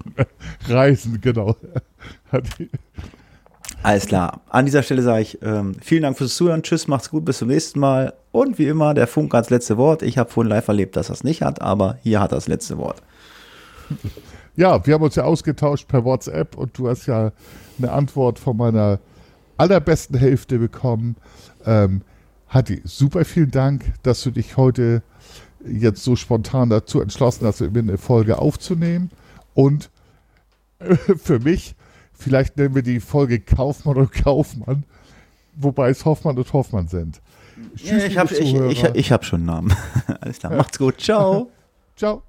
Reisen, 0.68 1.18
genau. 1.22 1.56
Alles 3.82 4.06
klar. 4.06 4.42
An 4.50 4.66
dieser 4.66 4.82
Stelle 4.82 5.00
sage 5.00 5.22
ich 5.22 5.38
ähm, 5.40 5.76
vielen 5.80 6.02
Dank 6.02 6.18
fürs 6.18 6.36
Zuhören. 6.36 6.62
Tschüss, 6.62 6.88
macht's 6.88 7.08
gut, 7.08 7.24
bis 7.24 7.38
zum 7.38 7.48
nächsten 7.48 7.80
Mal. 7.80 8.12
Und 8.32 8.58
wie 8.58 8.66
immer, 8.66 8.92
der 8.92 9.06
Funk 9.06 9.32
hat 9.32 9.46
das 9.46 9.50
letzte 9.50 9.78
Wort. 9.78 10.02
Ich 10.02 10.18
habe 10.18 10.30
vorhin 10.30 10.50
live 10.50 10.68
erlebt, 10.68 10.94
dass 10.94 11.08
er 11.08 11.14
es 11.14 11.24
nicht 11.24 11.40
hat, 11.40 11.62
aber 11.62 11.96
hier 12.02 12.20
hat 12.20 12.32
er 12.32 12.36
das 12.36 12.48
letzte 12.48 12.76
Wort. 12.76 13.02
Ja, 14.58 14.84
wir 14.84 14.94
haben 14.94 15.04
uns 15.04 15.14
ja 15.14 15.22
ausgetauscht 15.22 15.86
per 15.86 16.04
WhatsApp 16.04 16.56
und 16.56 16.76
du 16.76 16.88
hast 16.88 17.06
ja 17.06 17.30
eine 17.78 17.92
Antwort 17.92 18.40
von 18.40 18.56
meiner 18.56 18.98
allerbesten 19.56 20.18
Hälfte 20.18 20.58
bekommen. 20.58 21.14
Ähm, 21.64 22.02
Hatti, 22.48 22.82
super 22.82 23.24
vielen 23.24 23.52
Dank, 23.52 23.84
dass 24.02 24.20
du 24.24 24.32
dich 24.32 24.56
heute 24.56 25.04
jetzt 25.64 26.02
so 26.02 26.16
spontan 26.16 26.70
dazu 26.70 27.00
entschlossen 27.00 27.46
hast, 27.46 27.60
mir 27.60 27.78
eine 27.78 27.98
Folge 27.98 28.40
aufzunehmen. 28.40 29.12
Und 29.54 29.90
äh, 30.80 30.96
für 30.96 31.38
mich, 31.38 31.76
vielleicht 32.12 32.56
nennen 32.56 32.74
wir 32.74 32.82
die 32.82 32.98
Folge 32.98 33.38
Kaufmann 33.38 33.96
und 33.96 34.10
Kaufmann, 34.10 34.82
wobei 35.54 35.90
es 35.90 36.04
Hoffmann 36.04 36.36
und 36.36 36.52
Hoffmann 36.52 36.88
sind. 36.88 37.20
Tschüss, 37.76 38.02
ich 38.02 38.18
habe 38.18 38.34
ich, 38.34 38.54
ich, 38.54 38.82
ich 38.82 39.12
hab 39.12 39.24
schon 39.24 39.38
einen 39.38 39.46
Namen. 39.46 39.76
Alles 40.20 40.40
klar, 40.40 40.52
macht's 40.56 40.78
gut. 40.78 41.00
Ciao. 41.00 41.48
Ciao. 41.96 42.24